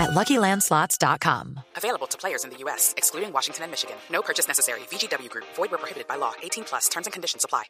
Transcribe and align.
at 0.00 0.10
LuckyLandSlots.com. 0.10 1.60
Available 1.76 2.06
to 2.08 2.18
players 2.18 2.44
in 2.44 2.50
the 2.50 2.56
U.S., 2.64 2.94
excluding 2.96 3.32
Washington 3.32 3.64
and 3.64 3.70
Michigan. 3.70 3.96
No 4.10 4.22
purchase 4.22 4.48
necessary. 4.48 4.80
VGW 4.90 5.28
Group. 5.28 5.46
Void 5.56 5.70
where 5.70 5.78
prohibited 5.78 6.08
by 6.08 6.16
law. 6.16 6.32
18 6.42 6.64
plus. 6.64 6.88
Terms 6.88 7.06
and 7.06 7.12
conditions 7.12 7.44
apply. 7.44 7.64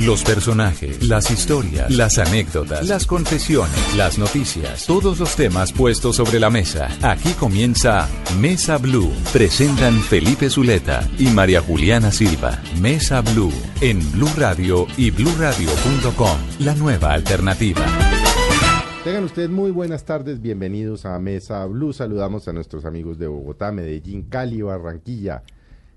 Los 0.00 0.24
personajes, 0.24 1.02
las 1.04 1.30
historias, 1.30 1.90
las 1.90 2.18
anécdotas, 2.18 2.86
las 2.88 3.06
confesiones, 3.06 3.94
las 3.96 4.18
noticias, 4.18 4.86
todos 4.86 5.18
los 5.18 5.36
temas 5.36 5.72
puestos 5.72 6.16
sobre 6.16 6.40
la 6.40 6.50
mesa. 6.50 6.88
Aquí 7.02 7.32
comienza 7.34 8.08
Mesa 8.38 8.78
Blue. 8.78 9.12
Presentan 9.32 10.02
Felipe 10.02 10.50
Zuleta 10.50 11.08
y 11.18 11.26
María 11.26 11.60
Juliana 11.60 12.10
Silva. 12.10 12.60
Mesa 12.80 13.20
Blue 13.20 13.52
en 13.80 14.00
Blue 14.12 14.30
Radio 14.36 14.86
y 14.96 15.10
bluradio.com. 15.10 16.38
La 16.58 16.74
nueva 16.74 17.12
alternativa. 17.12 17.84
Tengan 19.04 19.24
ustedes 19.24 19.50
muy 19.50 19.72
buenas 19.72 20.04
tardes, 20.04 20.40
bienvenidos 20.40 21.06
a 21.06 21.18
Mesa 21.18 21.66
Blue. 21.66 21.92
Saludamos 21.92 22.46
a 22.46 22.52
nuestros 22.52 22.84
amigos 22.84 23.18
de 23.18 23.26
Bogotá, 23.26 23.72
Medellín, 23.72 24.22
Cali, 24.22 24.62
Barranquilla, 24.62 25.42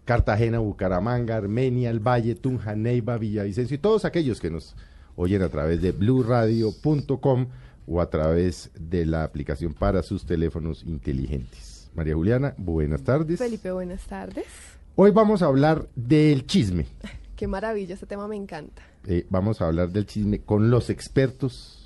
Cartagena, 0.05 0.58
Bucaramanga, 0.58 1.38
Armenia, 1.38 1.91
El 1.91 2.00
Valle, 2.00 2.34
Tunja, 2.34 2.76
Neiva, 2.76 3.20
Villavicencio 3.20 3.76
y 3.76 3.78
todos 3.78 4.05
aquellos 4.05 4.40
que 4.40 4.50
nos 4.50 4.76
oyen 5.16 5.44
a 5.44 5.50
través 5.50 5.84
de 5.84 5.91
bluradio.com 5.91 7.45
o 7.86 8.02
a 8.02 8.09
través 8.09 8.72
de 8.73 9.06
la 9.06 9.23
aplicación 9.23 9.76
para 9.76 10.02
sus 10.02 10.26
teléfonos 10.26 10.83
inteligentes. 10.83 11.92
María 11.94 12.16
Juliana, 12.16 12.56
buenas 12.58 13.03
tardes. 13.03 13.38
Felipe, 13.38 13.72
buenas 13.72 14.02
tardes. 14.08 14.48
Hoy 14.95 15.11
vamos 15.11 15.44
a 15.44 15.45
hablar 15.45 15.88
del 15.95 16.48
chisme. 16.48 16.88
Qué 17.36 17.45
maravilla, 17.45 17.94
este 17.94 18.08
tema 18.08 18.28
me 18.28 18.36
encanta. 18.36 18.81
Eh, 19.06 19.28
vamos 19.30 19.61
a 19.61 19.67
hablar 19.67 19.89
del 19.92 20.08
chisme 20.08 20.39
con 20.39 20.72
los 20.72 20.89
expertos 20.89 21.84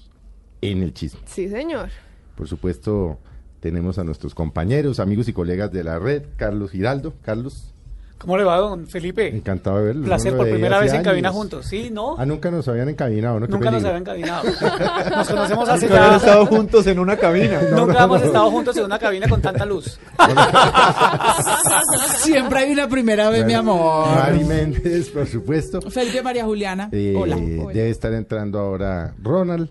en 0.62 0.84
el 0.84 0.94
chisme. 0.94 1.20
Sí, 1.26 1.50
señor. 1.50 1.90
Por 2.36 2.48
supuesto, 2.48 3.20
tenemos 3.60 4.00
a 4.00 4.04
nuestros 4.04 4.34
compañeros, 4.34 5.00
amigos 5.00 5.28
y 5.28 5.34
colegas 5.34 5.72
de 5.72 5.84
la 5.84 6.00
red, 6.00 6.24
Carlos 6.38 6.72
Giraldo. 6.72 7.14
Carlos, 7.22 7.74
¿Cómo 8.20 8.38
le 8.38 8.44
va, 8.44 8.58
don 8.58 8.86
Felipe? 8.86 9.34
encantado 9.34 9.78
de 9.78 9.86
verlo. 9.86 10.06
Placer 10.06 10.36
por 10.36 10.50
primera 10.50 10.80
vez 10.80 10.92
en 10.92 11.04
cabina 11.04 11.32
juntos. 11.32 11.66
Sí, 11.66 11.90
¿no? 11.90 12.18
Ah, 12.18 12.26
nunca 12.26 12.52
nos 12.52 12.68
habían 12.68 12.90
encabinado, 12.90 13.40
¿no? 13.40 13.48
Qué 13.48 13.54
Nunca 13.54 13.72
nos 13.72 13.84
habían 13.86 14.02
encabinado. 14.02 14.44
Nos 15.16 15.30
conocemos 15.30 15.70
hace 15.70 15.88
Nunca 15.88 16.10
ya... 16.10 16.16
estado 16.18 16.46
juntos 16.46 16.88
en 16.88 17.00
una 17.00 17.16
cabina. 17.16 17.62
Nunca 17.72 18.04
hemos 18.04 18.22
estado 18.22 18.52
juntos 18.52 18.76
en 18.76 18.84
una 18.84 19.00
cabina 19.00 19.30
con 19.30 19.42
tanta 19.42 19.66
luz. 19.66 19.98
Siempre 22.18 22.60
hay 22.60 22.74
una 22.74 22.90
primera 22.90 23.30
vez, 23.30 23.46
mi 23.46 23.54
amor. 23.54 24.10
Mari 24.10 24.44
Méndez, 24.44 25.10
por 25.10 25.26
supuesto. 25.26 25.80
Felipe 25.90 26.22
María 26.22 26.44
Juliana. 26.44 26.90
Eh, 26.92 27.16
Hola. 27.18 27.38
Debe 27.38 27.90
estar 27.90 28.14
entrando 28.14 28.60
ahora 28.60 29.16
Ronald 29.22 29.70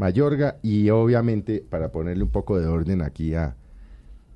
Mayorga 0.00 0.56
y 0.62 0.88
obviamente 0.88 1.62
para 1.68 1.92
ponerle 1.92 2.24
un 2.24 2.30
poco 2.30 2.58
de 2.58 2.66
orden 2.66 3.02
aquí 3.02 3.34
a, 3.34 3.54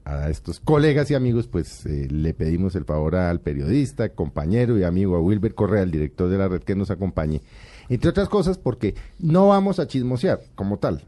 a 0.05 0.29
estos 0.29 0.61
colegas 0.61 1.11
y 1.11 1.15
amigos, 1.15 1.49
pues 1.49 1.87
eh, 1.87 2.07
le 2.11 2.35
pedimos 2.35 2.77
el 2.77 2.85
favor 2.85 3.17
al 3.17 3.41
periodista, 3.41 4.11
compañero 4.11 4.79
y 4.79 4.85
amigo, 4.85 5.17
a 5.17 5.21
Wilber 5.21 5.55
Correa, 5.55 5.83
el 5.83 5.91
director 5.91 6.29
de 6.29 6.37
la 6.37 6.49
red, 6.49 6.63
que 6.63 6.75
nos 6.77 6.91
acompañe. 6.91 7.41
Entre 7.89 8.11
otras 8.11 8.29
cosas 8.29 8.59
porque 8.59 8.95
no 9.19 9.49
vamos 9.49 9.79
a 9.79 9.87
chismosear 9.87 10.41
como 10.55 10.79
tal, 10.79 11.03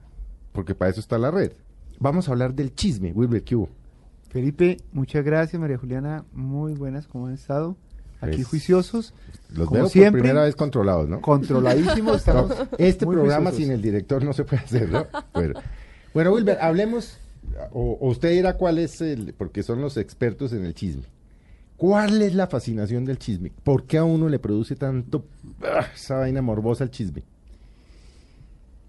porque 0.52 0.74
para 0.74 0.90
eso 0.90 1.00
está 1.00 1.18
la 1.18 1.30
red. 1.30 1.52
Vamos 2.00 2.28
a 2.28 2.32
hablar 2.32 2.54
del 2.54 2.74
chisme. 2.74 3.12
Wilber, 3.12 3.42
¿qué 3.44 3.56
hubo? 3.56 3.68
Felipe, 4.30 4.78
muchas 4.92 5.22
gracias. 5.22 5.60
María 5.60 5.76
Juliana, 5.76 6.24
muy 6.32 6.72
buenas. 6.72 7.06
¿Cómo 7.06 7.26
han 7.26 7.34
estado? 7.34 7.76
Aquí 8.22 8.36
Pues, 8.36 8.46
juiciosos. 8.48 9.12
Los 9.56 9.68
como 9.68 9.80
veo 9.80 9.88
siempre, 9.88 10.20
por 10.20 10.28
primera 10.28 10.44
vez 10.44 10.56
controlados, 10.56 11.08
¿no? 11.08 11.20
Controladísimos. 11.20 12.16
Estamos 12.26 12.52
Este 12.78 13.06
programa 13.06 13.50
juiciosos. 13.50 13.56
sin 13.56 13.70
el 13.72 13.82
director 13.82 14.24
no 14.24 14.32
se 14.32 14.44
puede 14.44 14.62
hacer, 14.62 14.88
¿no? 14.90 15.06
Bueno, 15.32 15.60
bueno 16.14 16.32
Wilber, 16.32 16.58
hablemos, 16.60 17.18
o, 17.72 17.98
o 18.00 18.08
usted 18.08 18.30
dirá 18.32 18.56
cuál 18.56 18.78
es 18.78 19.00
el, 19.00 19.34
porque 19.36 19.62
son 19.62 19.80
los 19.80 19.96
expertos 19.96 20.52
en 20.52 20.64
el 20.64 20.74
chisme. 20.74 21.04
¿Cuál 21.76 22.22
es 22.22 22.34
la 22.34 22.46
fascinación 22.46 23.04
del 23.04 23.18
chisme? 23.18 23.52
¿Por 23.62 23.84
qué 23.84 23.98
a 23.98 24.04
uno 24.04 24.28
le 24.30 24.38
produce 24.38 24.76
tanto 24.76 25.26
ah, 25.62 25.86
esa 25.94 26.16
vaina 26.16 26.40
morbosa 26.40 26.84
el 26.84 26.90
chisme? 26.90 27.22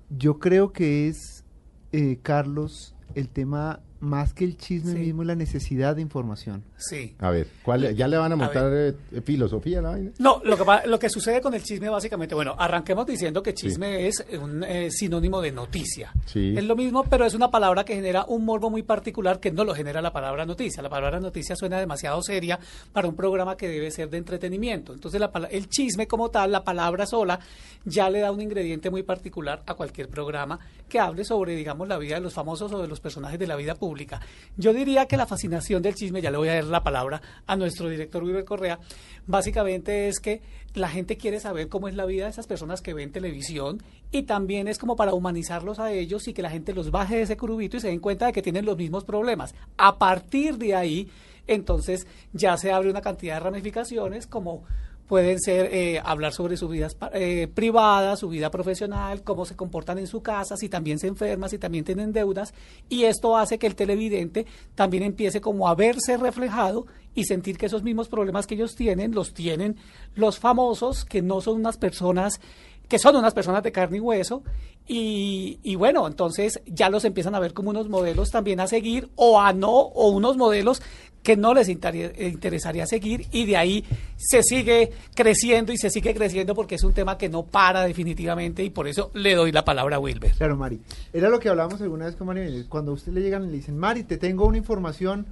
Yo 0.10 0.40
creo 0.40 0.72
que 0.72 1.08
es, 1.10 1.44
eh, 1.92 2.20
Carlos, 2.24 2.96
el 3.16 3.28
tema 3.30 3.82
más 4.00 4.34
que 4.34 4.46
el 4.46 4.58
chisme 4.58 4.94
Sí. 4.94 5.00
mismo, 5.00 5.24
la 5.24 5.36
necesidad 5.36 5.96
de 5.96 6.02
información. 6.02 6.64
Sí. 6.78 7.16
A 7.20 7.32
ver, 7.32 7.48
¿cuál, 7.64 7.96
¿ya 7.96 8.08
le 8.08 8.18
van 8.18 8.32
a 8.32 8.36
A 8.36 8.38
montar 8.38 8.72
eh, 8.72 8.94
filosofía 9.24 9.80
a 9.80 9.82
la 9.82 9.90
vaina? 9.90 10.12
No, 10.20 10.42
lo 10.44 10.56
que, 10.56 10.64
lo 10.88 11.00
que 11.00 11.10
sucede 11.10 11.42
con 11.42 11.54
el 11.54 11.64
chisme 11.64 11.90
básicamente, 11.90 12.36
bueno, 12.36 12.56
arranquemos 12.58 13.06
diciendo 13.06 13.42
que 13.42 13.54
chisme 13.54 14.08
es 14.08 14.24
un 14.40 14.64
eh, 14.64 14.92
sinónimo 14.92 15.42
de 15.42 15.52
noticia. 15.52 16.14
Sí. 16.26 16.54
Es 16.56 16.64
lo 16.64 16.76
mismo, 16.76 17.04
pero 17.04 17.26
es 17.26 17.34
una 17.34 17.50
palabra 17.50 17.84
que 17.84 17.96
genera 17.96 18.26
un 18.28 18.46
morbo 18.46 18.70
muy 18.70 18.84
particular 18.84 19.40
que 19.40 19.52
no 19.52 19.64
lo 19.64 19.74
genera 19.74 20.02
la 20.02 20.14
palabra 20.14 20.46
noticia. 20.46 20.84
La 20.84 20.90
palabra 20.90 21.20
noticia 21.20 21.56
suena 21.56 21.80
demasiado 21.80 22.22
seria 22.22 22.60
para 22.94 23.08
un 23.08 23.16
programa 23.16 23.58
que 23.58 23.68
debe 23.68 23.90
ser 23.90 24.10
de 24.10 24.18
entretenimiento. 24.18 24.94
Entonces, 24.94 25.20
la 25.20 25.32
el 25.50 25.70
chisme 25.70 26.08
como 26.08 26.30
tal, 26.30 26.52
la 26.52 26.64
palabra 26.64 27.06
sola, 27.06 27.40
ya 27.86 28.10
le 28.10 28.20
da 28.20 28.32
un 28.32 28.42
ingrediente 28.42 28.90
muy 28.90 29.04
particular 29.04 29.64
a 29.66 29.74
cualquier 29.74 30.10
programa 30.10 30.60
que 30.88 31.00
hable 31.00 31.24
sobre, 31.24 31.56
digamos, 31.56 31.88
la 31.88 31.98
vida 31.98 32.16
de 32.16 32.22
los 32.22 32.34
famosos 32.34 32.72
o 32.72 32.82
de 32.82 32.88
los 32.88 33.00
personajes 33.00 33.40
de 33.40 33.48
la 33.48 33.56
vida 33.56 33.76
pública. 33.76 34.22
Yo 34.56 34.74
diría 34.74 35.06
que 35.06 35.18
la 35.18 35.26
fascinación 35.26 35.82
del 35.82 35.96
chisme, 35.96 36.22
ya 36.22 36.32
le 36.32 36.38
voy 36.38 36.50
a 36.50 36.56
dar 36.56 36.67
la 36.70 36.84
palabra 36.84 37.22
a 37.46 37.56
nuestro 37.56 37.90
director 37.90 38.24
Wilber 38.24 38.46
Correa, 38.46 38.80
básicamente 39.26 40.08
es 40.08 40.20
que 40.20 40.42
la 40.74 40.90
gente 40.90 41.18
quiere 41.18 41.40
saber 41.40 41.70
cómo 41.70 41.88
es 41.88 41.96
la 41.96 42.06
vida 42.06 42.26
de 42.26 42.30
esas 42.30 42.48
personas 42.48 42.82
que 42.82 42.94
ven 42.94 43.12
televisión 43.12 43.82
y 44.12 44.24
también 44.24 44.68
es 44.68 44.78
como 44.78 44.96
para 44.96 45.14
humanizarlos 45.14 45.80
a 45.80 45.92
ellos 45.92 46.28
y 46.28 46.34
que 46.34 46.42
la 46.42 46.50
gente 46.50 46.74
los 46.74 46.92
baje 46.92 47.18
de 47.18 47.22
ese 47.24 47.38
curubito 47.38 47.78
y 47.78 47.80
se 47.80 47.88
den 47.88 48.00
cuenta 48.00 48.28
de 48.28 48.34
que 48.34 48.42
tienen 48.42 48.66
los 48.66 48.78
mismos 48.78 49.04
problemas. 49.04 49.56
A 49.78 49.98
partir 49.98 50.58
de 50.58 50.76
ahí, 50.76 51.10
entonces 51.48 52.08
ya 52.34 52.58
se 52.58 52.72
abre 52.72 52.90
una 52.90 53.02
cantidad 53.02 53.36
de 53.36 53.40
ramificaciones 53.42 54.28
como 54.28 54.64
pueden 55.08 55.40
ser 55.40 55.74
eh, 55.74 56.02
hablar 56.04 56.34
sobre 56.34 56.58
su 56.58 56.68
vida 56.68 56.90
eh, 57.14 57.48
privada, 57.54 58.16
su 58.16 58.30
vida 58.30 58.52
profesional, 58.52 59.24
cómo 59.24 59.46
se 59.46 59.56
comportan 59.56 59.98
en 59.98 60.08
su 60.08 60.22
casa, 60.22 60.58
si 60.58 60.70
también 60.70 61.00
se 61.00 61.08
enferman, 61.08 61.50
si 61.50 61.58
también 61.58 61.86
tienen 61.86 62.12
deudas, 62.12 62.54
y 62.90 63.06
esto 63.06 63.38
hace 63.38 63.58
que 63.58 63.68
el 63.68 63.76
televidente 63.76 64.46
también 64.76 65.04
empiece 65.04 65.42
como 65.42 65.68
a 65.68 65.76
verse 65.76 66.18
reflejado 66.18 66.86
y 67.16 67.24
sentir 67.24 67.58
que 67.58 67.68
esos 67.68 67.84
mismos 67.84 68.10
problemas 68.10 68.46
que 68.46 68.56
ellos 68.56 68.76
tienen 68.76 69.16
los 69.16 69.34
tienen 69.34 69.78
los 70.16 70.40
famosos, 70.40 71.06
que 71.06 71.22
no 71.22 71.42
son 71.42 71.56
unas 71.56 71.78
personas 71.78 72.40
que 72.88 73.00
son 73.00 73.18
unas 73.18 73.34
personas 73.34 73.64
de 73.64 73.74
carne 73.74 73.98
y 73.98 74.00
hueso, 74.00 74.44
y, 74.88 75.60
y, 75.62 75.76
bueno, 75.76 76.08
entonces 76.08 76.62
ya 76.66 76.90
los 76.90 77.04
empiezan 77.04 77.36
a 77.36 77.40
ver 77.42 77.54
como 77.54 77.72
unos 77.72 77.90
modelos 77.90 78.32
también 78.32 78.62
a 78.62 78.68
seguir, 78.68 79.10
o 79.18 79.42
a 79.42 79.52
no, 79.52 79.74
o 79.74 80.08
unos 80.08 80.38
modelos 80.38 80.82
que 81.28 81.36
no 81.36 81.54
les 81.54 81.68
inter- 81.68 82.16
interesaría 82.22 82.88
seguir, 82.88 83.28
y 83.34 83.46
de 83.46 83.58
ahí 83.58 83.84
se 84.16 84.44
sigue 84.44 84.94
creciendo 85.14 85.74
y 85.74 85.78
se 85.78 85.90
sigue 85.90 86.14
creciendo 86.14 86.56
porque 86.56 86.76
es 86.76 86.84
un 86.86 86.94
tema 86.94 87.18
que 87.18 87.28
no 87.28 87.44
para 87.44 87.82
definitivamente, 87.84 88.64
y 88.64 88.70
por 88.70 88.88
eso 88.88 89.12
le 89.14 89.36
doy 89.36 89.52
la 89.52 89.66
palabra 89.66 89.98
a 89.98 90.00
Wilber. 90.00 90.32
Claro, 90.32 90.56
Mari. 90.56 90.80
Era 91.12 91.28
lo 91.28 91.38
que 91.38 91.50
hablábamos 91.50 91.82
alguna 91.82 92.06
vez 92.06 92.16
con 92.16 92.28
Mari. 92.28 92.64
Cuando 92.70 92.92
a 92.92 92.94
usted 92.94 93.12
le 93.12 93.20
llegan 93.20 93.44
y 93.44 93.48
le 93.48 93.58
dicen, 93.58 93.78
Mari, 93.78 94.04
te 94.06 94.16
tengo 94.18 94.46
una 94.46 94.58
información. 94.58 95.26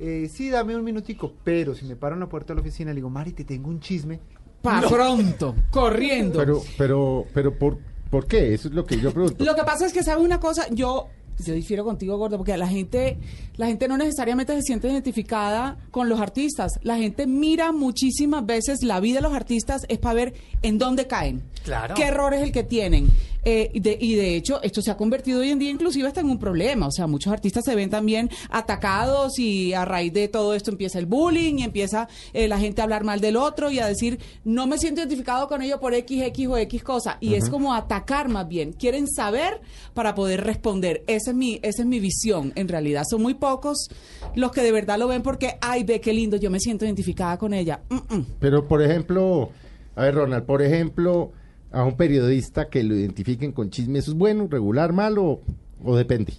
Eh, 0.00 0.30
sí, 0.32 0.48
dame 0.48 0.74
un 0.74 0.84
minutico. 0.84 1.34
Pero 1.44 1.74
si 1.74 1.84
me 1.84 1.96
paro 1.96 2.14
en 2.14 2.20
la 2.20 2.30
puerta 2.30 2.54
de 2.54 2.56
la 2.56 2.60
oficina 2.62 2.92
le 2.92 2.96
digo, 2.96 3.10
Mari, 3.10 3.32
te 3.32 3.44
tengo 3.44 3.68
un 3.68 3.78
chisme. 3.78 4.20
Pa' 4.62 4.80
pronto, 4.88 5.54
corriendo. 5.70 6.38
Pero, 6.38 6.62
pero, 6.78 7.26
pero, 7.34 7.58
¿por, 7.58 7.76
¿por 8.08 8.26
qué? 8.26 8.54
Eso 8.54 8.68
es 8.68 8.74
lo 8.74 8.86
que 8.86 8.98
yo 8.98 9.12
pregunto. 9.12 9.44
Lo 9.44 9.54
que 9.54 9.64
pasa 9.64 9.84
es 9.84 9.92
que, 9.92 10.02
¿sabe 10.02 10.22
una 10.22 10.40
cosa? 10.40 10.66
Yo 10.70 11.08
yo 11.38 11.54
difiero 11.54 11.84
contigo, 11.84 12.16
Gordo, 12.16 12.36
porque 12.36 12.56
la 12.56 12.68
gente, 12.68 13.18
la 13.56 13.66
gente 13.66 13.88
no 13.88 13.96
necesariamente 13.96 14.54
se 14.54 14.62
siente 14.62 14.88
identificada 14.88 15.76
con 15.90 16.08
los 16.08 16.20
artistas. 16.20 16.72
La 16.82 16.96
gente 16.96 17.26
mira 17.26 17.72
muchísimas 17.72 18.44
veces 18.46 18.82
la 18.82 19.00
vida 19.00 19.16
de 19.16 19.22
los 19.22 19.34
artistas 19.34 19.82
es 19.88 19.98
para 19.98 20.14
ver 20.14 20.34
en 20.62 20.78
dónde 20.78 21.06
caen. 21.06 21.42
Claro. 21.64 21.94
¿Qué 21.94 22.04
error 22.04 22.34
es 22.34 22.42
el 22.42 22.52
que 22.52 22.64
tienen? 22.64 23.08
Eh, 23.44 23.70
y, 23.74 23.80
de, 23.80 23.96
y 24.00 24.14
de 24.14 24.36
hecho, 24.36 24.62
esto 24.62 24.82
se 24.82 24.90
ha 24.90 24.96
convertido 24.96 25.40
hoy 25.40 25.50
en 25.50 25.58
día 25.58 25.70
inclusive 25.70 26.06
hasta 26.08 26.20
en 26.20 26.28
un 26.28 26.38
problema. 26.38 26.86
O 26.86 26.92
sea, 26.92 27.06
muchos 27.06 27.32
artistas 27.32 27.64
se 27.64 27.74
ven 27.74 27.90
también 27.90 28.30
atacados 28.50 29.38
y 29.38 29.72
a 29.72 29.84
raíz 29.84 30.12
de 30.12 30.28
todo 30.28 30.54
esto 30.54 30.70
empieza 30.70 30.98
el 30.98 31.06
bullying 31.06 31.58
y 31.58 31.62
empieza 31.64 32.08
eh, 32.32 32.48
la 32.48 32.58
gente 32.58 32.80
a 32.80 32.84
hablar 32.84 33.04
mal 33.04 33.20
del 33.20 33.36
otro 33.36 33.70
y 33.70 33.78
a 33.78 33.86
decir, 33.86 34.18
no 34.44 34.66
me 34.66 34.78
siento 34.78 35.00
identificado 35.00 35.48
con 35.48 35.62
ello 35.62 35.80
por 35.80 35.94
X, 35.94 36.22
X 36.22 36.46
o 36.48 36.56
X 36.56 36.82
cosa. 36.82 37.18
Y 37.20 37.34
es 37.34 37.48
como 37.48 37.74
atacar 37.74 38.28
más 38.28 38.46
bien. 38.48 38.72
Quieren 38.72 39.08
saber 39.08 39.60
para 39.94 40.14
poder 40.14 40.44
responder. 40.44 41.02
Esa 41.06 41.30
es 41.30 41.36
mi, 41.36 41.58
esa 41.62 41.82
es 41.82 41.88
mi 41.88 42.00
visión, 42.00 42.52
en 42.54 42.68
realidad. 42.68 43.04
Son 43.08 43.22
muy 43.22 43.34
pocos 43.34 43.88
los 44.34 44.52
que 44.52 44.62
de 44.62 44.72
verdad 44.72 44.98
lo 44.98 45.08
ven 45.08 45.22
porque, 45.22 45.58
ay, 45.60 45.84
ve 45.84 46.00
qué 46.00 46.12
lindo, 46.12 46.36
yo 46.36 46.50
me 46.50 46.60
siento 46.60 46.84
identificada 46.84 47.38
con 47.38 47.54
ella. 47.54 47.80
Mm, 47.88 48.16
mm. 48.16 48.26
Pero, 48.38 48.66
por 48.68 48.82
ejemplo, 48.82 49.50
A 49.94 50.04
ver, 50.04 50.14
Ronald, 50.14 50.44
por 50.44 50.62
ejemplo, 50.62 51.32
a 51.72 51.84
un 51.84 51.96
periodista 51.96 52.68
que 52.68 52.82
lo 52.82 52.94
identifiquen 52.94 53.52
con 53.52 53.70
chisme, 53.70 53.98
¿eso 53.98 54.12
es 54.12 54.16
bueno, 54.16 54.46
regular, 54.50 54.92
malo 54.92 55.40
o 55.84 55.96
depende? 55.96 56.34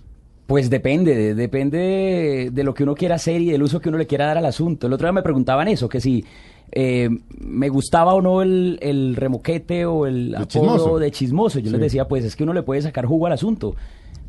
Pues 0.48 0.70
depende, 0.70 1.16
de- 1.16 1.36
depende 1.36 2.50
de, 2.52 2.64
lo 2.64 2.74
que 2.74 2.84
uno 2.84 2.96
quiera 2.96 3.16
hacer 3.16 3.42
y 3.42 3.52
del 3.52 3.64
uso 3.64 3.80
que 3.80 3.90
uno 3.90 3.98
le 3.98 4.08
quiera 4.08 4.26
dar 4.28 4.38
al 4.38 4.46
asunto. 4.46 4.88
El 4.88 4.94
otro 4.94 5.08
día 5.08 5.14
me 5.14 5.22
preguntaban 5.24 5.68
eso, 5.68 5.88
que 5.90 6.02
si 6.02 6.26
eh, 6.72 7.10
me 7.40 7.70
gustaba 7.70 8.14
o 8.14 8.22
no 8.22 8.42
el, 8.42 8.78
el 8.82 9.16
remoquete 9.16 9.86
o 9.86 10.06
el 10.06 10.36
apodo 10.36 11.00
de 11.00 11.12
chismoso. 11.12 11.60
Yo 11.60 11.72
les 11.72 11.80
decía, 11.82 12.08
pues 12.08 12.26
es 12.26 12.36
que 12.36 12.44
uno 12.44 12.54
le 12.54 12.64
puede 12.64 12.82
sacar 12.82 13.06
jugo 13.06 13.28
al 13.28 13.34
asunto. 13.34 13.76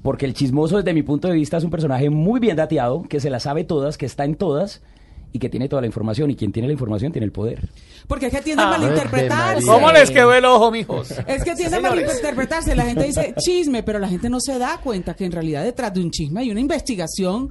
Porque 0.02 0.26
el 0.26 0.34
chismoso, 0.34 0.76
desde 0.76 0.92
mi 0.94 1.02
punto 1.02 1.28
de 1.28 1.34
vista, 1.34 1.56
es 1.56 1.64
un 1.64 1.70
personaje 1.70 2.10
muy 2.10 2.38
bien 2.38 2.56
dateado, 2.56 3.02
que 3.02 3.20
se 3.20 3.30
las 3.30 3.42
sabe 3.44 3.64
todas, 3.64 3.96
que 3.98 4.06
está 4.06 4.24
en 4.24 4.34
todas 4.36 4.82
y 5.34 5.38
que 5.40 5.48
tiene 5.50 5.68
toda 5.68 5.82
la 5.82 5.86
información. 5.88 6.30
Y 6.30 6.36
quien 6.36 6.52
tiene 6.52 6.68
la 6.68 6.72
información 6.72 7.10
tiene 7.12 7.26
el 7.26 7.32
poder. 7.32 7.68
Porque 8.06 8.26
es 8.26 8.32
que 8.32 8.40
tiende 8.40 8.62
a 8.62 8.68
Ah, 8.68 8.78
malinterpretarse. 8.78 9.66
¿Cómo 9.66 9.90
les 9.90 10.10
quedó 10.12 10.32
el 10.32 10.44
ojo, 10.44 10.70
mijos? 10.70 11.10
Es 11.26 11.42
que 11.42 11.54
tiende 11.56 11.76
a 11.76 11.80
malinterpretarse. 11.80 12.74
La 12.76 12.84
gente 12.84 13.02
dice 13.04 13.34
chisme, 13.40 13.82
pero 13.82 13.98
la 13.98 14.08
gente 14.08 14.30
no 14.30 14.38
se 14.40 14.56
da 14.58 14.78
cuenta 14.82 15.14
que 15.14 15.24
en 15.24 15.32
realidad 15.32 15.64
detrás 15.64 15.92
de 15.92 16.00
un 16.00 16.10
chisme 16.12 16.40
hay 16.40 16.50
una 16.52 16.60
investigación 16.60 17.50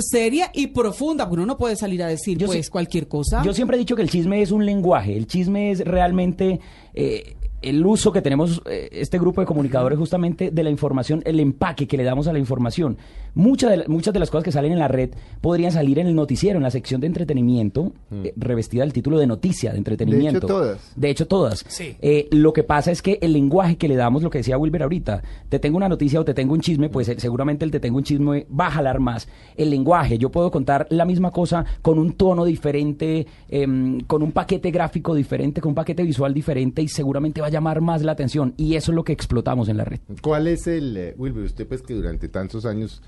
seria 0.00 0.50
y 0.54 0.68
profunda. 0.68 1.24
Porque 1.28 1.42
uno 1.42 1.46
no 1.52 1.58
puede 1.58 1.76
salir 1.76 2.02
a 2.02 2.06
decir 2.06 2.38
Yo 2.38 2.46
pues 2.46 2.64
sí- 2.66 2.70
cualquier 2.72 3.08
cosa. 3.08 3.42
Yo 3.44 3.52
siempre 3.52 3.76
he 3.76 3.80
dicho 3.80 3.94
que 3.94 4.02
el 4.02 4.08
chisme 4.10 4.40
es 4.40 4.50
un 4.50 4.64
lenguaje, 4.64 5.14
el 5.14 5.26
chisme 5.26 5.70
es 5.70 5.80
realmente 5.80 6.60
eh, 6.94 7.36
el 7.62 7.84
uso 7.86 8.12
que 8.12 8.20
tenemos 8.22 8.62
eh, 8.68 8.88
este 8.92 9.18
grupo 9.18 9.40
de 9.40 9.46
comunicadores 9.46 9.98
justamente 9.98 10.50
de 10.50 10.62
la 10.62 10.70
información, 10.70 11.22
el 11.24 11.40
empaque 11.40 11.86
que 11.86 11.96
le 11.96 12.04
damos 12.04 12.26
a 12.28 12.32
la 12.32 12.38
información. 12.38 12.96
Muchas 13.34 13.70
de, 13.70 13.76
la- 13.78 13.84
muchas 13.88 14.12
de 14.12 14.20
las 14.20 14.30
cosas 14.30 14.44
que 14.44 14.52
salen 14.52 14.72
en 14.72 14.78
la 14.78 14.88
red 14.88 15.10
podrían 15.40 15.72
salir 15.72 15.98
en 15.98 16.06
el 16.06 16.14
noticiero, 16.14 16.58
en 16.58 16.62
la 16.62 16.70
sección 16.70 17.00
de 17.00 17.06
entretenimiento, 17.06 17.92
eh, 18.12 18.32
revestida 18.36 18.82
del 18.82 18.92
título 18.92 19.18
de 19.18 19.26
noticia, 19.26 19.72
de 19.72 19.78
entretenimiento. 19.78 20.46
todas. 20.46 20.92
De 20.96 21.08
hecho, 21.08 21.26
todas. 21.26 21.64
Sí. 21.68 21.96
Eh, 22.02 22.28
lo 22.30 22.52
que 22.52 22.62
pasa 22.62 22.90
es 22.90 23.00
que 23.00 23.18
el 23.22 23.32
lenguaje 23.32 23.76
que 23.76 23.88
le 23.88 23.96
damos, 23.96 24.22
lo 24.22 24.28
que 24.30 24.38
decía 24.38 24.58
Wilber 24.58 24.82
ahorita, 24.82 25.22
te 25.48 25.58
tengo 25.58 25.76
una 25.78 25.88
noticia 25.88 26.20
o 26.20 26.24
te 26.24 26.34
tengo 26.34 26.52
un 26.52 26.60
chisme, 26.60 26.88
pues 26.90 27.08
eh, 27.08 27.16
seguramente 27.18 27.64
el 27.64 27.70
te 27.70 27.80
tengo 27.80 27.96
un 27.96 28.04
chisme 28.04 28.46
va 28.48 28.66
a 28.66 28.70
jalar 28.70 29.00
más. 29.00 29.28
El 29.56 29.70
lenguaje, 29.70 30.18
yo 30.18 30.30
puedo 30.30 30.50
contar 30.50 30.86
la 30.90 31.04
misma 31.06 31.30
cosa 31.30 31.64
con 31.80 31.98
un 31.98 32.12
tono 32.12 32.44
diferente, 32.44 33.26
em, 33.48 34.00
con 34.00 34.22
un 34.22 34.32
paquete 34.32 34.70
gráfico 34.70 35.14
diferente, 35.14 35.60
con 35.60 35.70
un 35.70 35.74
paquete 35.74 36.02
visual 36.02 36.34
diferente 36.34 36.82
y 36.82 36.88
seguramente 36.88 37.40
va 37.40 37.46
a 37.46 37.50
llamar 37.52 37.80
más 37.80 38.02
la 38.02 38.12
atención. 38.12 38.54
Y 38.56 38.74
eso 38.74 38.90
es 38.90 38.96
lo 38.96 39.04
que 39.04 39.12
explotamos 39.12 39.68
en 39.68 39.76
la 39.76 39.84
red. 39.84 40.00
¿Cuál 40.20 40.48
es 40.48 40.66
el, 40.66 40.96
eh, 40.96 41.14
Wilber, 41.16 41.44
usted 41.44 41.66
pues 41.68 41.82
que 41.82 41.94
durante 41.94 42.28
tantos 42.28 42.66
años 42.66 43.00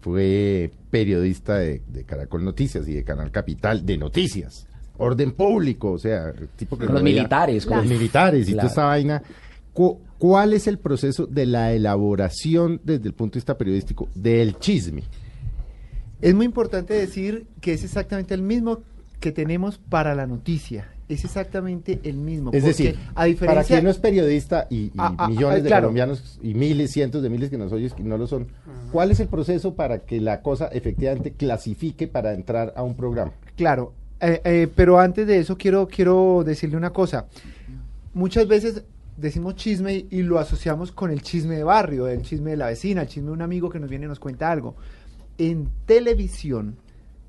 fue 0.00 0.70
periodista 0.90 1.56
de, 1.58 1.82
de 1.88 2.04
Caracol 2.04 2.44
Noticias 2.44 2.86
y 2.88 2.94
de 2.94 3.04
Canal 3.04 3.30
Capital 3.30 3.84
de 3.86 3.96
noticias, 3.98 4.66
orden 4.98 5.32
público, 5.32 5.92
o 5.92 5.98
sea, 5.98 6.28
el 6.28 6.48
tipo 6.48 6.76
que 6.78 6.86
Con 6.86 6.94
los 6.96 7.02
veía- 7.02 7.16
militares, 7.16 7.66
con 7.66 7.78
los 7.78 7.86
militares 7.86 8.48
y 8.48 8.52
Claro. 8.52 8.68
toda 8.68 8.70
esta 8.70 8.84
vaina. 8.84 9.22
Cu- 9.72 10.00
¿Cuál 10.18 10.52
es 10.54 10.66
el 10.66 10.78
proceso 10.78 11.26
de 11.26 11.44
la 11.46 11.72
elaboración 11.72 12.80
desde 12.84 13.08
el 13.08 13.14
punto 13.14 13.34
de 13.34 13.38
vista 13.38 13.58
periodístico 13.58 14.08
del 14.14 14.58
chisme? 14.58 15.02
Es 16.22 16.34
muy 16.34 16.46
importante 16.46 16.94
decir 16.94 17.46
que 17.60 17.74
es 17.74 17.84
exactamente 17.84 18.32
el 18.32 18.40
mismo 18.42 18.80
que 19.20 19.32
tenemos 19.32 19.76
para 19.76 20.14
la 20.14 20.26
noticia. 20.26 20.88
Es 21.08 21.24
exactamente 21.24 22.00
el 22.02 22.16
mismo. 22.16 22.50
Es 22.52 22.64
decir, 22.64 22.96
a 23.14 23.26
diferencia, 23.26 23.46
para 23.54 23.64
quien 23.66 23.84
no 23.84 23.90
es 23.90 23.98
periodista 23.98 24.66
y, 24.68 24.76
y 24.76 24.92
Ah, 24.98 25.14
ah, 25.18 25.28
millones 25.28 25.60
ah, 25.60 25.62
de 25.62 25.68
claro. 25.68 25.82
colombianos 25.82 26.38
y 26.42 26.54
miles, 26.54 26.90
cientos 26.90 27.22
de 27.22 27.30
miles 27.30 27.48
que 27.48 27.58
nos 27.58 27.72
oyes 27.72 27.92
que 27.94 28.02
no 28.02 28.18
lo 28.18 28.26
son, 28.26 28.48
¿cuál 28.90 29.12
es 29.12 29.20
el 29.20 29.28
proceso 29.28 29.74
para 29.74 30.00
que 30.00 30.20
la 30.20 30.42
cosa 30.42 30.66
efectivamente 30.66 31.32
clasifique 31.32 32.08
para 32.08 32.34
entrar 32.34 32.72
a 32.76 32.82
un 32.82 32.94
programa? 32.96 33.32
Claro, 33.56 33.92
eh, 34.20 34.40
eh, 34.44 34.68
pero 34.74 34.98
antes 34.98 35.26
de 35.26 35.38
eso 35.38 35.56
quiero, 35.56 35.86
quiero 35.86 36.42
decirle 36.44 36.76
una 36.76 36.90
cosa. 36.90 37.26
Muchas 38.12 38.48
veces 38.48 38.82
decimos 39.16 39.54
chisme 39.54 39.94
y, 39.94 40.06
y 40.10 40.22
lo 40.22 40.38
asociamos 40.38 40.90
con 40.90 41.10
el 41.10 41.22
chisme 41.22 41.54
de 41.56 41.64
barrio, 41.64 42.08
el 42.08 42.22
chisme 42.22 42.50
de 42.50 42.56
la 42.56 42.66
vecina, 42.66 43.02
el 43.02 43.08
chisme 43.08 43.28
de 43.28 43.32
un 43.32 43.42
amigo 43.42 43.70
que 43.70 43.78
nos 43.78 43.88
viene 43.88 44.06
y 44.06 44.08
nos 44.08 44.18
cuenta 44.18 44.50
algo. 44.50 44.74
En 45.38 45.68
televisión, 45.86 46.76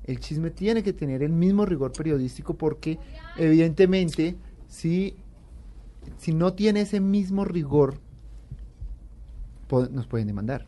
el 0.08 0.18
chisme 0.18 0.50
tiene 0.50 0.82
que 0.82 0.92
tener 0.92 1.22
el 1.22 1.30
mismo 1.32 1.64
rigor 1.64 1.92
periodístico 1.92 2.54
porque 2.54 2.98
evidentemente 3.36 4.34
si, 4.66 5.14
si 6.16 6.34
no 6.34 6.54
tiene 6.54 6.80
ese 6.80 6.98
mismo 7.00 7.44
rigor, 7.44 8.00
nos 9.92 10.06
pueden 10.06 10.26
demandar 10.26 10.66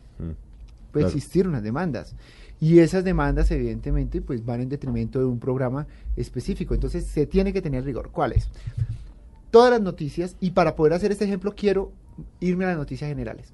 puede 0.91 1.05
Claro. 1.05 1.07
existir 1.07 1.47
unas 1.47 1.63
demandas. 1.63 2.15
Y 2.59 2.79
esas 2.79 3.03
demandas, 3.03 3.49
evidentemente, 3.49 4.21
pues 4.21 4.45
van 4.45 4.61
en 4.61 4.69
detrimento 4.69 5.19
de 5.19 5.25
un 5.25 5.39
programa 5.39 5.87
específico. 6.15 6.73
Entonces, 6.75 7.05
se 7.05 7.25
tiene 7.25 7.53
que 7.53 7.61
tener 7.61 7.83
rigor. 7.85 8.11
¿Cuál 8.11 8.33
es? 8.33 8.49
Todas 9.49 9.71
las 9.71 9.81
noticias, 9.81 10.35
y 10.39 10.51
para 10.51 10.75
poder 10.75 10.93
hacer 10.93 11.11
este 11.11 11.25
ejemplo, 11.25 11.55
quiero 11.55 11.91
irme 12.39 12.65
a 12.65 12.69
las 12.69 12.77
noticias 12.77 13.07
generales. 13.09 13.53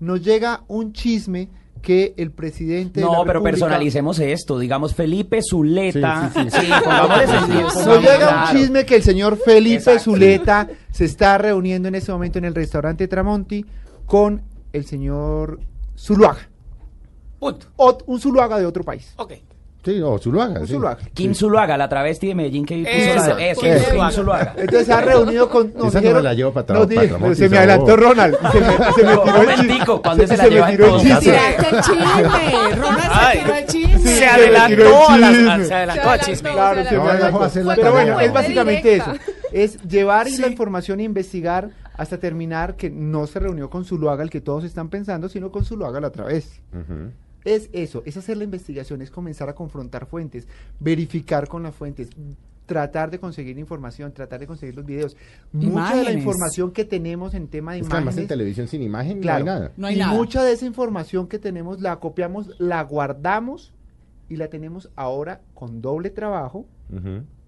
Nos 0.00 0.24
llega 0.24 0.64
un 0.66 0.92
chisme 0.92 1.50
que 1.82 2.14
el 2.16 2.30
presidente. 2.30 3.00
de 3.00 3.06
No, 3.06 3.12
la 3.12 3.18
pero 3.24 3.32
República- 3.40 3.50
personalicemos 3.50 4.18
esto. 4.20 4.58
Digamos, 4.58 4.94
Felipe 4.94 5.40
Zuleta. 5.42 6.30
Sí, 6.32 6.40
sí, 6.50 6.70
pongamos- 6.82 8.00
llega 8.00 8.44
un 8.50 8.56
chisme 8.56 8.86
que 8.86 8.94
el 8.96 9.02
señor 9.02 9.36
Felipe 9.36 9.74
Exacto. 9.76 10.02
Zuleta 10.04 10.68
se 10.90 11.04
está 11.04 11.36
reuniendo 11.38 11.88
en 11.88 11.96
este 11.96 12.10
momento 12.12 12.38
en 12.38 12.44
el 12.46 12.54
restaurante 12.54 13.06
Tramonti 13.08 13.66
con 14.06 14.42
el 14.72 14.86
señor 14.86 15.60
Zuluaga. 15.98 16.48
Punto. 17.38 17.66
Ot- 17.76 18.04
un 18.06 18.20
Zuluaga 18.20 18.58
de 18.58 18.66
otro 18.66 18.84
país. 18.84 19.12
Ok. 19.16 19.32
Sí, 19.84 20.00
o 20.00 20.16
Zuluaga. 20.16 20.60
Sí. 20.60 20.74
Zuluaga. 20.74 20.98
Kim 21.12 21.34
Zuluaga, 21.34 21.76
la 21.76 21.88
travesti 21.88 22.28
de 22.28 22.34
Medellín 22.36 22.64
que 22.64 22.76
puso 22.78 22.88
Eso, 22.88 23.36
la- 23.36 23.46
eso, 23.46 23.66
eso, 23.66 23.84
Zuluaga. 23.90 24.08
Kim 24.10 24.16
Zuluaga. 24.16 24.54
Entonces 24.56 24.86
se 24.86 24.92
ha 24.92 25.00
reunido 25.00 25.48
con. 25.48 25.72
nos 25.74 25.86
Esa 25.88 25.98
no 25.98 26.00
dijeron- 26.00 26.16
me 26.18 26.22
la 26.22 26.34
llevo 26.34 26.52
para 26.52 26.84
di- 26.86 26.96
Tramonti, 27.08 27.34
Se 27.36 27.48
me 27.48 27.58
adelantó. 27.58 27.96
Ronald. 27.96 28.36
Se 28.52 28.60
me, 28.60 28.66
se 28.92 29.02
me 29.04 29.16
tiró 29.16 29.42
el 29.42 29.56
chisme. 29.56 29.86
¿cuándo 30.02 30.26
se 30.26 30.36
la 30.36 30.44
me 30.44 30.50
lleva 30.50 30.70
tiró 30.70 30.86
el 30.86 31.00
chisme. 31.00 31.20
Tiraste 31.20 31.66
el 31.76 31.82
chisme. 31.82 32.74
Ronald 32.76 33.12
se 33.32 33.38
tiró 33.40 33.54
el 33.54 33.66
chisme. 33.66 33.98
Se 34.12 34.26
adelantó 34.26 34.76
tiró 34.76 34.84
el 35.16 35.24
a 35.24 35.30
las- 35.30 35.32
chisme. 35.36 35.64
se 35.64 35.74
adelantó 35.74 36.10
al 36.10 36.20
chisme. 36.20 36.52
Claro, 36.52 36.84
se 36.84 36.94
No, 36.94 37.04
me 37.04 37.10
adelantó. 37.10 37.42
hacer 37.42 37.64
la 37.64 37.74
Pero 37.74 37.92
bueno, 37.92 38.20
es 38.20 38.32
básicamente 38.32 38.96
eso. 38.96 39.12
Es 39.52 39.82
llevar 39.82 40.30
la 40.30 40.46
información 40.46 41.00
e 41.00 41.02
investigar 41.02 41.70
hasta 41.96 42.18
terminar 42.18 42.76
que 42.76 42.88
no 42.88 43.26
se 43.26 43.38
reunió 43.40 43.68
con 43.68 43.84
Zuluaga, 43.84 44.22
el 44.22 44.30
que 44.30 44.40
todos 44.40 44.64
están 44.64 44.88
pensando, 44.88 45.28
sino 45.28 45.50
con 45.50 45.64
Zuluaga 45.64 46.00
la 46.00 46.08
otra 46.08 46.24
vez. 46.24 46.60
Ujú. 46.72 47.10
Es 47.44 47.68
eso, 47.72 48.02
es 48.06 48.16
hacer 48.16 48.36
la 48.36 48.44
investigación, 48.44 49.02
es 49.02 49.10
comenzar 49.10 49.48
a 49.48 49.54
confrontar 49.54 50.06
fuentes, 50.06 50.46
verificar 50.80 51.48
con 51.48 51.62
las 51.62 51.74
fuentes, 51.74 52.10
tratar 52.66 53.10
de 53.10 53.18
conseguir 53.18 53.58
información, 53.58 54.12
tratar 54.12 54.40
de 54.40 54.46
conseguir 54.46 54.74
los 54.76 54.86
videos. 54.86 55.16
Mucha 55.52 55.68
de 55.68 55.74
la 55.74 56.10
Imágenes. 56.10 56.16
información 56.18 56.72
que 56.72 56.84
tenemos 56.84 57.34
en 57.34 57.48
tema 57.48 57.72
de 57.72 57.80
Es 57.80 57.88
que 57.88 57.92
además 57.94 58.14
en 58.14 58.20
imágenes, 58.20 58.28
televisión 58.28 58.68
sin 58.68 58.82
imagen 58.82 59.20
claro, 59.20 59.44
no 59.44 59.50
hay 59.50 59.58
nada. 59.58 59.72
No 59.76 59.86
hay 59.88 59.96
y 59.96 59.98
nada. 59.98 60.12
mucha 60.14 60.42
de 60.44 60.52
esa 60.52 60.66
información 60.66 61.26
que 61.26 61.38
tenemos 61.38 61.80
la 61.80 61.98
copiamos, 61.98 62.50
la 62.58 62.82
guardamos 62.82 63.72
y 64.28 64.36
la 64.36 64.48
tenemos 64.48 64.90
ahora 64.96 65.40
con 65.54 65.82
doble 65.82 66.10
trabajo 66.10 66.66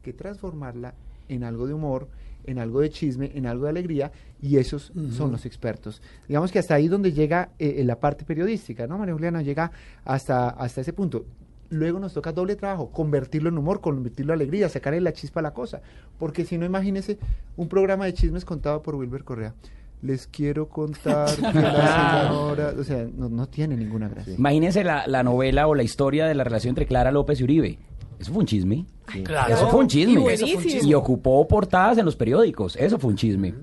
que 0.02 0.12
transformarla 0.12 0.94
en 1.28 1.44
algo 1.44 1.66
de 1.66 1.74
humor, 1.74 2.08
en 2.46 2.58
algo 2.58 2.80
de 2.80 2.90
chisme, 2.90 3.30
en 3.34 3.46
algo 3.46 3.64
de 3.64 3.70
alegría, 3.70 4.12
y 4.40 4.58
esos 4.58 4.92
son 5.10 5.32
los 5.32 5.46
expertos. 5.46 6.02
Digamos 6.28 6.52
que 6.52 6.58
hasta 6.58 6.74
ahí 6.74 6.88
donde 6.88 7.12
llega 7.12 7.50
eh, 7.58 7.82
la 7.84 7.98
parte 7.98 8.24
periodística, 8.24 8.86
¿no? 8.86 8.98
María 8.98 9.14
Juliana 9.14 9.42
llega 9.42 9.70
hasta, 10.04 10.50
hasta 10.50 10.80
ese 10.80 10.92
punto. 10.92 11.24
Luego 11.70 11.98
nos 11.98 12.12
toca 12.12 12.32
doble 12.32 12.56
trabajo, 12.56 12.90
convertirlo 12.90 13.48
en 13.48 13.58
humor, 13.58 13.80
convertirlo 13.80 14.32
en 14.34 14.40
alegría, 14.40 14.68
sacarle 14.68 15.00
la 15.00 15.12
chispa 15.12 15.40
a 15.40 15.42
la 15.42 15.52
cosa. 15.52 15.80
Porque 16.18 16.44
si 16.44 16.58
no, 16.58 16.66
imagínese 16.66 17.18
un 17.56 17.68
programa 17.68 18.04
de 18.04 18.14
chismes 18.14 18.44
contado 18.44 18.82
por 18.82 18.94
Wilber 18.94 19.24
Correa. 19.24 19.54
Les 20.02 20.26
quiero 20.26 20.68
contar 20.68 21.34
que 21.34 21.42
la 21.42 22.28
señora... 22.28 22.74
O 22.78 22.84
sea, 22.84 23.08
no, 23.16 23.30
no 23.30 23.48
tiene 23.48 23.76
ninguna 23.76 24.08
gracia. 24.08 24.34
Imagínense 24.34 24.84
la, 24.84 25.06
la 25.06 25.22
novela 25.22 25.66
o 25.66 25.74
la 25.74 25.82
historia 25.82 26.26
de 26.26 26.34
la 26.34 26.44
relación 26.44 26.72
entre 26.72 26.86
Clara 26.86 27.10
López 27.10 27.40
y 27.40 27.44
Uribe. 27.44 27.78
Eso 28.18 28.32
fue 28.32 28.40
un 28.40 28.46
chisme. 28.46 28.86
Claro. 29.24 29.54
Eso 29.54 29.68
fue 29.68 29.80
un 29.80 29.88
chisme. 29.88 30.12
Y 30.12 30.14
Eso 30.16 30.22
fue 30.22 30.32
un 30.32 30.38
buenísimo. 30.54 30.62
chisme. 30.62 30.88
Y 30.90 30.94
ocupó 30.94 31.46
portadas 31.48 31.98
en 31.98 32.04
los 32.04 32.16
periódicos. 32.16 32.76
Eso 32.76 32.98
fue 32.98 33.10
un 33.10 33.16
chisme. 33.16 33.54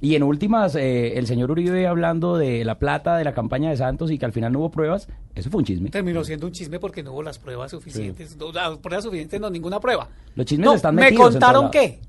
Y 0.00 0.16
en 0.16 0.22
últimas, 0.22 0.74
eh, 0.74 1.16
el 1.16 1.26
señor 1.26 1.50
Uribe 1.50 1.86
hablando 1.86 2.36
de 2.36 2.62
la 2.64 2.78
plata 2.78 3.16
de 3.16 3.24
la 3.24 3.32
campaña 3.32 3.70
de 3.70 3.76
Santos 3.78 4.10
y 4.10 4.18
que 4.18 4.26
al 4.26 4.32
final 4.32 4.52
no 4.52 4.58
hubo 4.58 4.70
pruebas, 4.70 5.08
eso 5.34 5.48
fue 5.50 5.60
un 5.60 5.64
chisme. 5.64 5.88
Terminó 5.88 6.22
siendo 6.24 6.46
un 6.46 6.52
chisme 6.52 6.78
porque 6.78 7.02
no 7.02 7.12
hubo 7.12 7.22
las 7.22 7.38
pruebas 7.38 7.70
suficientes. 7.70 8.36
No, 8.36 8.52
las 8.52 8.76
pruebas 8.78 9.04
suficientes, 9.04 9.40
no, 9.40 9.48
ninguna 9.48 9.80
prueba. 9.80 10.10
Los 10.34 10.44
chismes 10.44 10.66
No, 10.66 10.74
están 10.74 10.94
¿Me 10.94 11.02
metidos 11.02 11.26
en 11.26 11.32
contaron 11.32 11.70
qué? 11.70 12.00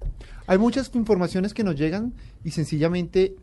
Hay 0.47 0.57
muchas 0.57 0.91
informaciones 0.93 1.53
que 1.53 1.63
nos 1.63 1.75
llegan 1.75 2.13
y 2.43 2.51
sencillamente 2.51 3.35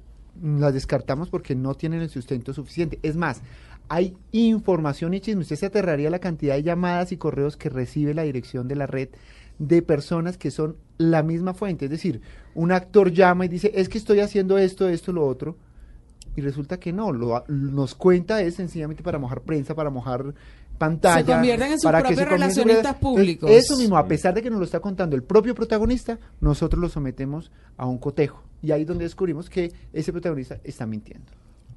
las 0.42 0.74
descartamos 0.74 1.30
porque 1.30 1.54
no 1.54 1.74
tienen 1.74 2.02
el 2.02 2.10
sustento 2.10 2.52
suficiente. 2.52 2.98
Es 3.02 3.16
más, 3.16 3.40
hay 3.92 4.16
información 4.30 5.12
y 5.12 5.20
chisme. 5.20 5.42
Usted 5.42 5.56
se 5.56 5.66
aterraría 5.66 6.08
la 6.08 6.18
cantidad 6.18 6.54
de 6.54 6.62
llamadas 6.62 7.12
y 7.12 7.18
correos 7.18 7.58
que 7.58 7.68
recibe 7.68 8.14
la 8.14 8.22
dirección 8.22 8.66
de 8.66 8.74
la 8.74 8.86
red 8.86 9.10
de 9.58 9.82
personas 9.82 10.38
que 10.38 10.50
son 10.50 10.76
la 10.96 11.22
misma 11.22 11.52
fuente. 11.52 11.84
Es 11.84 11.90
decir, 11.90 12.22
un 12.54 12.72
actor 12.72 13.12
llama 13.12 13.44
y 13.44 13.48
dice, 13.48 13.70
es 13.74 13.90
que 13.90 13.98
estoy 13.98 14.20
haciendo 14.20 14.56
esto, 14.56 14.88
esto, 14.88 15.12
lo 15.12 15.26
otro. 15.26 15.58
Y 16.34 16.40
resulta 16.40 16.80
que 16.80 16.90
no, 16.90 17.12
lo, 17.12 17.44
nos 17.48 17.94
cuenta 17.94 18.40
es 18.40 18.54
sencillamente 18.54 19.02
para 19.02 19.18
mojar 19.18 19.42
prensa, 19.42 19.74
para 19.74 19.90
mojar 19.90 20.32
pantalla. 20.78 21.18
Se 21.18 21.30
convierten 21.30 21.72
en 21.72 21.78
sus 21.78 21.90
propios 21.90 22.18
se 22.18 22.24
relacionistas 22.24 22.94
públicos. 22.96 23.50
Eso 23.50 23.76
mismo, 23.76 23.98
a 23.98 24.08
pesar 24.08 24.32
de 24.32 24.40
que 24.40 24.48
nos 24.48 24.58
lo 24.58 24.64
está 24.64 24.80
contando 24.80 25.16
el 25.16 25.22
propio 25.22 25.54
protagonista, 25.54 26.18
nosotros 26.40 26.80
lo 26.80 26.88
sometemos 26.88 27.52
a 27.76 27.84
un 27.84 27.98
cotejo. 27.98 28.42
Y 28.62 28.70
ahí 28.70 28.80
es 28.82 28.88
donde 28.88 29.04
descubrimos 29.04 29.50
que 29.50 29.70
ese 29.92 30.12
protagonista 30.12 30.60
está 30.64 30.86
mintiendo. 30.86 31.30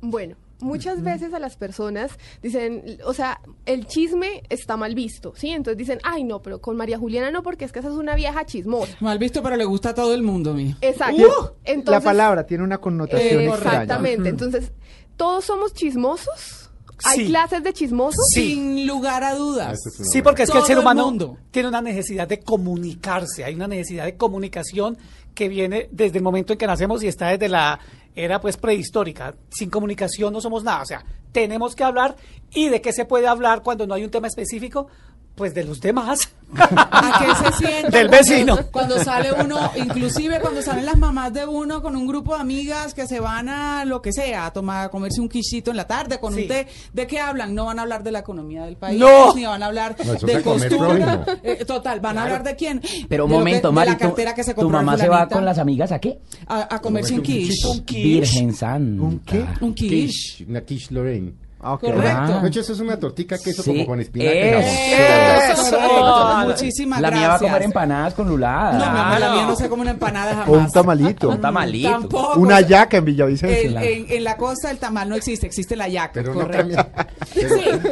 Bueno, 0.10 0.36
muchas 0.62 1.04
veces 1.04 1.34
a 1.34 1.40
las 1.40 1.58
personas 1.58 2.12
dicen, 2.42 2.98
o 3.06 3.14
sea, 3.14 3.42
el 3.66 3.86
chisme 3.88 4.44
está 4.50 4.78
mal 4.78 4.96
visto, 4.96 5.34
¿sí? 5.36 5.50
Entonces 5.50 5.78
dicen, 5.78 6.00
ay, 6.04 6.24
no, 6.24 6.42
pero 6.42 6.60
con 6.62 6.78
María 6.78 6.98
Juliana 6.98 7.32
no, 7.32 7.44
porque 7.44 7.66
es 7.66 7.72
que 7.72 7.80
esa 7.80 7.90
es 7.90 7.96
una 7.96 8.16
vieja 8.16 8.46
chismosa. 8.46 8.96
Mal 9.02 9.18
visto, 9.18 9.44
pero 9.44 9.56
le 9.58 9.66
gusta 9.66 9.90
a 9.90 9.94
todo 9.94 10.14
el 10.14 10.24
mundo, 10.24 10.54
mi. 10.54 10.76
Exacto. 10.82 11.58
Entonces, 11.66 11.92
la 11.92 12.02
palabra 12.02 12.46
tiene 12.46 12.64
una 12.64 12.78
connotación 12.78 13.42
eh, 13.42 13.48
extraña. 13.48 13.84
exactamente. 13.84 14.30
Entonces, 14.30 14.72
¿todos 15.18 15.46
somos 15.46 15.74
chismosos? 15.74 16.62
¿Hay 17.04 17.20
Sí. 17.20 17.26
clases 17.28 17.62
de 17.62 17.74
chismosos? 17.74 18.26
Sí. 18.34 18.54
Sin 18.54 18.88
lugar 18.88 19.22
a 19.26 19.36
dudas. 19.36 19.78
Sí, 20.10 20.22
porque 20.22 20.44
es 20.44 20.50
que 20.52 20.58
el 20.60 20.64
ser 20.64 20.78
el 20.78 20.80
humano 20.84 21.06
mundo. 21.08 21.38
tiene 21.52 21.68
una 21.68 21.82
necesidad 21.82 22.26
de 22.26 22.40
comunicarse, 22.40 23.44
hay 23.44 23.54
una 23.56 23.68
necesidad 23.68 24.06
de 24.06 24.16
comunicación 24.16 24.98
que 25.34 25.50
viene 25.50 25.90
desde 25.92 26.20
el 26.20 26.24
momento 26.24 26.54
en 26.54 26.60
que 26.60 26.66
nacemos 26.66 27.04
y 27.04 27.08
está 27.08 27.28
desde 27.28 27.50
la 27.50 27.80
era 28.16 28.40
pues 28.40 28.58
prehistórica. 28.58 29.36
Sin 29.50 29.70
comunicación 29.70 30.34
no 30.34 30.42
somos 30.42 30.64
nada, 30.64 30.82
o 30.82 30.86
sea, 30.86 31.06
tenemos 31.32 31.76
que 31.76 31.84
hablar. 31.84 32.16
Y 32.54 32.70
de 32.70 32.82
qué 32.82 32.94
se 32.94 33.06
puede 33.06 33.28
hablar 33.28 33.62
cuando 33.62 33.86
no 33.86 33.94
hay 33.94 34.04
un 34.04 34.12
tema 34.12 34.28
específico, 34.28 34.88
pues 35.36 35.54
de 35.54 35.64
los 35.66 35.82
demás. 35.82 36.30
¿A 36.58 37.20
qué 37.20 37.36
se 37.52 37.58
sienta? 37.68 37.90
Del 37.98 38.08
vecino. 38.08 38.58
Cuando 38.72 38.98
sale 39.04 39.34
uno, 39.34 39.72
inclusive 39.76 40.40
cuando 40.40 40.62
salen 40.62 40.86
las 40.86 40.98
mamás 40.98 41.34
de 41.34 41.46
uno 41.46 41.82
con 41.82 41.96
un 41.96 42.08
grupo 42.08 42.36
de 42.36 42.42
amigas 42.42 42.94
que 42.94 43.06
se 43.08 43.20
van 43.20 43.50
a 43.50 43.84
lo 43.84 44.02
que 44.02 44.14
sea, 44.14 44.46
a 44.46 44.54
tomar, 44.54 44.86
a 44.86 44.90
comerse 44.90 45.20
un 45.20 45.28
quichito 45.28 45.72
en 45.72 45.78
la 45.78 45.86
tarde 45.88 46.20
con 46.20 46.34
Sí. 46.34 46.44
un 46.44 46.48
té. 46.48 46.68
¿De 46.94 47.08
qué 47.08 47.20
hablan? 47.20 47.54
No 47.54 47.66
van 47.66 47.80
a 47.80 47.82
hablar 47.82 48.04
de 48.04 48.12
la 48.12 48.20
economía 48.20 48.64
del 48.66 48.78
país, 48.78 48.98
No. 49.00 49.34
ni 49.36 49.46
van 49.46 49.62
a 49.62 49.66
hablar 49.66 49.96
No, 50.06 50.14
de 50.14 50.42
costura. 50.42 51.26
Eh, 51.44 51.66
total, 51.66 52.00
¿van 52.00 52.18
a 52.18 52.24
hablar 52.24 52.44
de 52.44 52.56
quién? 52.56 52.82
Pero 53.10 53.26
un 53.26 53.32
De 53.32 53.38
lo 53.38 53.44
que- 53.44 53.50
momento, 53.52 53.70
de 53.72 53.86
la 53.86 53.94
tu, 53.94 54.00
cartera 54.00 54.34
que 54.34 54.44
se 54.44 54.54
tu 54.54 54.70
mamá 54.70 54.98
se 54.98 55.10
va 55.10 55.28
con 55.28 55.44
las 55.44 55.58
amigas 55.58 55.92
a 55.92 56.00
qué? 56.00 56.20
a, 56.48 56.76
a 56.76 56.80
comerse 56.80 57.14
un 57.16 57.22
quiche. 57.22 57.68
Un 57.68 57.82
quiche. 57.84 58.04
Virgen 58.04 58.54
Santa. 58.54 59.02
¿Un 59.04 59.20
qué? 59.20 59.46
Un 59.62 59.74
quiche. 59.74 59.96
Quiche, 60.08 60.46
una 60.48 60.62
quiche 60.62 60.94
Lorraine. 60.94 61.34
Ah. 61.74 61.78
Correcto. 61.80 62.42
De 62.42 62.48
hecho, 62.50 62.60
eso 62.62 62.74
es 62.74 62.80
una 62.80 63.00
tortica 63.00 63.38
queso 63.38 63.64
Sí. 63.64 63.72
como 63.74 63.86
con 63.88 64.00
espinaca. 64.00 64.32
Eso. 64.60 65.62
Eso, 65.62 65.72
correcto. 65.78 66.46
Muchísimas 66.46 67.02
La 67.02 67.10
gracias. 67.10 67.22
mía 67.22 67.30
va 67.30 67.36
a 67.36 67.40
comer 67.40 67.62
empanadas 67.64 68.14
con 68.14 68.28
lulada. 68.28 68.72
No, 68.74 68.92
mi 69.16 69.20
la 69.20 69.32
mía 69.34 69.46
no 69.48 69.56
se 69.56 69.70
come 69.70 69.82
una 69.82 69.92
empanada 69.92 70.32
jamás. 70.32 70.50
O 70.50 70.54
un 70.54 70.72
tamalito. 70.72 71.30
Un 71.30 71.42
tamalito. 71.42 71.90
Tampoco. 71.90 72.40
Una 72.40 72.62
yaca 72.62 72.98
en 72.98 73.06
Villavicencio. 73.06 73.70
En, 73.72 73.78
en- 73.78 74.06
en 74.10 74.24
la 74.24 74.38
costa 74.38 74.70
el 74.72 74.78
tamal 74.78 75.10
no 75.10 75.16
existe, 75.16 75.48
existe 75.48 75.76
la 75.76 75.88
yaca. 75.88 76.12
Pero 76.14 76.34
no 76.34 76.42
correcto. 76.42 76.76
cambia. 76.76 77.08
Sí, 77.34 77.42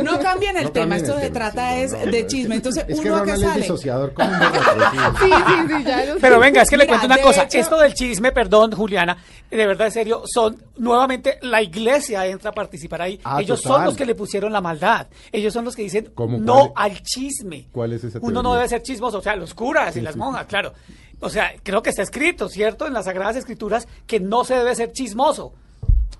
no 0.03 0.20
cambien 0.20 0.58
el 0.58 0.65
No 0.65 0.72
tema, 0.72 0.96
esto 0.98 1.13
el 1.15 1.22
se 1.22 1.30
tema, 1.30 1.34
trata 1.51 1.74
sí, 1.75 1.82
es 1.82 1.92
no, 1.94 2.12
de 2.12 2.27
chisme. 2.27 2.56
Entonces, 2.56 2.86
Es 2.88 3.00
que 3.00 3.12
uno 3.12 3.24
que 3.24 3.38
sale. 3.38 3.62
disociador 3.62 4.13
con 4.13 4.25
sí. 4.30 4.98
Sí, 5.20 5.32
sí, 5.77 5.84
ya. 5.84 6.03
Pero 6.22 6.39
venga, 6.39 6.62
es 6.62 6.70
que 6.70 6.77
le 6.77 6.88
cuento 6.88 7.06
una 7.06 7.18
cosa. 7.18 7.48
Esto 7.51 7.77
del 7.80 7.94
chisme, 7.94 8.32
perdón, 8.32 8.72
Juliana, 8.72 9.18
de 9.50 9.68
verdad, 9.68 9.88
en 9.88 9.94
serio, 9.94 10.24
son 10.25 10.58
nuevamente 10.77 11.38
la 11.42 11.62
iglesia 11.62 12.25
entra 12.25 12.50
a 12.51 12.53
participar 12.53 13.01
ahí. 13.03 13.20
Ah, 13.24 13.42
Ellos. 13.42 13.62
Son 13.63 13.86
los 13.86 13.96
que 13.96 14.05
le 14.05 14.15
pusieron 14.15 14.51
la 14.51 14.62
maldad. 14.62 15.08
Ellos 15.32 15.53
son 15.53 15.65
los 15.65 15.75
que 15.75 15.84
dicen 15.84 16.12
no 16.17 16.72
¿Cuál 16.72 16.72
al 16.75 17.01
chisme. 17.01 17.67
cuál 17.72 17.93
es 17.93 18.03
esa 18.03 18.20
Uno 18.22 18.43
no 18.43 18.53
debe 18.53 18.67
ser 18.67 18.82
chismoso, 18.84 19.20
o 19.20 19.22
sea, 19.22 19.36
los 19.36 19.53
curas 19.53 19.96
y 19.98 20.01
las 20.01 20.15
monjas, 20.15 20.46
claro. 20.46 20.74
O 21.20 21.29
sea, 21.29 21.53
creo 21.63 21.82
que 21.82 21.89
está 21.89 22.01
escrito, 22.01 22.50
¿cierto? 22.50 22.86
En 22.86 22.93
las 22.93 23.05
Sagradas 23.05 23.38
Escrituras 23.38 23.88
que 24.05 24.20
no 24.20 24.43
se 24.43 24.55
debe 24.55 24.75
ser 24.75 24.91
chismoso. 24.91 25.53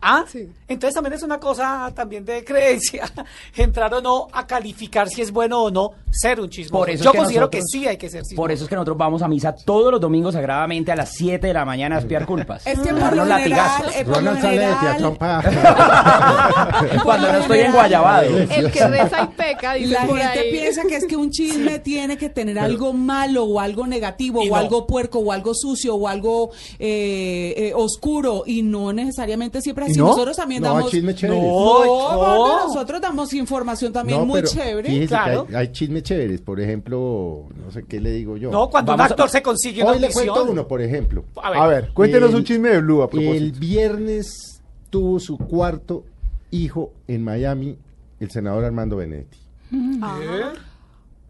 ¿Ah? 0.05 0.25
Sí. 0.29 0.48
Entonces 0.67 0.93
también 0.95 1.13
es 1.13 1.24
una 1.24 1.39
cosa 1.39 1.91
también 1.95 2.25
de 2.25 2.43
creencia, 2.43 3.10
entrar 3.55 3.93
o 3.93 4.01
no 4.01 4.27
a 4.33 4.45
calificar 4.45 5.07
si 5.07 5.22
es 5.22 5.31
bueno 5.31 5.63
o 5.63 5.72
no 5.72 5.91
ser 6.12 6.39
un 6.41 6.50
chismoso. 6.50 6.79
Por 6.79 6.89
eso 6.89 7.00
es 7.01 7.05
Yo 7.05 7.12
que 7.12 7.17
considero 7.19 7.41
nosotros- 7.45 7.63
que 7.72 7.77
sí 7.79 7.88
hay 7.88 7.98
que 7.98 8.10
ser 8.10 8.22
chismoso. 8.24 8.36
Por 8.41 8.51
eso 8.51 8.63
es 8.65 8.69
que 8.69 8.75
nosotros 8.75 8.98
vamos 8.98 9.22
a 9.22 9.27
misa 9.27 9.55
todos 9.55 9.91
los 9.91 10.01
domingos 10.01 10.33
sagradamente 10.33 10.91
a 10.91 10.95
las 10.95 11.10
7 11.13 11.48
de 11.48 11.53
la 11.53 11.63
mañana 11.65 11.95
a 11.95 12.00
espiar 12.00 12.25
culpas. 12.25 12.67
Es 12.67 12.79
que 12.79 12.89
A 12.89 12.93
por 12.93 13.01
darnos 13.01 13.27
lo 13.27 13.36
general, 13.36 13.57
latigazos. 13.60 13.95
eh, 13.95 14.05
por 14.05 14.07
lo 14.10 14.15
Ronald 14.19 14.41
sale 14.41 14.60
de 14.60 14.65
general, 14.65 14.98
teatro 14.98 15.13
pa- 15.15 15.43
Cuando 17.03 17.31
no 17.31 17.38
estoy 17.39 17.60
en 17.60 17.72
Guayabado. 17.72 18.38
El 18.38 18.72
que 18.72 18.88
reza 18.88 19.24
y 19.24 19.27
peca, 19.36 19.74
dice 19.74 19.93
La 19.93 20.05
por 20.05 20.17
gente 20.19 20.39
ahí. 20.39 20.51
piensa 20.51 20.81
que 20.88 20.95
es 20.98 21.05
que 21.07 21.15
un 21.15 21.29
chisme 21.31 21.79
tiene 21.79 22.17
que 22.17 22.29
tener 22.29 22.60
algo 22.60 22.93
malo 22.93 23.45
o 23.45 23.60
algo 23.60 23.88
negativo 23.88 24.43
Y 24.43 24.48
o 24.50 24.51
no. 24.51 24.55
algo 24.57 24.86
puerco 24.88 25.19
o 25.19 25.31
algo 25.31 25.53
sucio 25.55 25.95
o 25.95 26.07
algo 26.07 26.51
eh, 26.79 27.53
eh, 27.57 27.74
oscuro 27.75 28.43
y 28.45 28.62
no 28.62 28.91
necesariamente 28.93 29.62
siempre 29.62 29.86
¿Y 29.88 29.92
así. 29.93 30.00
no? 30.00 30.07
Nosotros 30.07 30.35
también 30.38 30.62
No, 30.62 30.73
damos... 30.73 30.91
chisme 30.91 31.15
chévere. 31.15 31.41
No, 31.41 31.83
No, 31.85 32.67
nosotros 32.67 33.01
damos 33.01 33.33
información 33.33 33.93
también 33.93 34.19
No, 34.19 34.25
muy 34.25 34.41
pero 34.41 34.47
chévere. 34.53 34.89
fíjese 34.89 35.01
que 35.01 35.07
Claro. 35.07 35.47
hay, 35.50 35.55
hay 35.55 35.71
chismes 35.71 36.03
chéveres. 36.03 36.41
Por 36.41 36.59
ejemplo, 36.59 37.45
no 37.63 37.71
sé 37.71 37.83
qué 37.83 38.00
le 38.00 38.12
digo 38.12 38.38
yo. 38.38 38.51
No, 38.51 38.69
cuando 38.69 38.91
Vamos 38.91 39.05
un 39.07 39.12
actor 39.12 39.25
a- 39.27 39.29
se 39.29 39.41
consigue 39.41 39.81
una 39.83 39.91
Hoy 39.93 40.00
le 40.00 40.12
cuento 40.12 40.43
uno, 40.45 40.67
por 40.67 40.81
ejemplo. 40.81 41.25
A 41.41 41.50
ver, 41.50 41.59
A 41.59 41.67
ver, 41.67 41.89
cuéntenos 41.93 42.29
El- 42.31 42.35
un 42.38 42.43
chisme 42.43 42.69
de 42.69 42.81
Blue 42.81 43.01
a 43.01 43.05
El 43.05 43.09
propósito. 43.09 43.59
viernes 43.59 44.62
tuvo 44.89 45.19
su 45.19 45.38
cuarto 45.38 46.03
hijo 46.51 46.91
en 47.07 47.23
Miami 47.23 47.77
el 48.19 48.29
senador 48.31 48.63
Armando 48.65 48.97
Benedetti. 48.97 49.38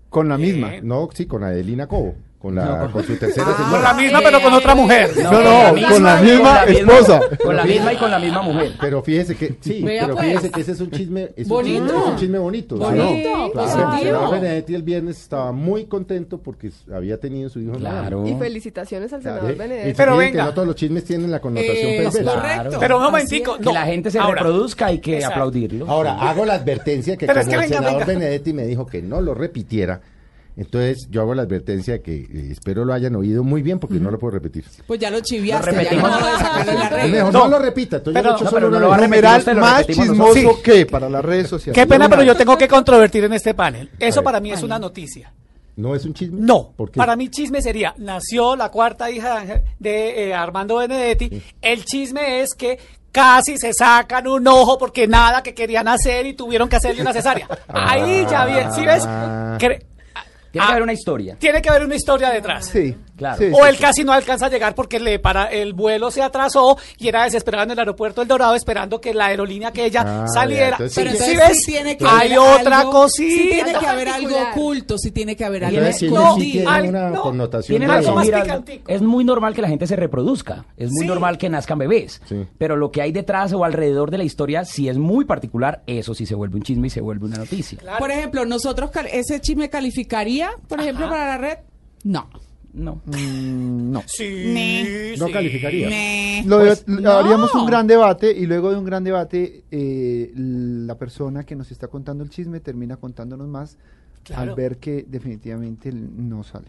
Con 0.10 0.30
la 0.30 0.38
misma. 0.38 0.74
No, 0.84 1.10
sí, 1.14 1.26
con 1.26 1.44
Adelina 1.44 1.88
Cobo, 1.88 2.14
con, 2.44 2.56
la, 2.56 2.90
con 2.92 3.02
su 3.06 3.16
tercera 3.16 3.46
con 3.54 3.56
señora. 3.56 3.82
la 3.82 3.94
misma 3.94 4.20
pero 4.22 4.42
con 4.42 4.54
otra 4.54 4.76
mujer. 4.76 5.10
No, 5.24 5.32
no, 5.32 5.88
con 5.90 6.04
la 6.04 6.18
misma 6.22 6.64
esposa. 6.66 7.22
Con 7.42 7.56
la 7.56 7.64
misma 7.64 7.94
y 7.94 7.96
con 7.96 8.12
la 8.12 8.20
misma 8.20 8.42
mujer. 8.42 8.74
Pero 8.82 9.02
fíjese 9.02 9.36
que, 9.38 9.56
sí, 9.62 9.82
Vea, 9.82 10.04
pero 10.04 10.16
pues. 10.18 10.28
fíjese 10.28 10.52
que 10.52 10.60
ese 10.62 10.72
es 10.74 10.82
un 10.82 10.92
chisme, 10.92 11.30
es 11.38 11.46
un 11.46 11.50
Bonito. 11.50 11.86
chisme, 11.86 12.00
es 12.00 12.06
un 12.10 12.16
chisme 12.18 12.40
bonito. 12.40 12.76
¿sí? 12.76 12.82
Bonito, 12.84 13.52
Claro, 13.54 14.32
Benedetti 14.32 14.76
el 14.76 14.84
viernes 14.84 15.22
estaba 15.22 15.54
muy 15.54 15.86
contento 15.86 16.38
porque 16.38 16.70
había 16.94 17.18
tenido 17.18 17.50
su 17.50 17.62
hijo. 17.62 17.72
Claro. 17.78 18.28
Y 18.28 18.36
felicitaciones 18.36 19.14
al 19.14 19.22
Claro, 19.22 19.38
senador 19.38 19.52
¿eh? 19.52 19.56
Benedetti. 19.58 19.90
Y 19.90 19.94
Pero 19.94 20.18
venga. 20.18 20.44
no 20.44 20.54
todos 20.54 20.68
los 20.68 20.76
chismes 20.76 21.06
tienen 21.06 21.32
la 21.32 21.40
connotación 21.40 21.76
Eh, 21.78 22.04
es 22.06 22.14
perversa. 22.14 22.42
correcto. 22.42 22.78
Pero 22.80 22.98
un 22.98 23.04
momentico, 23.04 23.58
no. 23.58 23.68
Que 23.70 23.74
la 23.74 23.86
gente 23.86 24.12
se 24.12 24.20
Ahora, 24.20 24.42
reproduzca 24.42 24.88
hay 24.88 25.00
que 25.00 25.16
Exacto. 25.16 25.36
aplaudirlo. 25.36 25.90
Ahora, 25.90 26.16
hago 26.20 26.44
la 26.44 26.56
advertencia 26.56 27.16
que 27.16 27.26
Pero 27.26 27.40
es 27.40 27.46
como 27.48 27.58
que 27.60 27.64
el 27.66 27.70
venga, 27.72 27.78
senador 27.82 28.06
venga. 28.06 28.20
Benedetti 28.20 28.52
me 28.54 28.66
dijo 28.68 28.86
que 28.86 29.02
no 29.02 29.22
lo 29.22 29.34
repitiera, 29.34 30.02
entonces 30.56 31.08
yo 31.10 31.22
hago 31.22 31.34
la 31.34 31.42
advertencia 31.44 32.02
que 32.02 32.16
eh, 32.22 32.48
espero 32.52 32.86
lo 32.86 32.94
hayan 32.94 33.16
oído 33.16 33.44
muy 33.44 33.62
bien 33.62 33.80
porque 33.80 33.96
no 33.96 34.12
lo 34.12 34.20
puedo 34.20 34.32
repetir. 34.32 34.66
Pues 34.86 35.00
ya 35.00 35.10
lo 35.10 35.20
chiviaste, 35.22 35.68
Lo 35.72 35.72
ya 35.74 35.80
repetimos. 35.82 36.12
no 36.12 36.20
la 36.74 36.90
red. 36.90 37.12
mejor 37.12 37.34
No. 37.34 37.40
no, 37.46 37.48
lo 37.50 37.60
repita, 37.60 37.98
entonces 37.98 38.22
Pero- 38.22 38.24
yo 38.24 38.30
lo 38.30 38.34
he 38.34 38.36
hecho 38.38 38.44
no, 38.46 38.50
solo 38.50 38.60
pero 38.60 38.70
no 38.72 38.78
una 38.78 38.80
lo 38.86 38.90
va 38.90 38.96
a 38.96 38.98
vez. 39.00 39.10
repetir 39.10 39.24
Numeral 39.24 39.40
usted, 39.40 39.54
lo 39.56 39.62
más 39.62 39.78
repetimos 39.80 40.08
chismoso 40.08 40.36
nosotros. 40.36 40.60
que 40.64 40.86
para 40.86 41.10
las 41.10 41.26
redes 41.26 41.48
sociales. 41.50 41.76
Qué 41.82 41.88
pena, 41.88 42.10
pero 42.10 42.24
yo 42.24 42.36
tengo 42.36 42.58
que 42.58 42.68
controvertir 42.68 43.24
en 43.24 43.34
este 43.34 43.54
panel. 43.54 43.90
Eso 44.00 44.20
ver. 44.22 44.26
para 44.26 44.40
mí 44.40 44.52
es 44.52 44.62
una 44.64 44.78
noticia. 44.80 45.34
¿No 45.76 45.96
es 45.96 46.06
un 46.06 46.14
chisme? 46.14 46.38
No, 46.40 46.72
¿Por 46.78 46.92
qué? 46.92 46.98
para 47.00 47.16
mí 47.16 47.30
chisme 47.30 47.60
sería, 47.60 47.96
nació 47.98 48.56
la 48.56 48.70
cuarta 48.70 49.10
hija 49.10 49.44
de, 49.80 50.28
eh, 50.30 50.34
Armando 50.36 50.76
Benedetti, 50.78 51.42
el 51.64 51.84
chisme 51.84 52.42
es 52.42 52.54
que 52.54 52.78
casi 53.12 53.58
se 53.58 53.74
sacan 53.74 54.28
un 54.28 54.48
ojo 54.48 54.78
porque 54.78 55.08
nada 55.08 55.42
que 55.42 55.56
querían 55.56 55.88
hacer 55.88 56.28
y 56.28 56.34
tuvieron 56.34 56.70
que 56.70 56.76
hacerle 56.76 57.02
una 57.02 57.12
cesárea. 57.12 57.48
Ahí 57.68 58.24
ya 58.30 58.46
bien, 58.46 58.72
¿sí 58.72 58.86
ves? 58.86 59.04
Ah. 59.08 59.58
Cre- 59.60 59.84
Tiene 60.54 60.66
Ah, 60.66 60.68
que 60.68 60.72
haber 60.74 60.84
una 60.84 60.94
historia. 60.94 61.36
Tiene 61.40 61.62
que 61.64 61.70
haber 61.70 61.84
una 61.84 61.96
historia 61.96 62.30
detrás. 62.30 62.68
Sí, 62.68 62.96
Claro. 63.16 63.38
sí, 63.38 63.46
O 63.54 63.66
él 63.66 63.76
sí. 63.76 63.82
casi 63.82 64.04
no 64.04 64.12
alcanza 64.12 64.48
a 64.48 64.50
llegar 64.50 64.74
porque 64.74 65.00
le 65.00 65.20
para 65.20 65.46
el 65.46 65.74
vuelo 65.74 66.10
se 66.10 66.22
atrasó 66.24 66.78
y 66.98 67.08
era 67.08 67.24
desesperado 67.26 67.66
en 67.66 67.72
el 67.72 67.80
aeropuerto 67.80 68.22
del 68.22 68.28
Dorado 68.28 68.56
esperando 68.56 69.00
que 69.00 69.14
la 69.14 69.28
aerolínea 69.28 69.72
que 69.72 69.86
ella 69.86 70.04
Ah, 70.06 70.26
saliera. 70.34 70.70
ya, 70.70 70.86
entonces 70.86 70.96
Pero 70.96 71.12
sí. 71.12 71.18
¿Sí 71.18 71.24
entonces 71.32 71.48
ves? 71.50 71.58
sí 71.64 71.72
tiene 71.74 71.98
que 71.98 72.06
Hay 72.06 72.34
haber 72.34 72.40
otra 72.62 72.80
algo- 72.80 72.92
cosita. 72.92 73.34
Sí 73.44 73.50
tiene 73.52 73.74
que 73.80 73.86
haber 73.88 74.08
algo 74.10 74.36
oculto, 74.52 74.98
sí 74.98 75.12
tiene 75.12 75.36
que 75.36 75.46
haber 75.46 75.66
algo 75.66 75.78
Entonces, 75.78 76.00
sí, 76.00 76.10
no, 76.10 76.36
sí 76.36 76.52
tiene 76.54 76.68
al- 76.70 76.90
una 76.90 77.10
no. 77.12 77.22
connotación. 77.22 77.78
Tiene 77.78 77.94
algo 77.94 78.16
más 78.16 78.26
mira, 78.26 78.64
es 78.88 79.02
muy 79.02 79.24
normal 79.24 79.54
que 79.54 79.62
la 79.62 79.68
gente 79.70 79.86
se 79.88 79.96
reproduzca, 79.96 80.66
es 80.76 80.90
muy 80.92 81.02
Sí. 81.02 81.08
normal 81.08 81.38
que 81.38 81.50
nazcan 81.50 81.78
bebés, 81.78 82.22
Sí. 82.26 82.48
pero 82.58 82.76
lo 82.76 82.92
que 82.92 83.02
hay 83.04 83.12
detrás 83.12 83.54
o 83.54 83.64
alrededor 83.64 84.10
de 84.10 84.18
la 84.18 84.24
historia, 84.24 84.66
si 84.66 84.90
es 84.90 84.98
muy 84.98 85.26
particular, 85.26 85.84
eso 85.86 86.14
sí 86.16 86.26
se 86.26 86.34
vuelve 86.36 86.56
un 86.56 86.64
chisme 86.64 86.88
y 86.88 86.90
se 86.90 87.02
vuelve 87.02 87.26
una 87.26 87.38
noticia. 87.38 87.78
Claro. 87.78 88.00
Por 88.00 88.10
ejemplo, 88.12 88.44
nosotros 88.46 88.90
ese 89.12 89.40
chisme 89.40 89.70
calificaría, 89.70 90.50
por 90.68 90.80
ejemplo, 90.82 91.08
para 91.10 91.28
la 91.28 91.38
red. 91.38 91.58
No. 92.04 92.28
No. 92.74 93.02
Mm, 93.06 93.92
no. 93.92 94.04
Sí, 94.08 95.14
No 95.20 95.28
sí. 95.28 95.32
calificaría. 95.34 96.44
Lo 96.46 96.60
Pues, 96.60 96.86
de- 96.86 97.02
no. 97.02 97.12
haríamos 97.12 97.54
un 97.54 97.66
gran 97.68 97.86
debate 97.86 98.32
y 98.36 98.46
luego 98.48 98.72
de 98.72 98.78
un 98.78 98.86
gran 98.86 99.04
debate 99.04 99.64
eh, 99.70 100.32
la 100.36 100.98
persona 100.98 101.44
que 101.44 101.56
nos 101.56 101.72
está 101.72 101.88
contando 101.88 102.24
el 102.24 102.30
chisme 102.32 102.60
termina 102.60 102.98
contándonos 102.98 103.48
más 103.48 103.78
Claro. 104.24 104.52
al 104.52 104.56
ver 104.56 104.78
que 104.78 105.06
definitivamente 105.08 105.92
no 105.92 106.44
sale. 106.44 106.68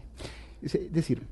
Es 0.61 0.77
decir, 0.91 1.23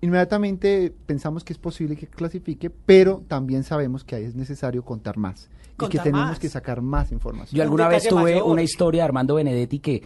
inmediatamente 0.00 0.92
pensamos 1.06 1.44
que 1.44 1.52
es 1.52 1.58
posible 1.58 1.96
que 1.96 2.06
clasifique, 2.06 2.70
pero 2.70 3.22
también 3.28 3.64
sabemos 3.64 4.04
que 4.04 4.14
ahí 4.16 4.24
es 4.24 4.34
necesario 4.34 4.82
contar 4.84 5.16
más 5.16 5.48
y 5.80 5.88
que 5.88 5.98
tenemos 5.98 6.28
más. 6.30 6.38
que 6.38 6.48
sacar 6.48 6.82
más 6.82 7.12
información. 7.12 7.56
Yo 7.56 7.62
alguna 7.62 7.84
Un 7.84 7.90
vez 7.90 8.08
tuve 8.08 8.22
mayor. 8.34 8.42
una 8.44 8.62
historia 8.62 9.02
de 9.02 9.04
Armando 9.06 9.34
Benedetti 9.36 9.78
que 9.78 10.02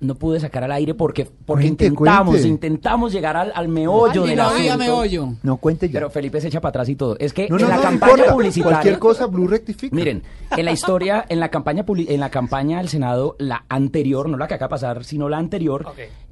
no 0.00 0.14
pude 0.14 0.40
sacar 0.40 0.64
al 0.64 0.72
aire 0.72 0.94
porque, 0.94 1.26
porque 1.44 1.64
Cuente, 1.66 1.84
intentamos, 1.86 2.32
cuente. 2.32 2.48
intentamos 2.48 3.12
llegar 3.12 3.36
al, 3.36 3.52
al 3.54 3.68
meollo 3.68 4.24
Y 4.24 4.28
del 4.30 4.38
no 4.38 4.44
había 4.44 4.72
asunto. 4.74 4.78
meollo. 4.92 5.28
No 5.42 5.56
cuente 5.58 5.88
ya. 5.88 5.92
Pero 5.92 6.08
Felipe 6.10 6.40
se 6.40 6.48
echa 6.48 6.60
para 6.60 6.70
atrás 6.70 6.88
y 6.88 6.96
todo. 6.96 7.16
Es 7.18 7.34
que 7.34 7.48
no, 7.50 7.56
en 7.56 7.62
no, 7.62 7.68
la 7.68 7.80
campaña 7.82 8.12
importa. 8.12 8.32
publicitaria. 8.32 8.76
Cualquier 8.76 8.98
cosa, 8.98 9.26
Blue 9.26 9.46
rectifica. 9.46 9.94
Miren, 9.94 10.22
en 10.56 10.64
la 10.64 10.72
historia, 10.72 11.26
en 11.28 11.38
la 11.38 11.50
campaña 11.50 11.84
en 11.86 12.20
la 12.20 12.30
campaña 12.30 12.78
del 12.78 12.88
Senado, 12.88 13.36
la 13.38 13.64
anterior, 13.68 14.28
no 14.28 14.38
la 14.38 14.48
que 14.48 14.54
acaba 14.54 14.68
de 14.68 14.70
pasar, 14.70 15.04
sino 15.04 15.28
la 15.28 15.36
anterior, 15.36 15.86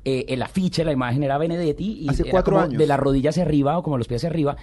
eh, 0.04 0.24
el 0.28 0.40
afiche, 0.42 0.82
la 0.84 0.92
imagen 0.92 1.22
era 1.22 1.36
Benedetti 1.36 1.98
y 2.04 2.08
Hace 2.08 2.22
era 2.22 2.30
cuatro 2.30 2.58
años. 2.60 2.78
de 2.78 2.86
la 2.86 2.96
rodilla 2.96 3.30
hacia 3.30 3.42
arriba 3.42 3.76
o 3.76 3.82
como 3.82 3.98
los 3.98 4.08
pies 4.08 4.20
hacia 4.20 4.30
arriba. 4.30 4.56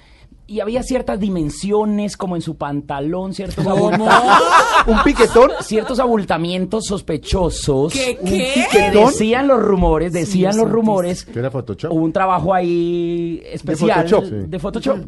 Y 0.48 0.60
había 0.60 0.84
ciertas 0.84 1.20
dimensiones, 1.20 2.16
como 2.18 2.36
en 2.36 2.42
su 2.44 2.56
pantalón, 2.56 3.34
ciertos, 3.34 3.64
¿Cómo? 3.66 3.90
abulta- 3.90 4.40
Un 4.86 5.02
piquetón. 5.04 5.50
ciertos 5.62 6.00
abultamientos 6.00 6.86
sospechosos. 6.86 7.92
¿Qué, 7.92 8.18
Un 8.22 8.30
qué? 8.30 8.66
Que 8.72 8.92
decían 8.92 9.48
los 9.48 9.60
rumores, 9.60 10.14
decían 10.14 10.54
Sí, 10.54 10.60
los 10.60 10.70
rumores 10.70 11.26
¿Qué 11.26 11.40
era 11.40 11.50
Photoshop? 11.50 11.92
Hubo 11.92 12.04
un 12.04 12.14
trabajo 12.14 12.54
ahí 12.54 13.42
especial 13.52 14.08
Photoshop, 14.08 14.26
sí. 14.26 14.36
de 14.48 14.60
Photoshop. 14.60 15.00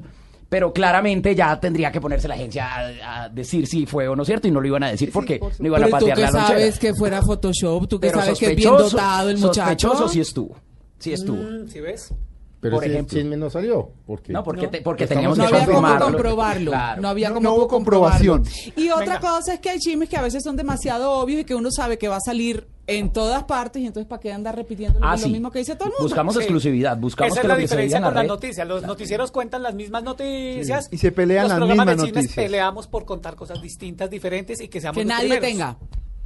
Pero 0.49 0.71
claramente 0.73 1.35
ya 1.35 1.59
tendría 1.59 1.91
que 1.91 1.99
ponerse 2.01 2.27
la 2.27 2.33
agencia 2.35 2.65
a, 2.73 3.23
a 3.25 3.29
decir 3.29 3.67
si 3.67 3.85
fue 3.85 4.07
o 4.07 4.15
no 4.15 4.23
cierto 4.25 4.47
y 4.47 4.51
no 4.51 4.61
lo 4.61 4.67
iban 4.67 4.81
a 4.83 4.87
decir 4.89 5.11
porque 5.11 5.39
por 5.39 5.51
no 5.59 5.67
iban 5.67 5.83
a 5.83 5.85
Pero 5.87 5.97
tú 5.97 6.05
patear 6.07 6.15
que 6.17 6.21
la 6.23 6.31
lonchera. 6.31 6.47
sabes 6.59 6.79
que 6.79 6.93
fuera 6.95 7.21
Photoshop, 7.21 7.87
tú 7.87 7.99
que 7.99 8.07
Pero 8.07 8.21
sabes 8.21 8.39
que 8.39 8.51
es 8.51 8.55
bien 8.55 8.69
sospechoso- 8.69 8.91
dotado 8.91 9.29
el 9.29 9.37
muchacho. 9.37 9.89
Sospechoso 9.89 10.07
sí 10.09 10.19
estuvo. 10.21 10.55
Sí 10.99 11.11
estuvo. 11.13 11.37
Mm, 11.43 11.67
¿Sí 11.67 11.79
ves? 11.81 12.13
Pero 12.59 12.75
por 12.77 12.83
ese 12.85 12.93
ejemplo. 12.93 13.17
chisme 13.19 13.37
no 13.37 13.49
salió. 13.51 13.91
Porque 14.05 14.33
No, 14.33 14.43
porque, 14.43 14.63
No. 14.63 14.69
te- 14.71 14.81
porque 14.81 15.05
teníamos 15.05 15.37
No 15.37 15.47
que 15.47 15.55
había 15.55 15.65
cómo 15.73 15.99
comprobarlo. 15.99 16.71
Claro. 16.71 17.01
No 17.01 17.07
había 17.09 17.29
No- 17.29 17.35
cómo 17.35 17.43
no 17.49 17.55
hubo 17.55 17.67
comprobación. 17.67 18.43
Y 18.75 18.89
otra 18.89 19.05
Venga. 19.05 19.19
cosa 19.19 19.53
es 19.53 19.59
que 19.59 19.69
hay 19.69 19.79
chismes 19.79 20.09
que 20.09 20.17
a 20.17 20.21
veces 20.23 20.43
son 20.43 20.55
demasiado 20.55 21.11
obvios 21.11 21.41
y 21.41 21.43
que 21.45 21.53
uno 21.53 21.69
sabe 21.71 21.97
que 21.99 22.07
va 22.07 22.15
a 22.17 22.21
salir 22.21 22.67
en 22.87 23.11
todas 23.11 23.43
partes 23.43 23.81
y 23.81 23.85
entonces 23.85 24.07
para 24.07 24.19
qué 24.21 24.31
andar 24.31 24.55
repitiendo 24.55 24.97
Ah, 25.03 25.11
lo 25.11 25.17
sí. 25.23 25.29
mismo 25.29 25.51
que 25.51 25.59
dice 25.59 25.75
todo 25.75 25.89
el 25.89 25.91
mundo. 25.91 26.03
Buscamos 26.05 26.33
Sí. 26.35 26.39
exclusividad, 26.39 26.97
buscamos 26.97 27.33
Esa 27.33 27.41
que 27.41 27.45
es 27.45 27.49
la 27.49 27.53
lo 27.55 27.59
que 27.59 27.67
se 27.67 27.73
diferencia 27.75 27.97
en 27.97 28.01
la 28.01 28.07
con 28.07 28.15
las 28.15 28.23
red. 28.23 28.27
noticias. 28.29 28.67
Los 28.67 28.83
noticieros 28.83 29.31
cuentan 29.31 29.61
las 29.61 29.75
mismas 29.75 30.03
noticias. 30.03 30.85
Sí. 30.85 30.95
Y 30.95 30.97
se 30.97 31.11
pelean 31.11 31.43
Los 31.43 31.49
las 31.49 31.57
programas 31.59 31.85
mismas 31.85 31.97
de 31.97 32.03
chismes 32.07 32.23
noticias. 32.23 32.45
peleamos 32.45 32.87
por 32.87 33.05
contar 33.05 33.35
cosas 33.35 33.61
distintas, 33.61 34.09
diferentes 34.09 34.61
y 34.61 34.67
que 34.69 34.81
seamos 34.81 34.97
que 34.97 35.03
los 35.03 35.09
nadie 35.13 35.29
primeros. 35.37 35.47
tenga. 35.49 35.77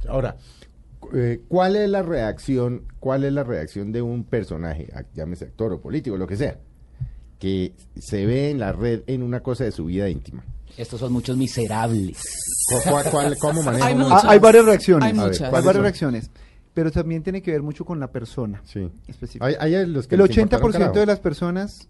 Ahora, 0.08 0.36
eh, 1.14 1.40
¿cuál 1.48 1.76
es 1.76 1.88
la 1.90 2.02
reacción, 2.02 2.84
cuál 3.00 3.24
es 3.24 3.32
la 3.32 3.44
reacción 3.44 3.92
de 3.92 4.02
un 4.02 4.24
personaje, 4.24 4.88
a- 4.94 5.04
llámese 5.14 5.44
actor 5.46 5.72
o 5.72 5.80
político, 5.80 6.16
lo 6.16 6.26
que 6.26 6.36
sea, 6.36 6.58
que 7.38 7.72
se 7.98 8.24
ve 8.26 8.50
en 8.50 8.58
la 8.58 8.72
red 8.72 9.02
en 9.06 9.22
una 9.22 9.40
cosa 9.40 9.64
de 9.64 9.72
su 9.72 9.86
vida 9.86 10.08
íntima? 10.08 10.44
Estos 10.76 11.00
son 11.00 11.12
muchos 11.12 11.36
miserables. 11.36 12.18
¿Cu- 12.68 12.90
cuál- 12.90 13.10
cuál- 13.10 13.36
¿Cómo 13.38 13.62
maneja 13.64 13.86
Hay 13.86 13.94
muchas. 13.94 14.24
Hay 14.24 14.38
varias 14.38 14.64
reacciones. 14.64 15.04
Hay 15.04 15.10
A 15.18 15.22
ver, 15.22 15.30
muchas. 15.30 15.42
Hay 15.42 15.50
¿cuáles 15.50 15.66
varias 15.66 15.74
son? 15.76 15.82
reacciones. 15.82 16.30
Pero 16.74 16.90
también 16.90 17.22
tiene 17.22 17.42
que 17.42 17.50
ver 17.50 17.62
mucho 17.62 17.84
con 17.84 18.00
la 18.00 18.10
persona. 18.10 18.62
Sí. 18.64 18.88
Específica. 19.06 19.44
Hay, 19.44 19.56
hay 19.74 19.86
los 19.86 20.06
que 20.06 20.14
El 20.14 20.22
les 20.22 20.30
80% 20.30 20.54
importa 20.54 20.88
de 21.00 21.04
las 21.06 21.20
personas 21.20 21.88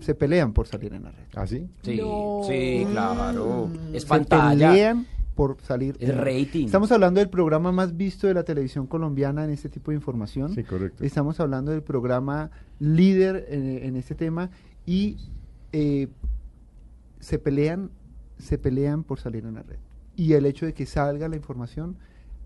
se 0.00 0.14
pelean 0.14 0.54
por 0.54 0.66
salir 0.66 0.94
en 0.94 1.02
la 1.04 1.10
red. 1.10 1.24
¿Ah, 1.34 1.46
sí? 1.46 1.68
Sí, 1.82 1.96
No. 1.98 2.40
sí, 2.48 2.86
claro. 2.90 3.68
Es 3.92 4.02
Se 4.04 4.08
pantalla. 4.08 4.70
pelean 4.70 5.06
por 5.34 5.60
salir. 5.62 5.96
Red. 5.98 6.16
rating. 6.16 6.66
Estamos 6.66 6.92
hablando 6.92 7.20
del 7.20 7.28
programa 7.28 7.72
más 7.72 7.96
visto 7.96 8.26
de 8.26 8.34
la 8.34 8.44
televisión 8.44 8.86
colombiana 8.86 9.44
en 9.44 9.50
este 9.50 9.68
tipo 9.68 9.90
de 9.90 9.96
información. 9.96 10.54
Sí, 10.54 10.62
correcto. 10.64 11.04
Estamos 11.04 11.40
hablando 11.40 11.70
del 11.72 11.82
programa 11.82 12.50
líder 12.78 13.46
en, 13.48 13.84
en 13.84 13.96
este 13.96 14.14
tema 14.14 14.50
y 14.86 15.16
eh, 15.72 16.08
se 17.20 17.38
pelean, 17.38 17.90
se 18.38 18.58
pelean 18.58 19.02
por 19.02 19.18
salir 19.18 19.44
en 19.44 19.54
la 19.54 19.62
red. 19.62 19.78
Y 20.16 20.34
el 20.34 20.46
hecho 20.46 20.66
de 20.66 20.74
que 20.74 20.86
salga 20.86 21.28
la 21.28 21.36
información, 21.36 21.96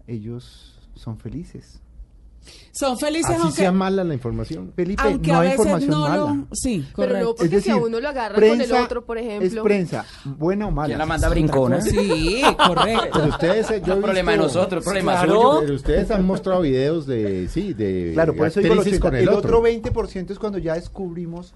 ellos 0.06 0.88
son 0.94 1.18
felices. 1.18 1.82
Son 2.72 2.96
felices 2.98 3.30
Así 3.30 3.40
aunque, 3.42 3.56
sea 3.56 3.72
mala 3.72 4.04
la 4.04 4.14
información. 4.14 4.72
Felipe, 4.76 5.02
aunque 5.04 5.32
no 5.32 5.38
a 5.38 5.40
hay 5.40 5.48
veces 5.48 5.58
información 5.66 5.90
no 5.90 6.00
mala. 6.08 6.16
lo... 6.16 6.46
Sí, 6.52 6.86
Pero 6.96 7.08
no 7.08 7.12
correcto. 7.24 7.34
porque 7.36 7.60
si 7.60 7.70
a 7.70 7.76
uno 7.76 8.00
lo 8.00 8.08
agarran 8.08 8.40
con 8.48 8.60
el 8.60 8.72
otro, 8.72 9.04
por 9.04 9.18
ejemplo. 9.18 9.46
Es 9.60 9.64
prensa, 9.64 10.04
buena 10.24 10.66
o 10.68 10.70
mala. 10.70 10.86
¿Quién 10.86 10.98
la 10.98 11.06
manda 11.06 11.28
brincona? 11.28 11.80
Sí, 11.80 12.42
correcto. 12.66 13.08
Pero 13.14 13.26
ustedes, 13.28 13.70
eh, 13.72 13.82
yo 13.84 13.94
he 13.94 13.96
Es 13.96 14.02
problema 14.02 14.32
de 14.32 14.38
visto- 14.38 14.54
nosotros, 14.58 14.84
problema 14.84 15.12
Claro. 15.14 15.32
suyo. 15.34 15.60
Pero 15.62 15.74
ustedes 15.74 16.10
han 16.12 16.24
mostrado 16.24 16.60
videos 16.62 17.06
de, 17.06 17.48
sí, 17.48 17.74
de 17.74 18.12
Claro, 18.14 18.34
por 18.36 18.46
eso 18.46 18.60
digo 18.60 18.74
el, 18.74 18.78
actrices 18.78 19.00
80. 19.00 19.08
con 19.10 19.16
el 19.16 19.28
el, 19.28 19.34
otro 19.34 19.60
20% 19.62 20.30
es 20.30 20.38
cuando 20.38 20.58
ya 20.58 20.74
descubrimos 20.74 21.54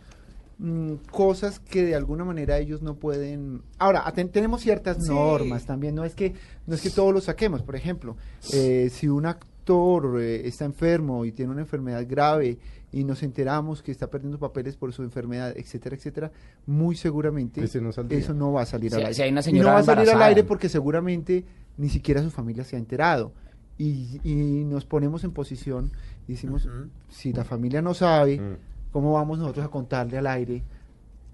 mm, 0.58 0.94
cosas 1.10 1.58
que 1.60 1.84
de 1.84 1.94
alguna 1.94 2.24
manera 2.24 2.58
ellos 2.58 2.82
no 2.82 2.94
pueden. 2.94 3.62
Ahora, 3.78 4.04
aten- 4.04 4.30
tenemos 4.30 4.60
ciertas 4.60 4.96
Sí. 5.00 5.08
normas 5.10 5.66
también, 5.66 5.94
no 5.94 6.04
es 6.04 6.14
que 6.14 6.34
no 6.66 6.74
es 6.74 6.80
que 6.82 6.90
todo 6.90 7.10
lo 7.12 7.20
saquemos, 7.20 7.62
por 7.62 7.74
ejemplo, 7.76 8.16
eh, 8.52 8.88
si 8.92 9.08
un 9.08 9.26
actor 9.62 10.20
eh, 10.20 10.46
está 10.46 10.64
enfermo 10.64 11.24
y 11.24 11.32
tiene 11.32 11.52
una 11.52 11.60
enfermedad 11.60 12.04
grave 12.08 12.58
y 12.90 13.04
nos 13.04 13.22
enteramos 13.22 13.82
que 13.82 13.92
está 13.92 14.10
perdiendo 14.10 14.38
papeles 14.38 14.76
por 14.76 14.92
su 14.92 15.02
enfermedad, 15.02 15.54
etcétera, 15.56 15.96
etcétera, 15.96 16.32
muy 16.66 16.94
seguramente 16.96 17.60
no 17.60 17.90
eso 18.10 18.34
no 18.34 18.52
va 18.52 18.62
a 18.62 18.66
salir 18.66 18.90
Si- 18.90 18.96
al 18.96 19.02
aire. 19.02 19.14
si 19.14 19.22
hay 19.22 19.30
una 19.30 19.40
y 19.40 19.44
señora 19.44 19.68
no 19.70 19.74
va 19.74 19.80
a 19.80 19.84
salir 19.84 20.10
al 20.10 20.22
aire 20.22 20.44
porque 20.44 20.68
seguramente 20.68 21.44
ni 21.78 21.88
siquiera 21.88 22.22
su 22.22 22.30
familia 22.30 22.64
se 22.64 22.76
ha 22.76 22.78
enterado. 22.78 23.32
Y, 23.78 24.20
y 24.22 24.64
nos 24.64 24.84
ponemos 24.84 25.24
en 25.24 25.30
posición 25.32 25.90
y 26.28 26.32
decimos, 26.32 26.68
si 27.08 27.32
la 27.32 27.44
familia 27.44 27.80
no 27.82 27.94
sabe, 27.94 28.38
Mm. 28.38 28.56
¿cómo 28.92 29.12
vamos 29.14 29.38
nosotros 29.38 29.64
a 29.64 29.68
contarle 29.70 30.18
al 30.18 30.26
aire? 30.26 30.62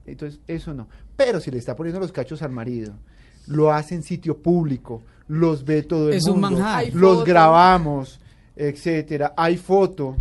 Entonces, 0.06 0.40
eso 0.46 0.72
no. 0.72 0.86
Pero 1.16 1.40
si 1.40 1.50
le 1.50 1.58
está 1.58 1.74
poniendo 1.74 1.98
los 2.00 2.12
cachos 2.12 2.40
al 2.42 2.52
marido, 2.52 2.94
lo 3.48 3.72
hace 3.72 3.96
en 3.96 4.02
sitio 4.02 4.38
público, 4.38 5.02
los 5.28 5.64
ve 5.64 5.82
todo 5.82 6.08
el 6.08 6.14
Es 6.14 6.24
un 6.24 6.40
mundo, 6.40 6.50
manjar. 6.58 6.78
Hay 6.78 6.90
los 6.90 7.24
grabamos, 7.24 8.18
etcétera, 8.56 9.34
hay 9.36 9.56
foto. 9.56 10.16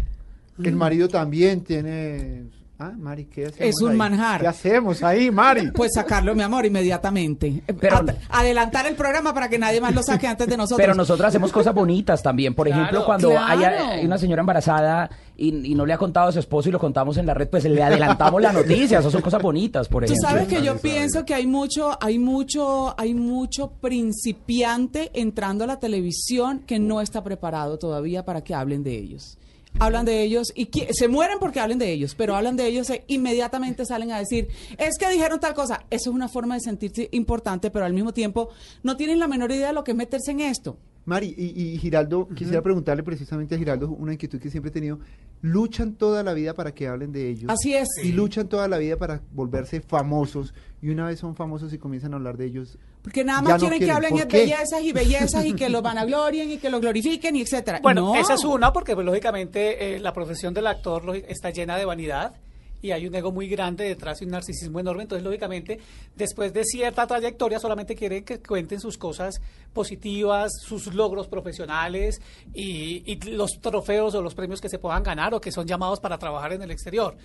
El 0.61 0.75
Mm. 0.75 0.77
marido 0.77 1.07
también 1.07 1.61
tiene... 1.61 2.43
Ah, 2.79 2.91
Mari, 2.95 3.25
¿qué 3.25 3.47
hacemos 3.47 3.69
Es 3.75 3.81
un 3.81 3.89
ahí? 3.91 3.97
manjar. 3.97 4.41
¿Qué 4.41 4.47
hacemos 4.47 5.01
ahí, 5.01 5.31
Mari? 5.31 5.71
Pues 5.71 5.93
sacarlo, 5.95 6.35
mi 6.35 6.43
amor, 6.43 6.63
inmediatamente. 6.63 7.63
Pero- 7.79 7.97
Ad- 7.97 8.15
adelantar 8.29 8.85
el 8.85 8.93
programa 8.95 9.33
para 9.33 9.49
que 9.49 9.57
nadie 9.57 9.81
más 9.81 9.95
lo 9.95 10.03
saque 10.03 10.27
antes 10.27 10.47
de 10.47 10.57
nosotros. 10.57 10.77
Pero 10.77 10.93
nosotros 10.93 11.27
hacemos 11.27 11.51
cosas 11.51 11.73
bonitas 11.73 12.21
también. 12.21 12.53
Por 12.53 12.67
Claro. 12.67 12.83
ejemplo, 12.83 13.03
cuando 13.03 13.31
hay, 13.35 13.57
Claro. 13.57 13.83
hay 13.93 14.05
una 14.05 14.19
señora 14.19 14.41
embarazada 14.41 15.09
y, 15.35 15.71
y 15.71 15.73
no 15.73 15.87
le 15.87 15.93
ha 15.93 15.97
contado 15.97 16.27
a 16.29 16.31
su 16.31 16.37
esposo 16.37 16.69
y 16.69 16.71
lo 16.71 16.77
contamos 16.79 17.17
en 17.17 17.25
la 17.25 17.33
red, 17.33 17.47
pues 17.49 17.63
le 17.63 17.81
adelantamos 17.81 18.39
la 18.43 18.53
noticia. 18.53 18.99
Esas 18.99 19.11
son 19.11 19.21
cosas 19.23 19.41
bonitas, 19.41 19.87
por 19.87 20.05
Tú 20.05 20.13
ejemplo. 20.13 20.29
sabes 20.29 20.47
que 20.47 20.61
yo 20.63 20.77
pienso 20.77 21.25
que 21.25 21.33
hay 21.33 21.47
mucho, 21.47 21.97
hay 21.99 22.19
mucho, 22.19 22.93
hay 22.99 23.15
mucho 23.15 23.71
principiante 23.81 25.09
entrando 25.13 25.63
a 25.63 25.67
la 25.67 25.79
televisión 25.79 26.59
que 26.59 26.77
no 26.77 27.01
está 27.01 27.23
preparado 27.23 27.79
todavía 27.79 28.23
para 28.23 28.41
que 28.43 28.53
hablen 28.53 28.83
de 28.83 28.95
ellos. 28.99 29.37
Hablan 29.79 30.05
de 30.05 30.23
ellos 30.23 30.51
y 30.55 30.69
se 30.91 31.07
mueren 31.07 31.37
porque 31.39 31.59
hablen 31.59 31.77
de 31.77 31.91
ellos, 31.91 32.15
pero 32.15 32.35
hablan 32.35 32.57
de 32.57 32.65
ellos 32.67 32.89
e 32.89 33.03
inmediatamente 33.07 33.85
salen 33.85 34.11
a 34.11 34.19
decir, 34.19 34.47
es 34.77 34.97
que 34.97 35.09
dijeron 35.09 35.39
tal 35.39 35.53
cosa. 35.53 35.85
Eso 35.89 36.09
es 36.09 36.15
una 36.15 36.29
forma 36.29 36.55
de 36.55 36.61
sentirse 36.61 37.09
importante, 37.11 37.69
pero 37.69 37.85
al 37.85 37.93
mismo 37.93 38.13
tiempo 38.13 38.49
no 38.83 38.97
tienen 38.97 39.19
la 39.19 39.27
menor 39.27 39.51
idea 39.51 39.67
de 39.67 39.73
lo 39.73 39.83
que 39.83 39.91
es 39.91 39.97
meterse 39.97 40.31
en 40.31 40.39
esto. 40.39 40.77
Mari, 41.07 41.33
y, 41.37 41.61
y 41.73 41.77
Giraldo, 41.77 42.27
quisiera 42.35 42.61
preguntarle 42.61 43.01
precisamente 43.01 43.55
a 43.55 43.57
Giraldo 43.57 43.89
una 43.91 44.11
inquietud 44.11 44.39
que 44.41 44.49
siempre 44.49 44.71
he 44.71 44.73
tenido. 44.73 44.99
Luchan 45.41 45.93
toda 45.93 46.21
la 46.21 46.33
vida 46.33 46.53
para 46.53 46.73
que 46.73 46.85
hablen 46.85 47.13
de 47.13 47.29
ellos. 47.29 47.49
Así 47.49 47.73
es. 47.73 47.87
Y 48.03 48.11
luchan 48.11 48.49
toda 48.49 48.67
la 48.67 48.77
vida 48.77 48.97
para 48.97 49.21
volverse 49.33 49.79
famosos. 49.79 50.53
Y 50.81 50.89
una 50.89 51.07
vez 51.07 51.19
son 51.19 51.33
famosos 51.33 51.71
y 51.71 51.77
comienzan 51.77 52.11
a 52.11 52.17
hablar 52.17 52.35
de 52.35 52.47
ellos. 52.47 52.77
Porque 53.03 53.23
nada 53.23 53.41
más 53.41 53.53
no 53.53 53.59
quieren 53.59 53.79
que 53.79 53.89
hablen 53.89 54.11
¿Por 54.11 54.27
de 54.27 54.37
bellezas 54.37 54.81
y 54.83 54.91
bellezas 54.91 55.45
y 55.45 55.53
que 55.53 55.69
los 55.69 55.81
vanaglorien 55.81 56.51
y 56.51 56.57
que 56.57 56.69
los 56.69 56.81
glorifiquen 56.81 57.37
y 57.37 57.41
etcétera. 57.41 57.79
Bueno, 57.81 58.13
No. 58.13 58.15
esa 58.15 58.33
es 58.33 58.43
una, 58.43 58.73
porque 58.73 58.93
pues, 58.93 59.05
lógicamente 59.05 59.95
eh, 59.95 59.99
la 59.99 60.11
profesión 60.11 60.53
del 60.53 60.67
actor 60.67 61.15
está 61.29 61.51
llena 61.51 61.77
de 61.77 61.85
vanidad 61.85 62.33
y 62.81 62.91
hay 62.91 63.07
un 63.07 63.15
ego 63.15 63.31
muy 63.31 63.47
grande 63.47 63.85
detrás 63.85 64.21
y 64.21 64.25
un 64.25 64.31
narcisismo 64.31 64.79
enorme. 64.79 65.03
Entonces, 65.03 65.23
lógicamente, 65.23 65.79
después 66.15 66.53
de 66.53 66.63
cierta 66.63 67.07
trayectoria, 67.07 67.59
solamente 67.59 67.95
quieren 67.95 68.23
que 68.23 68.39
cuenten 68.39 68.79
sus 68.79 68.97
cosas 68.97 69.41
positivas, 69.73 70.51
sus 70.61 70.93
logros 70.93 71.27
profesionales 71.27 72.21
y, 72.53 73.03
y 73.11 73.19
los 73.31 73.59
trofeos 73.59 74.15
o 74.15 74.21
los 74.21 74.35
premios 74.35 74.61
que 74.61 74.69
se 74.69 74.79
puedan 74.79 75.03
ganar 75.03 75.33
o 75.33 75.41
que 75.41 75.51
son 75.51 75.67
llamados 75.67 75.99
para 75.99 76.17
trabajar 76.17 76.53
en 76.53 76.61
el 76.61 76.71
exterior. 76.71 77.17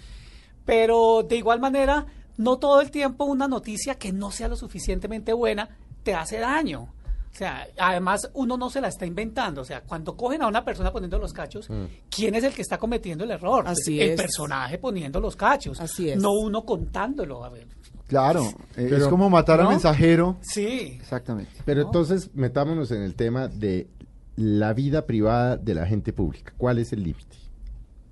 Pero 0.65 1.23
de 1.23 1.37
igual 1.37 1.61
manera, 1.61 2.07
no 2.37 2.59
todo 2.59 2.81
el 2.81 2.91
tiempo 2.91 3.25
una 3.25 3.49
noticia 3.49 3.97
que 3.97 4.12
no 4.12 4.31
sea 4.31 4.49
lo 4.49 4.57
suficientemente 4.57 5.33
buena 5.33 5.77
te 6.03 6.15
hace 6.15 6.38
daño. 6.38 6.93
O 7.33 7.35
sea, 7.35 7.66
además 7.79 8.31
uno 8.35 8.59
no 8.59 8.68
se 8.68 8.81
la 8.81 8.88
está 8.88 9.07
inventando. 9.07 9.62
O 9.62 9.64
sea, 9.64 9.81
cuando 9.81 10.14
cogen 10.16 10.42
a 10.42 10.49
una 10.49 10.64
persona 10.64 10.92
poniendo 10.92 11.18
los 11.18 11.33
cachos, 11.33 11.66
¿quién 12.11 12.35
es 12.35 12.45
el 12.45 12.53
que 12.53 12.61
está 12.61 12.77
cometiendo 12.79 13.25
el 13.25 13.31
error? 13.31 13.64
Pues 13.64 13.79
Así 13.81 13.99
el 14.01 14.11
es. 14.11 14.21
personaje 14.21 14.77
poniendo 14.79 15.18
los 15.18 15.35
cachos. 15.35 15.81
Así 15.81 16.11
es. 16.11 16.21
No 16.21 16.33
uno 16.33 16.64
contándolo. 16.66 17.42
A 17.45 17.49
ver. 17.49 17.66
Claro, 18.07 18.45
eh, 18.77 18.90
es 18.95 19.05
como 19.09 19.31
matar 19.31 19.61
al 19.61 19.64
¿No? 19.64 19.71
mensajero. 19.71 20.37
Sí. 20.42 20.99
Exactamente. 21.01 21.53
Pero 21.64 21.81
entonces 21.81 22.29
metámonos 22.35 22.90
en 22.90 23.01
el 23.03 23.14
tema 23.14 23.49
de 23.49 23.88
la 24.37 24.75
vida 24.75 25.07
privada 25.07 25.57
de 25.57 25.75
la 25.75 25.87
gente 25.87 26.12
pública. 26.12 26.53
¿Cuál 26.59 26.79
es 26.81 26.92
el 26.92 27.03
límite? 27.03 27.37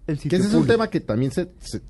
El 0.06 0.18
Que 0.18 0.36
ese 0.36 0.46
es 0.48 0.54
un 0.54 0.66
tema 0.66 0.88
que 0.88 1.00
también 1.00 1.30
se... 1.30 1.50
se- 1.60 1.82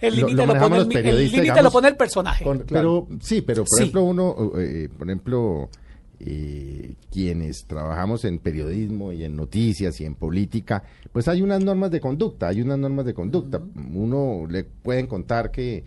El 0.00 0.14
límite 0.14 0.46
lo 0.46 0.54
lo, 0.54 0.60
pone 0.60 0.76
el, 0.76 1.06
el 1.06 1.30
digamos, 1.30 1.62
lo 1.64 1.70
pone 1.72 1.88
el 1.88 1.96
personaje. 1.96 2.44
con- 2.44 2.60
Claro. 2.60 3.06
Pero 3.08 3.20
sí, 3.20 3.42
pero 3.42 3.64
por 3.64 3.76
Sí. 3.76 3.82
ejemplo 3.82 4.02
uno, 4.04 4.52
eh, 4.58 4.88
por 4.96 5.08
ejemplo, 5.08 5.68
eh, 6.18 6.94
quienes 7.10 7.66
trabajamos 7.66 8.24
en 8.24 8.38
periodismo 8.38 9.12
y 9.12 9.24
en 9.24 9.36
noticias 9.36 10.00
y 10.00 10.04
en 10.04 10.14
política, 10.14 10.82
pues 11.12 11.28
hay 11.28 11.42
unas 11.42 11.62
normas 11.62 11.90
de 11.90 12.00
conducta, 12.00 12.48
hay 12.48 12.62
unas 12.62 12.78
normas 12.78 13.04
de 13.04 13.14
conducta. 13.14 13.60
Uno 13.92 14.46
le 14.48 14.64
pueden 14.64 15.06
contar 15.06 15.50
que 15.50 15.84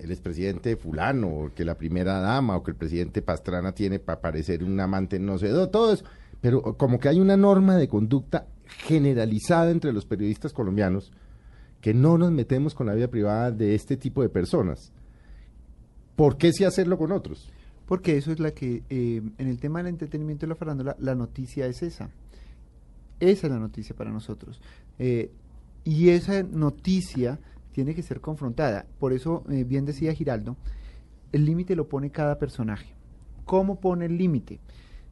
el 0.00 0.10
expresidente 0.10 0.76
fulano, 0.76 1.28
o 1.28 1.54
que 1.54 1.64
la 1.64 1.76
primera 1.76 2.20
dama, 2.20 2.56
o 2.56 2.62
que 2.62 2.70
el 2.70 2.76
presidente 2.76 3.22
Pastrana 3.22 3.72
tiene 3.72 3.98
para 3.98 4.20
parecer 4.20 4.64
un 4.64 4.78
amante 4.80 5.18
no 5.18 5.38
sé, 5.38 5.48
todo 5.70 5.92
eso. 5.92 6.04
Pero 6.40 6.76
como 6.76 6.98
que 6.98 7.08
hay 7.08 7.20
una 7.20 7.36
norma 7.36 7.76
de 7.76 7.88
conducta 7.88 8.46
generalizada 8.66 9.70
entre 9.70 9.92
los 9.92 10.06
periodistas 10.06 10.52
colombianos 10.52 11.12
que 11.80 11.94
no 11.94 12.16
nos 12.16 12.30
metemos 12.30 12.74
con 12.74 12.86
la 12.86 12.94
vida 12.94 13.08
privada 13.08 13.50
de 13.50 13.74
este 13.74 13.96
tipo 13.96 14.22
de 14.22 14.28
personas. 14.28 14.92
¿Por 16.16 16.36
qué 16.36 16.52
sí 16.52 16.64
hacerlo 16.64 16.96
con 16.96 17.12
otros? 17.12 17.50
Porque 17.92 18.16
eso 18.16 18.32
es 18.32 18.40
la 18.40 18.52
que, 18.52 18.84
eh, 18.88 19.20
en 19.36 19.48
el 19.48 19.60
tema 19.60 19.80
del 19.80 19.88
entretenimiento 19.88 20.46
y 20.46 20.48
la 20.48 20.54
farándula, 20.54 20.96
la 20.98 21.14
noticia 21.14 21.66
es 21.66 21.82
esa. 21.82 22.08
Esa 23.20 23.46
es 23.48 23.52
la 23.52 23.58
noticia 23.58 23.94
para 23.94 24.10
nosotros. 24.10 24.62
Eh, 24.98 25.30
y 25.84 26.08
esa 26.08 26.42
noticia 26.42 27.38
tiene 27.72 27.94
que 27.94 28.02
ser 28.02 28.22
confrontada. 28.22 28.86
Por 28.98 29.12
eso, 29.12 29.44
eh, 29.50 29.64
bien 29.64 29.84
decía 29.84 30.14
Giraldo, 30.14 30.56
el 31.32 31.44
límite 31.44 31.76
lo 31.76 31.86
pone 31.86 32.08
cada 32.10 32.38
personaje. 32.38 32.94
¿Cómo 33.44 33.78
pone 33.78 34.06
el 34.06 34.16
límite? 34.16 34.58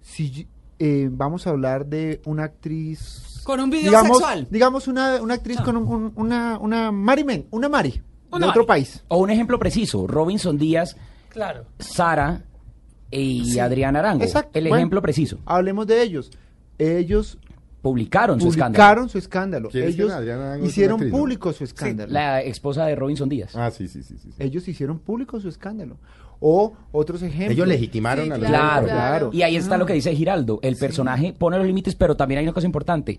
Si 0.01 0.49
eh, 0.79 1.11
vamos 1.13 1.47
a 1.47 1.51
hablar 1.51 1.85
de 1.85 2.23
una 2.25 2.45
actriz... 2.45 3.43
Con 3.45 3.61
un 3.61 3.69
video 3.69 3.91
digamos, 3.91 4.17
sexual. 4.17 4.49
Digamos 4.51 4.89
una, 4.89 5.21
una 5.21 5.35
actriz 5.35 5.61
con 5.61 5.77
un- 5.77 5.87
un- 5.87 6.13
una, 6.17 6.59
una 6.59 6.91
Mari 6.91 7.25
Men, 7.25 7.47
una 7.51 7.69
Mari, 7.69 8.01
Una 8.33 8.47
de 8.47 8.51
otro 8.53 8.65
país. 8.65 9.05
O 9.09 9.19
un 9.19 9.29
ejemplo 9.29 9.59
preciso, 9.59 10.07
Robinson 10.07 10.57
Díaz, 10.57 10.97
Claro. 11.29 11.67
Sara 11.79 12.43
y 13.11 13.45
Sí. 13.53 13.59
Adrián 13.59 13.97
Arango. 13.97 14.23
Exacto. 14.25 14.59
El 14.59 14.65
Bueno, 14.65 14.77
ejemplo 14.77 15.03
preciso. 15.03 15.39
Hablemos 15.47 15.87
de 15.87 16.03
ellos. 16.03 16.31
Ellos 16.79 17.39
Publicaron 17.83 18.39
su 18.39 18.49
escándalo. 18.49 18.73
publicaron 18.75 19.09
su 19.09 19.17
escándalo. 19.17 19.69
¿Quién 19.71 19.85
es 19.85 19.95
Ellos 19.95 20.13
hicieron 20.63 21.11
público 21.11 21.51
su 21.55 21.65
escándalo. 21.65 22.13
La 22.13 22.43
esposa 22.43 22.85
de 22.85 22.95
Robinson 22.95 23.29
Díaz. 23.29 23.57
Ah, 23.57 23.71
sí, 23.71 23.89
sí, 23.89 24.03
sí. 24.03 24.19
sí, 24.19 24.29
sí. 24.33 24.35
Ellos 24.39 24.69
hicieron 24.69 24.99
público 24.99 25.41
su 25.41 25.49
escándalo. 25.49 25.97
O 26.41 26.75
otros 26.93 27.23
ejemplos. 27.23 27.53
Ellos 27.53 27.67
legitimaron 27.67 28.27
Sí, 28.27 28.31
a 28.33 28.37
los 28.39 28.49
Claro, 28.49 28.87
claro. 28.87 29.31
Y 29.33 29.43
ahí 29.43 29.57
está 29.57 29.79
lo 29.79 29.87
que 29.87 29.95
dice 29.95 30.15
Giraldo. 30.15 30.59
El 30.63 30.77
personaje 30.77 31.33
pone 31.33 31.57
los 31.57 31.67
límites, 31.67 31.95
pero 31.95 32.17
también 32.17 32.41
hay 32.41 32.45
una 32.45 32.53
cosa 32.53 32.67
importante. 32.67 33.19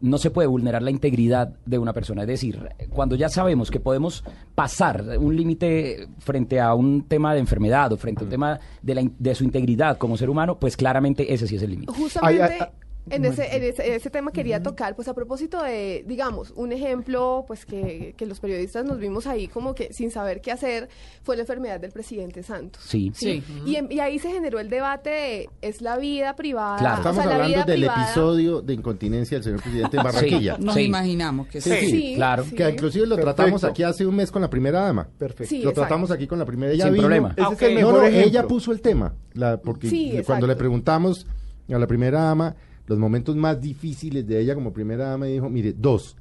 No 0.00 0.18
se 0.18 0.30
puede 0.30 0.48
vulnerar 0.48 0.82
la 0.82 0.90
integridad 0.90 1.54
de 1.66 1.78
una 1.78 1.92
persona. 1.92 2.22
Es 2.22 2.28
decir, 2.28 2.68
cuando 2.90 3.16
ya 3.16 3.28
sabemos 3.28 3.70
que 3.70 3.80
podemos 3.80 4.24
pasar 4.54 5.04
un 5.18 5.36
límite 5.36 6.08
frente 6.18 6.60
a 6.60 6.74
un 6.74 7.02
tema 7.02 7.34
de 7.34 7.40
enfermedad 7.40 7.92
o 7.92 7.96
frente 7.96 8.22
a 8.22 8.24
un 8.24 8.30
tema 8.30 8.60
de, 8.82 8.94
la 8.94 9.02
de 9.18 9.34
su 9.34 9.44
integridad 9.44 9.98
como 9.98 10.16
ser 10.16 10.30
humano, 10.30 10.58
pues 10.58 10.76
claramente 10.76 11.32
ese 11.32 11.46
sí 11.46 11.56
es 11.56 11.62
el 11.62 11.70
límite. 11.70 11.92
Justamente 11.92 12.42
Ay, 12.42 12.50
ay, 12.52 12.58
ay. 12.60 12.77
En, 13.10 13.24
ese, 13.24 13.56
en 13.56 13.62
ese, 13.62 13.94
ese 13.94 14.10
tema 14.10 14.30
quería 14.32 14.62
tocar, 14.62 14.94
pues 14.96 15.08
a 15.08 15.14
propósito 15.14 15.62
de, 15.62 16.04
digamos, 16.06 16.52
un 16.56 16.72
ejemplo, 16.72 17.44
pues 17.46 17.64
que, 17.66 18.14
que 18.16 18.26
los 18.26 18.40
periodistas 18.40 18.84
nos 18.84 18.98
vimos 18.98 19.26
ahí 19.26 19.48
como 19.48 19.74
que 19.74 19.92
sin 19.92 20.10
saber 20.10 20.40
qué 20.40 20.52
hacer, 20.52 20.88
fue 21.22 21.36
la 21.36 21.42
enfermedad 21.42 21.80
del 21.80 21.92
presidente 21.92 22.42
Santos. 22.42 22.82
Sí. 22.86 23.10
Sí. 23.14 23.42
Y, 23.66 23.76
en- 23.76 23.90
y 23.90 24.00
ahí 24.00 24.18
se 24.18 24.30
generó 24.30 24.58
el 24.60 24.70
debate 24.70 25.10
de, 25.10 25.48
¿es 25.62 25.80
la 25.80 25.96
vida 25.98 26.34
privada? 26.36 26.78
Claro. 26.78 26.94
o 26.94 26.98
Estamos 26.98 27.22
sea, 27.24 27.32
hablando 27.34 27.48
vida 27.56 27.64
del 27.64 27.80
privada- 27.80 28.04
episodio 28.04 28.60
de 28.62 28.74
incontinencia 28.74 29.36
del 29.36 29.44
señor 29.44 29.62
presidente 29.62 29.96
en 29.96 30.02
Barranquilla. 30.04 30.56
Nos 30.58 30.74
Sí. 30.74 30.82
imaginamos 30.82 31.48
que 31.48 31.60
sí. 31.60 31.70
Sí, 31.90 32.12
claro. 32.16 32.44
sí. 32.44 32.54
Que 32.54 32.68
inclusive 32.70 33.06
lo 33.06 33.16
Perfecto. 33.16 33.34
tratamos 33.36 33.64
aquí 33.64 33.82
hace 33.82 34.06
un 34.06 34.16
mes 34.16 34.30
con 34.30 34.42
la 34.42 34.50
primera 34.50 34.80
dama. 34.82 35.08
Perfecto. 35.18 35.44
Sí, 35.48 35.56
lo 35.62 35.70
exacto. 35.70 35.80
tratamos 35.82 36.10
aquí 36.10 36.26
con 36.26 36.38
la 36.38 36.44
primera. 36.44 36.72
Ella 36.72 36.84
Sin 36.84 36.92
vino- 36.94 37.02
problema. 37.06 37.34
Ese 37.36 37.52
es 37.54 37.62
el 37.62 37.74
mejor 37.74 37.94
No, 37.94 38.00
no, 38.00 38.06
ella 38.06 38.46
puso 38.46 38.72
el 38.72 38.80
tema, 38.80 39.14
la, 39.34 39.56
porque 39.60 39.88
Sí, 39.88 40.20
cuando 40.26 40.46
le 40.46 40.56
preguntamos 40.56 41.26
a 41.72 41.78
la 41.78 41.86
primera 41.86 42.22
dama 42.22 42.56
los 42.88 42.98
momentos 42.98 43.36
más 43.36 43.60
difíciles 43.60 44.26
de 44.26 44.40
ella 44.40 44.54
como 44.54 44.72
primera 44.72 45.10
dama, 45.10 45.26
dijo, 45.26 45.48
mire, 45.48 45.72
dos, 45.72 46.16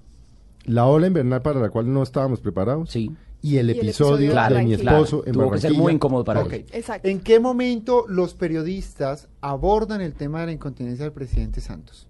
la 0.65 0.85
ola 0.85 1.07
invernal 1.07 1.41
para 1.41 1.59
la 1.59 1.69
cual 1.69 1.91
no 1.91 2.03
estábamos 2.03 2.39
preparados 2.41 2.91
Sí. 2.91 3.09
y 3.41 3.57
el 3.57 3.67
Y 3.67 3.71
el 3.71 3.79
episodio 3.79 4.31
episodio 4.31 4.55
de 4.57 4.63
mi 4.65 4.75
Claro, 4.77 4.97
esposo 4.97 5.23
en 5.25 5.33
tuvo 5.33 5.51
que 5.51 5.59
ser 5.59 5.73
muy 5.73 5.93
incómodo 5.93 6.23
para 6.25 6.43
Ok. 6.43 6.53
él. 6.53 6.65
Exacto. 6.73 7.07
¿En 7.07 7.19
qué 7.21 7.39
momento 7.39 8.05
los 8.09 8.33
periodistas 8.33 9.29
abordan 9.41 10.01
el 10.01 10.13
tema 10.13 10.41
de 10.41 10.47
la 10.47 10.51
incontinencia 10.51 11.05
del 11.05 11.13
presidente 11.13 11.61
Santos? 11.61 12.07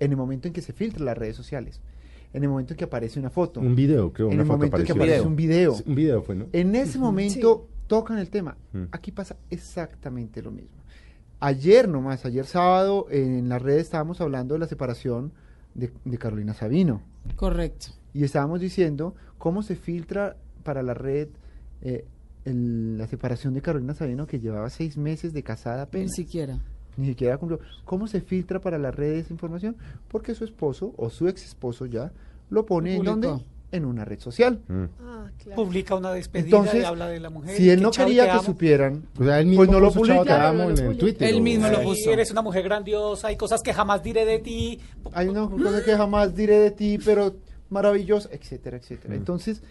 En 0.00 0.10
el 0.10 0.16
momento 0.16 0.48
en 0.48 0.54
que 0.54 0.62
se 0.62 0.72
filtra 0.72 1.04
las 1.04 1.16
redes 1.18 1.36
sociales. 1.36 1.80
En 2.32 2.42
el 2.42 2.48
momento 2.48 2.72
en 2.72 2.78
que 2.78 2.84
aparece 2.84 3.20
una 3.20 3.30
foto. 3.30 3.60
Un 3.60 3.76
video, 3.76 4.12
creo, 4.12 4.26
en 4.28 4.34
una 4.34 4.42
el 4.42 4.46
foto 4.48 4.56
momento 4.58 4.76
en 4.78 4.84
que 4.86 4.92
aparece 4.92 5.20
un 5.20 5.36
video. 5.36 5.74
Sí, 5.74 5.84
Un 5.86 5.94
video 5.94 6.22
fue, 6.22 6.34
¿no? 6.34 6.46
En 6.52 6.74
ese 6.74 6.98
momento 6.98 7.68
tocan 7.86 8.18
el 8.18 8.28
tema. 8.30 8.56
Mm. 8.72 8.84
Aquí 8.90 9.12
pasa 9.12 9.36
exactamente 9.50 10.42
lo 10.42 10.50
mismo. 10.50 10.82
Ayer 11.40 11.88
nomás, 11.88 12.24
ayer 12.24 12.46
sábado, 12.46 13.06
en 13.10 13.48
las 13.48 13.60
redes 13.60 13.82
estábamos 13.82 14.20
hablando 14.20 14.54
de 14.54 14.60
la 14.60 14.66
separación 14.66 15.32
de, 15.74 15.92
de 16.04 16.18
Carolina 16.18 16.54
Sabino. 16.54 17.02
Correcto. 17.36 17.88
Y 18.14 18.24
estábamos 18.24 18.60
diciendo 18.60 19.14
cómo 19.38 19.62
se 19.62 19.76
filtra 19.76 20.36
para 20.62 20.82
la 20.82 20.94
red 20.94 21.28
eh, 21.82 22.06
el- 22.44 22.96
la 22.98 23.06
separación 23.06 23.52
de 23.54 23.60
Carolina 23.62 23.94
Sabino, 23.94 24.26
que 24.26 24.40
llevaba 24.40 24.70
seis 24.70 24.96
meses 24.96 25.32
de 25.32 25.42
casada 25.42 25.76
Ni 25.76 25.82
apenas. 25.82 26.12
siquiera. 26.12 26.58
Ni 26.96 27.06
siquiera 27.08 27.36
cumplió. 27.38 27.58
¿Cómo 27.84 28.06
se 28.06 28.20
filtra 28.20 28.60
para 28.60 28.78
la 28.78 28.90
red 28.92 29.14
esa 29.16 29.32
información? 29.32 29.76
Porque 30.08 30.34
su 30.34 30.44
esposo 30.44 30.94
o 30.96 31.10
su 31.10 31.26
ex 31.28 31.44
esposo 31.44 31.86
ya 31.86 32.12
lo 32.50 32.64
pone 32.64 32.96
en 32.96 33.02
donde? 33.04 33.28
En 33.74 33.84
una 33.84 34.04
red 34.04 34.20
social. 34.20 34.60
Mm. 34.68 34.84
Ah, 35.02 35.26
claro. 35.42 35.62
Publica 35.62 35.94
una 35.96 36.12
despedida 36.12 36.64
y 36.74 36.84
habla 36.84 37.08
de 37.08 37.18
la 37.20 37.28
mujer. 37.30 37.56
si 37.56 37.68
él 37.70 37.82
no 37.82 37.90
chao, 37.90 38.06
quería 38.06 38.24
que 38.24 38.30
amo. 38.30 38.42
supieran, 38.42 39.02
O 39.18 39.24
sea, 39.24 39.40
él 39.40 39.46
mismo 39.46 39.60
pues 39.60 39.70
no 39.70 39.80
lo 39.80 39.90
publica. 39.92 40.14
amo 40.20 40.24
Claro, 40.24 40.52
no 40.58 40.70
en 40.70 40.78
el. 40.92 40.96
Twitter. 40.98 41.28
Él 41.28 41.36
o- 41.36 41.40
mismo 41.40 41.68
lo 41.68 41.82
puso. 41.82 42.10
Eres 42.10 42.30
una 42.30 42.42
mujer 42.42 42.62
grandiosa, 42.62 43.28
hay 43.28 43.36
cosas 43.36 43.62
que 43.62 43.72
jamás 43.74 44.02
diré 44.02 44.24
de 44.24 44.38
ti. 44.38 44.80
hay 45.12 45.28
una 45.28 45.48
cosa 45.48 45.82
que 45.84 45.96
jamás 45.96 46.34
diré 46.34 46.58
de 46.58 46.70
ti, 46.70 46.98
pero 47.04 47.34
maravillosa, 47.70 48.28
etcétera, 48.32 48.76
etcétera. 48.76 49.12
Mm. 49.14 49.16
Entonces, 49.18 49.62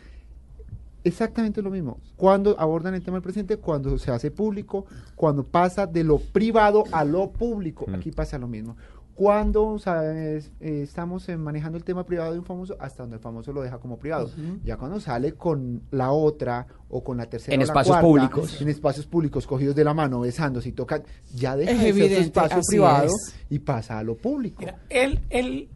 exactamente 1.04 1.62
lo 1.62 1.70
mismo. 1.70 1.98
Cuando 2.16 2.58
abordan 2.60 2.94
el 2.96 3.02
tema 3.04 3.18
del 3.18 3.24
presidente, 3.24 3.58
cuando 3.58 3.98
se 3.98 4.12
hace 4.12 4.32
público, 4.32 4.86
cuando 5.16 5.44
pasa 5.44 5.86
de 5.86 6.04
lo 6.04 6.18
privado 6.18 6.84
a 6.92 7.04
lo 7.04 7.30
público, 7.30 7.86
Mm. 7.88 7.96
aquí 7.96 8.12
pasa 8.12 8.38
lo 8.38 8.48
mismo. 8.48 8.76
Cuando. 9.16 9.78
Eh, 9.86 10.42
estamos 10.60 11.28
eh, 11.30 11.38
manejando 11.38 11.78
el 11.78 11.84
tema 11.84 12.04
privado 12.06 12.34
de 12.34 12.40
un 12.40 12.46
famoso, 12.46 12.76
hasta 12.80 13.04
donde 13.04 13.18
el 13.18 13.22
famoso 13.22 13.54
lo 13.54 13.62
deja 13.62 13.78
como 13.80 13.98
privado. 13.98 14.30
Ya 14.64 14.78
cuando 14.78 15.00
sale 15.00 15.34
con 15.34 15.84
la 15.92 16.12
otra 16.12 16.66
o 16.90 17.04
con 17.04 17.18
la 17.18 17.26
tercera 17.28 17.54
En 17.56 17.62
o 17.62 17.64
la 17.64 17.66
espacios 17.66 17.98
cuarta, 18.00 18.08
públicos. 18.08 18.62
en 18.62 18.70
espacios 18.70 19.06
públicos, 19.06 19.46
cogidos 19.48 19.76
de 19.76 19.84
la 19.84 19.94
mano, 19.94 20.22
besándose 20.22 20.70
y 20.70 20.72
tocan, 20.72 21.04
ya 21.34 21.56
deja 21.56 21.72
Es 21.72 21.78
de 21.80 21.84
ser 21.84 21.94
su 21.94 22.00
evidente, 22.00 22.22
espacio 22.26 22.62
privado 22.68 23.06
es. 23.08 23.36
y 23.50 23.60
pasa 23.60 24.00
a 24.00 24.04
lo 24.04 24.16
público. 24.18 24.58
Mira, 24.60 24.80
él, 24.90 25.20
él 25.30 25.70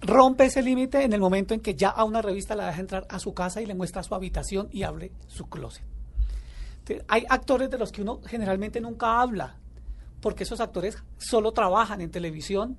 rompe 0.00 0.44
ese 0.44 0.62
límite 0.62 1.02
en 1.02 1.12
el 1.12 1.20
momento 1.20 1.54
en 1.54 1.60
que 1.60 1.74
ya 1.74 1.88
a 1.88 2.04
una 2.04 2.22
revista 2.22 2.54
la 2.54 2.66
deja 2.66 2.80
entrar 2.80 3.06
a 3.10 3.18
su 3.18 3.34
casa 3.34 3.60
y 3.60 3.66
le 3.66 3.74
muestra 3.74 4.02
su 4.04 4.14
habitación 4.14 4.68
y 4.70 4.84
abre 4.84 5.10
su 5.26 5.48
closet. 5.48 5.82
Hay 7.08 7.24
actores 7.28 7.68
de 7.68 7.76
los 7.76 7.92
que 7.92 8.00
uno 8.00 8.20
generalmente 8.24 8.80
nunca 8.80 9.20
habla, 9.20 9.56
porque 10.20 10.44
esos 10.44 10.60
actores 10.60 10.96
solo 11.18 11.52
trabajan 11.52 12.00
en 12.00 12.10
televisión 12.10 12.76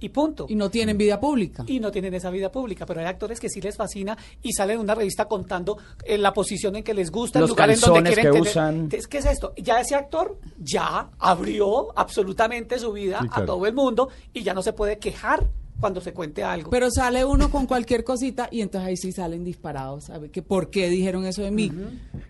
y 0.00 0.08
punto. 0.10 0.44
Y 0.48 0.54
no 0.56 0.70
tienen 0.70 0.98
vida 0.98 1.18
pública. 1.18 1.64
y 1.66 1.80
no 1.80 1.90
tienen 1.90 2.12
esa 2.12 2.28
vida 2.30 2.50
pública, 2.52 2.84
pero 2.84 3.00
hay 3.00 3.06
actores 3.06 3.40
que 3.40 3.48
sí 3.48 3.60
les 3.62 3.76
fascina 3.76 4.18
y 4.42 4.52
salen 4.52 4.74
en 4.76 4.80
una 4.82 4.94
revista 4.94 5.24
contando 5.26 5.78
eh, 6.04 6.18
la 6.18 6.32
posición 6.34 6.76
en 6.76 6.82
que 6.82 6.92
les 6.92 7.10
gusta, 7.10 7.40
Los 7.40 7.50
el 7.50 7.52
lugar 7.52 7.70
en 7.70 7.80
donde 7.80 8.10
calzones 8.10 8.14
quieren 8.14 8.32
que 8.32 8.38
tener. 8.38 8.50
usan. 8.50 8.88
¿Qué 9.08 9.18
es 9.18 9.24
esto? 9.24 9.54
Ya 9.56 9.80
ese 9.80 9.94
actor 9.94 10.38
ya 10.58 11.08
abrió 11.18 11.98
absolutamente 11.98 12.78
su 12.78 12.92
vida 12.92 13.20
Sí, 13.22 13.28
a 13.32 13.46
todo 13.46 13.64
el 13.66 13.72
mundo 13.74 14.08
y 14.34 14.42
ya 14.42 14.52
no 14.52 14.62
se 14.62 14.72
puede 14.74 14.98
quejar 14.98 15.46
cuando 15.80 16.00
se 16.02 16.12
cuente 16.12 16.42
algo. 16.44 16.70
Pero 16.70 16.90
sale 16.90 17.24
uno 17.24 17.50
con 17.50 17.66
cualquier 17.66 18.04
cosita 18.04 18.48
y 18.50 18.60
entonces 18.60 18.88
ahí 18.88 18.96
sí 18.96 19.10
salen 19.12 19.42
disparados. 19.42 20.04
¿sabe? 20.04 20.30
Que 20.30 20.42
¿Por 20.42 20.68
qué 20.70 20.88
dijeron 20.90 21.24
eso 21.24 21.40
de 21.42 21.50
mí? 21.50 21.70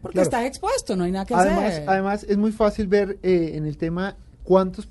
Porque 0.00 0.12
Claro. 0.14 0.22
estás 0.22 0.44
expuesto, 0.44 0.94
no 0.96 1.04
hay 1.04 1.12
nada 1.12 1.24
que 1.26 1.34
Además, 1.34 1.64
hacer. 1.64 1.88
además 1.88 2.24
es 2.28 2.36
muy 2.36 2.52
fácil 2.52 2.86
ver 2.86 3.18
eh, 3.22 3.52
en 3.54 3.66
el 3.66 3.76
tema 3.78 4.16
cuántos 4.44 4.88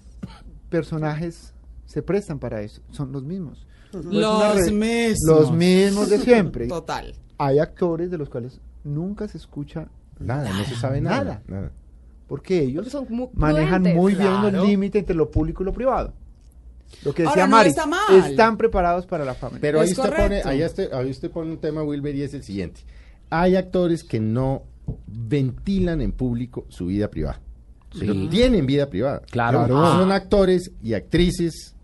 personajes 0.69 1.53
se 1.85 2.01
prestan 2.01 2.39
para 2.39 2.61
eso. 2.61 2.81
Son 2.91 3.11
los 3.11 3.23
mismos. 3.23 3.65
No 3.93 3.99
es 3.99 4.05
una 4.07 4.53
Los 4.55 4.71
mismos. 4.71 5.17
Los 5.27 5.51
mismos 5.51 6.09
de 6.09 6.19
siempre. 6.19 6.67
Total. 6.67 7.13
Hay 7.37 7.59
actores 7.59 8.11
de 8.11 8.17
los 8.17 8.29
cuales 8.29 8.59
nunca 8.83 9.27
se 9.27 9.37
escucha 9.37 9.87
Nada, 10.19 10.49
no 10.53 10.63
se 10.65 10.75
sabe 10.75 11.01
nada. 11.01 11.23
Nada. 11.23 11.41
nada. 11.47 11.71
porque 12.27 12.59
ellos 12.61 12.85
Porque 12.85 12.89
son 12.91 13.07
muy 13.09 13.27
manejan 13.33 13.81
muy 13.95 14.13
bien 14.13 14.27
Claro. 14.27 14.51
los 14.51 14.67
límites 14.67 14.99
entre 14.99 15.15
lo 15.15 15.29
público 15.31 15.63
y 15.63 15.65
lo 15.65 15.73
privado. 15.73 16.13
Lo 17.03 17.13
que 17.13 17.23
decía 17.23 17.31
Ahora, 17.43 17.47
no 17.47 17.57
Mari, 17.57 17.69
está 17.69 17.85
mal. 17.87 18.01
están 18.29 18.55
preparados 18.57 19.05
para 19.07 19.25
la 19.25 19.33
fama. 19.33 19.57
Pero 19.59 19.79
ahí 19.81 19.89
Es 19.89 19.97
usted, 19.97 20.15
pone, 20.15 20.41
ahí, 20.45 20.63
usted, 20.63 20.93
ahí 20.93 21.09
usted 21.09 21.31
pone 21.31 21.51
un 21.51 21.57
tema, 21.57 21.81
Wilber, 21.83 22.15
y 22.15 22.21
es 22.21 22.33
el 22.35 22.43
siguiente. 22.43 22.81
Hay 23.31 23.55
actores 23.55 24.03
que 24.03 24.19
no 24.19 24.63
ventilan 25.07 26.01
en 26.01 26.11
público 26.11 26.65
su 26.69 26.85
vida 26.87 27.07
privada. 27.09 27.41
Pero 27.99 28.13
tienen 28.29 28.65
vida 28.65 28.89
privada. 28.89 29.21
Claro. 29.32 29.65
Claro. 29.65 29.99
Son 29.99 30.12
actores 30.12 30.71
y 30.82 30.93
actrices 30.93 31.75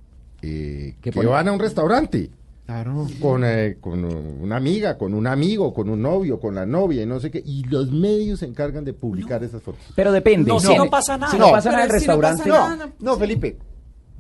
eh, 0.42 0.96
que, 1.02 1.12
ponen- 1.12 1.30
van 1.30 1.48
a 1.48 1.52
un 1.52 1.60
restaurante 1.60 2.30
Claro. 2.66 3.08
con, 3.20 3.44
eh, 3.44 3.78
con 3.82 4.06
una 4.06 4.56
amiga, 4.58 4.98
con 4.98 5.14
un 5.16 5.26
amigo, 5.26 5.74
con 5.74 5.90
un 5.90 6.02
novio, 6.04 6.40
con 6.40 6.54
la 6.56 6.66
novia 6.68 7.02
y 7.02 7.06
no 7.08 7.20
sé 7.20 7.32
qué, 7.32 7.42
y 7.44 7.64
los 7.64 7.92
medios 7.92 8.40
se 8.40 8.46
encargan 8.46 8.86
de 8.86 8.94
publicar 8.94 9.44
esas 9.44 9.62
fotos. 9.64 9.82
Pero 9.96 10.12
depende. 10.12 10.48
No, 10.52 10.60
si 10.60 10.76
no 10.78 10.90
pasa 10.90 11.18
nada. 11.18 11.32
Si 11.32 11.38
no, 11.40 11.48
No, 11.48 11.52
pasa 11.52 11.72
nada 11.72 11.86
en 11.86 11.86
el 11.86 11.90
pero 11.92 12.00
si 12.02 12.08
no 12.08 12.22
restaurante. 12.22 12.50
pasa 12.50 12.76
No, 13.00 13.12
no, 13.14 13.18
Felipe. 13.18 13.58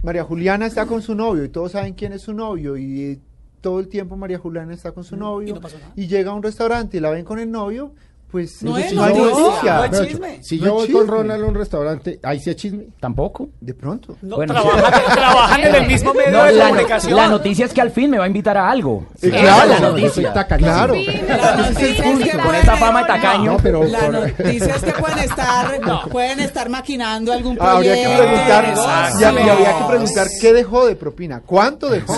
María 0.01 0.23
Juliana 0.23 0.65
está 0.65 0.85
con 0.87 1.01
su 1.01 1.13
novio 1.13 1.43
y 1.43 1.49
todos 1.49 1.73
saben 1.73 1.93
quién 1.93 2.13
es 2.13 2.21
su 2.23 2.33
novio 2.33 2.75
y 2.77 3.01
eh, 3.01 3.19
todo 3.61 3.79
el 3.81 3.87
tiempo 3.87 4.15
María 4.17 4.39
Juliana 4.39 4.73
está 4.73 4.93
con 4.93 5.03
su 5.03 5.15
novio 5.15 5.49
y 5.49 5.53
no 5.53 5.61
pasó 5.61 5.77
nada. 5.77 5.91
y 5.95 6.07
llega 6.07 6.31
a 6.31 6.33
un 6.33 6.41
restaurante 6.41 6.97
y 6.97 6.99
la 7.01 7.09
ven 7.11 7.25
con 7.25 7.37
el 7.37 7.51
novio, 7.51 7.93
pues 8.31 8.61
No 8.63 8.77
es 8.77 8.93
no 8.93 9.03
hay 9.03 9.13
noticia. 9.15 9.87
No 9.91 10.05
chisme. 10.05 10.43
Si 10.43 10.57
No 10.59 10.65
yo 10.65 10.73
voy 10.75 10.91
con. 10.91 11.07
Ronald 11.07 11.43
a 11.43 11.47
un 11.47 11.55
restaurante, 11.55 12.19
ahí 12.23 12.39
sí 12.39 12.49
es 12.51 12.55
chisme. 12.55 12.85
Tampoco. 12.99 13.49
De 13.59 13.73
pronto. 13.73 14.15
No, 14.21 14.35
Bueno, 14.37 14.53
trabajan, 14.53 15.03
trabajan 15.13 15.61
en 15.61 15.75
el 15.75 15.87
mismo 15.87 16.13
medio 16.13 16.31
No, 16.31 16.43
de 16.45 16.51
la, 16.53 16.67
comunicación. 16.69 17.15
la 17.15 17.27
noticia 17.27 17.65
es 17.65 17.73
que 17.73 17.81
al 17.81 17.91
fin 17.91 18.09
me 18.11 18.17
va 18.17 18.25
a 18.25 18.27
invitar 18.27 18.57
a 18.57 18.69
algo. 18.69 19.05
Esa 19.21 19.37
claro, 19.37 19.69
la 19.69 19.79
noticia. 19.79 20.33
tacañísimo. 20.33 20.75
Claro. 20.75 20.93
Sí, 20.93 21.05
Ese 21.09 21.27
la 21.27 21.35
es 21.69 21.79
el 21.79 21.95
punto. 22.03 22.43
Con 22.43 22.51
de 22.53 22.61
fama 22.61 23.01
de 23.01 23.07
tacaño. 23.07 23.51
No, 23.53 23.57
pero 23.57 23.83
La 23.83 24.07
noticia 24.09 24.75
es 24.75 24.83
que 24.83 24.91
pueden 24.93 25.19
estar, 25.19 25.79
pueden 26.11 26.39
estar 26.39 26.69
maquinando 26.69 27.33
algún 27.33 27.57
Ah, 27.59 27.71
habría 27.77 27.95
que 27.95 28.03
proyecto. 28.03 28.23
preguntar, 28.27 28.65
y, 28.65 29.23
hab- 29.23 29.45
y 29.45 29.49
habría 29.49 29.77
que 29.77 29.83
preguntar 29.87 30.27
qué 30.39 30.53
dejó 30.53 30.85
de 30.85 30.95
propina, 30.95 31.41
cuánto 31.45 31.89
dejó. 31.89 32.13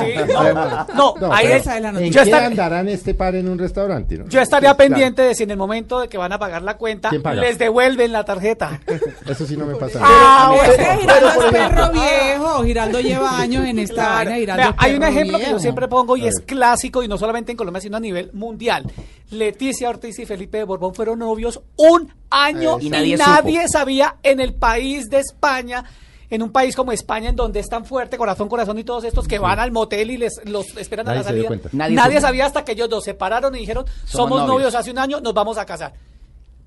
No, 0.96 1.16
No, 1.20 1.34
ahí 1.34 1.48
es- 1.48 1.62
esa 1.62 1.76
es 1.78 1.82
la 1.82 1.88
¿En 1.90 1.94
noticia. 1.96 2.24
yo, 2.24 2.30
qué 2.32 2.36
andarán 2.46 2.90
este 2.90 3.14
par 3.14 3.36
en 3.36 3.48
un 3.50 3.58
restaurante? 3.58 4.22
yo 4.28 4.42
estaría 4.42 4.74
Claro. 4.76 4.78
pendiente 4.78 5.22
de 5.22 5.36
si 5.36 5.44
en 5.44 5.52
el 5.52 5.58
momento 5.58 6.01
de 6.02 6.10
que 6.10 6.18
van 6.18 6.32
a 6.34 6.40
pagar 6.40 6.62
la 6.62 6.78
cuenta 6.78 7.12
les 7.12 7.58
devuelven 7.58 8.12
la 8.12 8.24
tarjeta. 8.26 8.80
Eso 9.28 9.46
sí 9.46 9.56
no 9.58 9.66
me 9.66 9.76
pasa. 9.76 10.00
Ah, 10.02 10.52
bueno. 10.56 10.74
que 10.76 10.98
Giraldo 11.02 11.30
es 11.46 11.52
perro 11.52 11.92
viejo. 11.92 12.64
Giraldo 12.64 13.00
lleva 13.00 13.38
años 13.40 13.66
en 13.66 13.80
esta 13.80 13.94
Claro. 13.94 14.30
vaina. 14.32 14.36
Giraldo 14.36 14.62
Vea, 14.64 14.70
es 14.70 14.76
hay 14.78 14.96
un 14.96 15.04
ejemplo 15.04 15.38
que 15.40 15.50
yo 15.52 15.60
siempre 15.60 15.88
pongo 15.88 16.18
y 16.18 16.28
es 16.28 16.40
clásico 16.42 17.04
y 17.04 17.08
no 17.08 17.18
solamente 17.18 17.52
en 17.52 17.58
Colombia 17.58 17.82
sino 17.82 17.98
a 17.98 18.00
nivel 18.00 18.32
mundial. 18.34 18.92
Leticia 19.30 19.90
Ortiz 19.90 20.20
y 20.20 20.26
Felipe 20.26 20.58
de 20.58 20.64
Borbón 20.66 20.94
fueron 20.94 21.20
novios 21.20 21.62
un 21.78 22.14
año 22.30 22.80
Y 22.80 22.88
y 22.88 22.90
nadie 22.90 23.68
sabía 23.70 24.16
en 24.24 24.40
el 24.42 24.54
país 24.54 25.10
de 25.10 25.20
España. 25.20 25.84
En 26.32 26.42
un 26.42 26.52
país 26.52 26.76
como 26.76 26.92
España, 26.92 27.30
en 27.30 27.36
donde 27.36 27.60
es 27.60 27.68
tan 27.70 27.86
fuerte, 27.86 28.18
corazón, 28.18 28.50
corazón 28.50 28.80
y 28.80 28.84
todos 28.84 29.04
estos 29.04 29.28
que 29.28 29.38
van 29.38 29.60
al 29.60 29.72
motel 29.72 30.10
y 30.12 30.18
les 30.18 30.42
los 30.46 30.76
esperan 30.78 31.08
a 31.10 31.14
la 31.16 31.24
se 31.24 31.34
dio 31.34 31.44
salida. 31.44 31.48
cuenta. 31.50 31.70
Nadie 31.74 31.96
Nadie, 31.96 32.22
sabía 32.22 32.46
hasta 32.48 32.64
que 32.66 32.72
ellos 32.72 32.90
dos 32.90 33.04
se 33.04 33.14
pararon 33.14 33.54
y 33.56 33.60
dijeron, 33.60 33.86
somos, 34.06 34.40
novios. 34.40 34.48
novios. 34.48 34.76
hace 34.76 34.90
un 34.92 34.98
año, 34.98 35.22
nos 35.22 35.34
vamos 35.34 35.58
a 35.60 35.66
casar. 35.66 35.94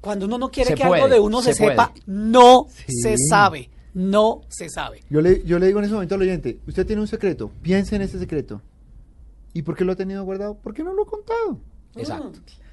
Cuando 0.00 0.26
uno 0.26 0.38
no 0.38 0.50
quiere 0.50 0.68
Se 0.70 0.74
que 0.76 0.84
algo 0.84 1.08
de 1.08 1.18
uno 1.18 1.40
se, 1.42 1.54
se 1.54 1.66
sepa, 1.66 1.92
no 2.06 2.66
Sí. 2.68 2.92
se 3.02 3.16
sabe. 3.28 3.70
No 3.94 4.42
se 4.48 4.68
sabe. 4.68 5.02
Yo 5.08 5.20
le, 5.20 5.42
yo 5.44 5.58
le 5.58 5.66
digo 5.66 5.78
en 5.78 5.84
ese 5.86 5.94
momento 5.94 6.14
al 6.16 6.20
oyente, 6.22 6.58
usted 6.66 6.84
tiene 6.86 7.00
un 7.00 7.08
secreto, 7.08 7.50
piense 7.62 7.96
en 7.96 8.02
ese 8.02 8.18
secreto. 8.18 8.60
¿Y 9.54 9.62
por 9.62 9.76
qué 9.76 9.84
lo 9.84 9.92
ha 9.92 9.96
tenido 9.96 10.24
guardado? 10.24 10.56
¿Por 10.56 10.74
qué 10.74 10.82
no 10.82 10.92
lo 10.92 11.04
ha 11.04 11.06
contado? 11.06 11.58
Exacto. 11.96 12.32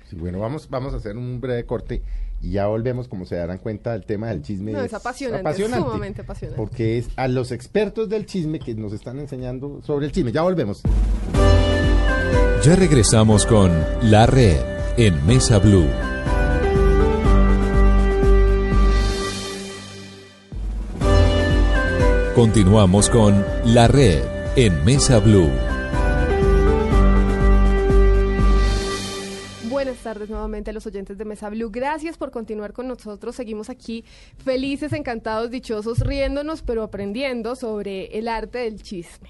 Sí, 0.09 0.15
bueno, 0.15 0.39
vamos, 0.39 0.67
vamos 0.69 0.93
a 0.93 0.97
hacer 0.97 1.15
un 1.15 1.39
breve 1.39 1.63
corte 1.65 2.01
y 2.41 2.51
ya 2.51 2.67
volvemos, 2.67 3.07
como 3.07 3.25
se 3.25 3.35
darán 3.35 3.59
cuenta, 3.59 3.93
el 3.93 4.03
tema 4.03 4.29
del 4.29 4.41
chisme. 4.41 4.71
No, 4.71 4.81
es 4.81 4.93
apasionante, 4.93 5.49
es 5.49 5.57
sumamente 5.57 6.21
apasionante. 6.21 6.57
Porque 6.57 6.97
es 6.97 7.09
a 7.15 7.27
los 7.27 7.51
expertos 7.51 8.09
del 8.09 8.25
chisme 8.25 8.59
que 8.59 8.73
nos 8.73 8.93
están 8.93 9.19
enseñando 9.19 9.81
sobre 9.83 10.07
el 10.07 10.11
chisme. 10.11 10.31
Ya 10.31 10.41
volvemos. 10.41 10.81
Ya 12.63 12.75
regresamos 12.75 13.45
con 13.45 13.71
La 14.03 14.25
Red 14.25 14.59
en 14.97 15.25
Mesa 15.25 15.59
Blue. 15.59 15.87
Continuamos 22.35 23.09
con 23.09 23.45
La 23.65 23.87
Red 23.87 24.23
en 24.55 24.83
Mesa 24.83 25.19
Blue. 25.19 25.70
Tardes 30.11 30.29
nuevamente 30.29 30.71
a 30.71 30.73
los 30.73 30.85
oyentes 30.85 31.17
de 31.17 31.23
Mesa 31.23 31.49
Blue. 31.49 31.69
Gracias 31.71 32.17
por 32.17 32.31
continuar 32.31 32.73
con 32.73 32.85
nosotros. 32.85 33.33
Seguimos 33.33 33.69
aquí 33.69 34.03
felices, 34.43 34.91
encantados, 34.91 35.49
dichosos, 35.49 35.99
riéndonos, 35.99 36.63
pero 36.63 36.83
aprendiendo 36.83 37.55
sobre 37.55 38.07
el 38.17 38.27
arte 38.27 38.57
del 38.57 38.83
chisme. 38.83 39.29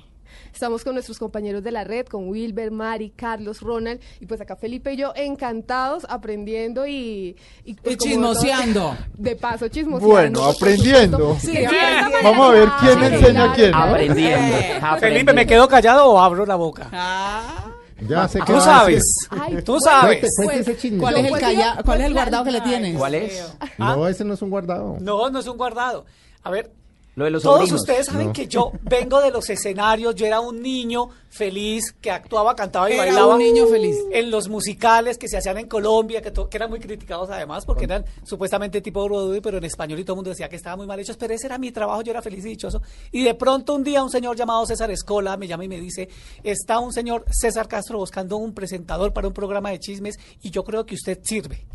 Estamos 0.52 0.84
con 0.84 0.96
nuestros 0.96 1.20
compañeros 1.20 1.62
de 1.62 1.72
la 1.72 1.84
red, 1.84 2.08
con 2.08 2.30
Wilber, 2.30 2.72
Mari, 2.72 3.12
Carlos, 3.12 3.62
Ronald, 3.62 4.02
y 4.20 4.26
pues 4.26 4.42
acá 4.42 4.56
Felipe 4.56 4.94
y 4.94 4.98
yo 4.98 5.14
encantados, 5.16 6.04
aprendiendo 6.10 6.88
y... 6.88 7.36
Y, 7.64 7.76
pues, 7.76 7.94
Y 7.94 7.98
chismoseando. 7.98 8.98
De 9.16 9.36
paso, 9.36 9.68
chismoseando. 9.68 10.12
Bueno, 10.12 10.44
aprendiendo. 10.46 11.38
Sí, 11.40 11.64
aprendiendo. 11.64 12.10
siempre 12.10 12.24
Vamos 12.24 12.50
a 12.50 12.52
ver 12.54 12.70
quién 12.80 13.14
enseña 13.14 13.44
a 13.44 13.54
quién, 13.54 13.72
¿no? 13.72 13.78
Aprendiendo. 13.78 14.58
Felipe, 14.58 14.82
¿me 14.82 14.88
aprendiendo. 14.88 15.46
quedo 15.46 15.68
callado 15.68 16.08
o 16.08 16.20
abro 16.20 16.44
la 16.44 16.56
boca? 16.56 16.90
Ah, 16.92 17.72
Ya 18.08 18.28
sé 18.28 18.40
que 18.42 18.54
Tú 18.54 18.60
sabes. 18.62 19.04
Ay, 19.30 19.62
Tú 19.64 19.80
sabes. 19.80 20.20
Cuente, 20.20 20.28
cuente 20.44 20.62
ese 20.72 20.78
chisme. 20.78 20.98
¿Cuál 21.00 21.18
es 21.18 21.26
el 21.32 21.40
calla- 21.40 21.78
cuál 21.86 22.02
es 22.02 22.08
el 22.08 22.14
guardado 22.14 22.44
que 22.44 22.52
le 22.52 22.62
tienes? 22.62 22.98
¿Cuál 22.98 23.16
es? 23.16 23.54
No, 23.78 24.08
ese 24.08 24.24
no 24.26 24.34
es 24.34 24.42
un 24.42 24.50
guardado. 24.50 24.98
No, 25.00 25.30
no 25.30 25.40
es 25.40 25.48
un 25.48 25.58
guardado. 25.58 26.06
A 26.44 26.50
ver, 26.50 26.72
Lo 27.16 27.26
de 27.26 27.32
los 27.32 27.44
todos 27.44 27.58
sobrinos. 27.60 27.82
ustedes 27.82 28.06
saben 28.06 28.28
No. 28.28 28.34
que 28.34 28.48
yo 28.48 28.72
vengo 28.84 29.20
de 29.20 29.32
los 29.32 29.50
escenarios, 29.50 30.16
yo 30.16 30.26
era 30.26 30.40
un 30.40 30.62
niño 30.62 31.10
feliz 31.30 31.94
que 32.00 32.10
actuaba, 32.10 32.56
cantaba 32.56 32.90
y 32.90 32.94
Era 32.94 33.04
bailaba. 33.06 33.34
un 33.36 33.40
niño 33.40 33.68
feliz. 33.68 33.98
En 34.12 34.32
los 34.32 34.48
musicales 34.48 35.18
que 35.18 35.28
se 35.28 35.38
hacían 35.38 35.58
en 35.58 35.68
Colombia, 35.68 36.22
que, 36.22 36.32
to- 36.32 36.48
que 36.50 36.58
eran 36.58 36.70
muy 36.70 36.80
criticados 36.80 37.30
además, 37.30 37.66
porque 37.66 37.84
eran 37.84 38.06
supuestamente 38.24 38.80
tipo 38.82 39.04
Broadway, 39.04 39.42
pero 39.42 39.58
en 39.58 39.66
español 39.66 40.00
y 40.00 40.04
todo 40.06 40.14
el 40.14 40.18
mundo 40.18 40.30
decía 40.30 40.48
que 40.48 40.56
estaban 40.56 40.78
muy 40.80 40.88
mal 40.88 41.00
hechos, 41.00 41.18
pero 41.18 41.34
ese 41.34 41.48
era 41.48 41.58
mi 41.58 41.72
trabajo, 41.72 42.02
yo 42.02 42.12
era 42.12 42.22
feliz 42.22 42.46
y 42.46 42.50
dichoso. 42.50 42.82
Y 43.12 43.24
de 43.24 43.34
pronto 43.36 43.74
un 43.76 43.84
día 43.84 44.04
un 44.04 44.10
señor 44.10 44.36
llamado 44.38 44.66
César 44.66 44.90
Escola 44.92 45.36
me 45.38 45.48
llama 45.48 45.66
y 45.66 45.68
me 45.68 45.80
dice, 45.82 46.08
está 46.44 46.80
un 46.80 46.94
señor 46.94 47.26
César 47.30 47.68
Castro 47.68 47.98
buscando 47.98 48.38
un 48.38 48.54
presentador 48.54 49.12
para 49.12 49.28
un 49.28 49.34
programa 49.34 49.70
de 49.72 49.80
chismes 49.80 50.16
y 50.42 50.50
yo 50.50 50.64
creo 50.64 50.86
que 50.86 50.96
usted 50.96 51.20
sirve. 51.24 51.66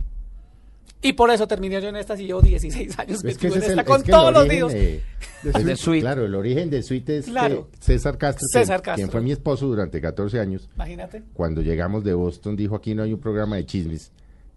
Y 1.03 1.13
por 1.13 1.31
eso 1.31 1.47
terminé 1.47 1.81
yo 1.81 1.89
en 1.89 1.97
esta 1.97 2.19
y 2.21 2.27
llevo 2.27 2.41
16 2.43 2.99
años 2.99 3.23
Es 3.25 3.37
que 3.39 3.47
en 3.49 3.53
es 3.55 3.65
el, 3.65 3.71
esta 3.71 3.85
con 3.85 3.99
es 3.99 4.03
que 4.03 4.11
el 4.11 4.17
todos 4.17 4.33
los 4.33 4.49
líos. 4.49 4.73
de, 4.73 5.03
De 5.43 5.65
de- 5.65 5.77
Suite. 5.77 6.01
Claro, 6.01 6.25
el 6.25 6.35
origen 6.35 6.71
de 6.71 6.83
Suite 6.83 7.19
es 7.19 7.27
Claro. 7.27 7.69
que 7.71 7.77
César 7.85 8.17
Castro, 8.19 8.47
César 8.51 8.81
Castro. 8.83 8.95
quien 8.97 9.11
fue 9.11 9.21
mi 9.21 9.31
esposo 9.33 9.67
durante 9.67 10.01
14 10.01 10.41
años, 10.41 10.69
Imagínate. 10.75 11.23
cuando 11.35 11.61
llegamos 11.63 12.03
de 12.03 12.15
Boston, 12.15 12.57
dijo 12.57 12.75
aquí 12.75 12.95
no 12.95 13.03
hay 13.03 13.13
un 13.13 13.21
programa 13.21 13.57
de 13.57 13.67
chismes. 13.67 14.11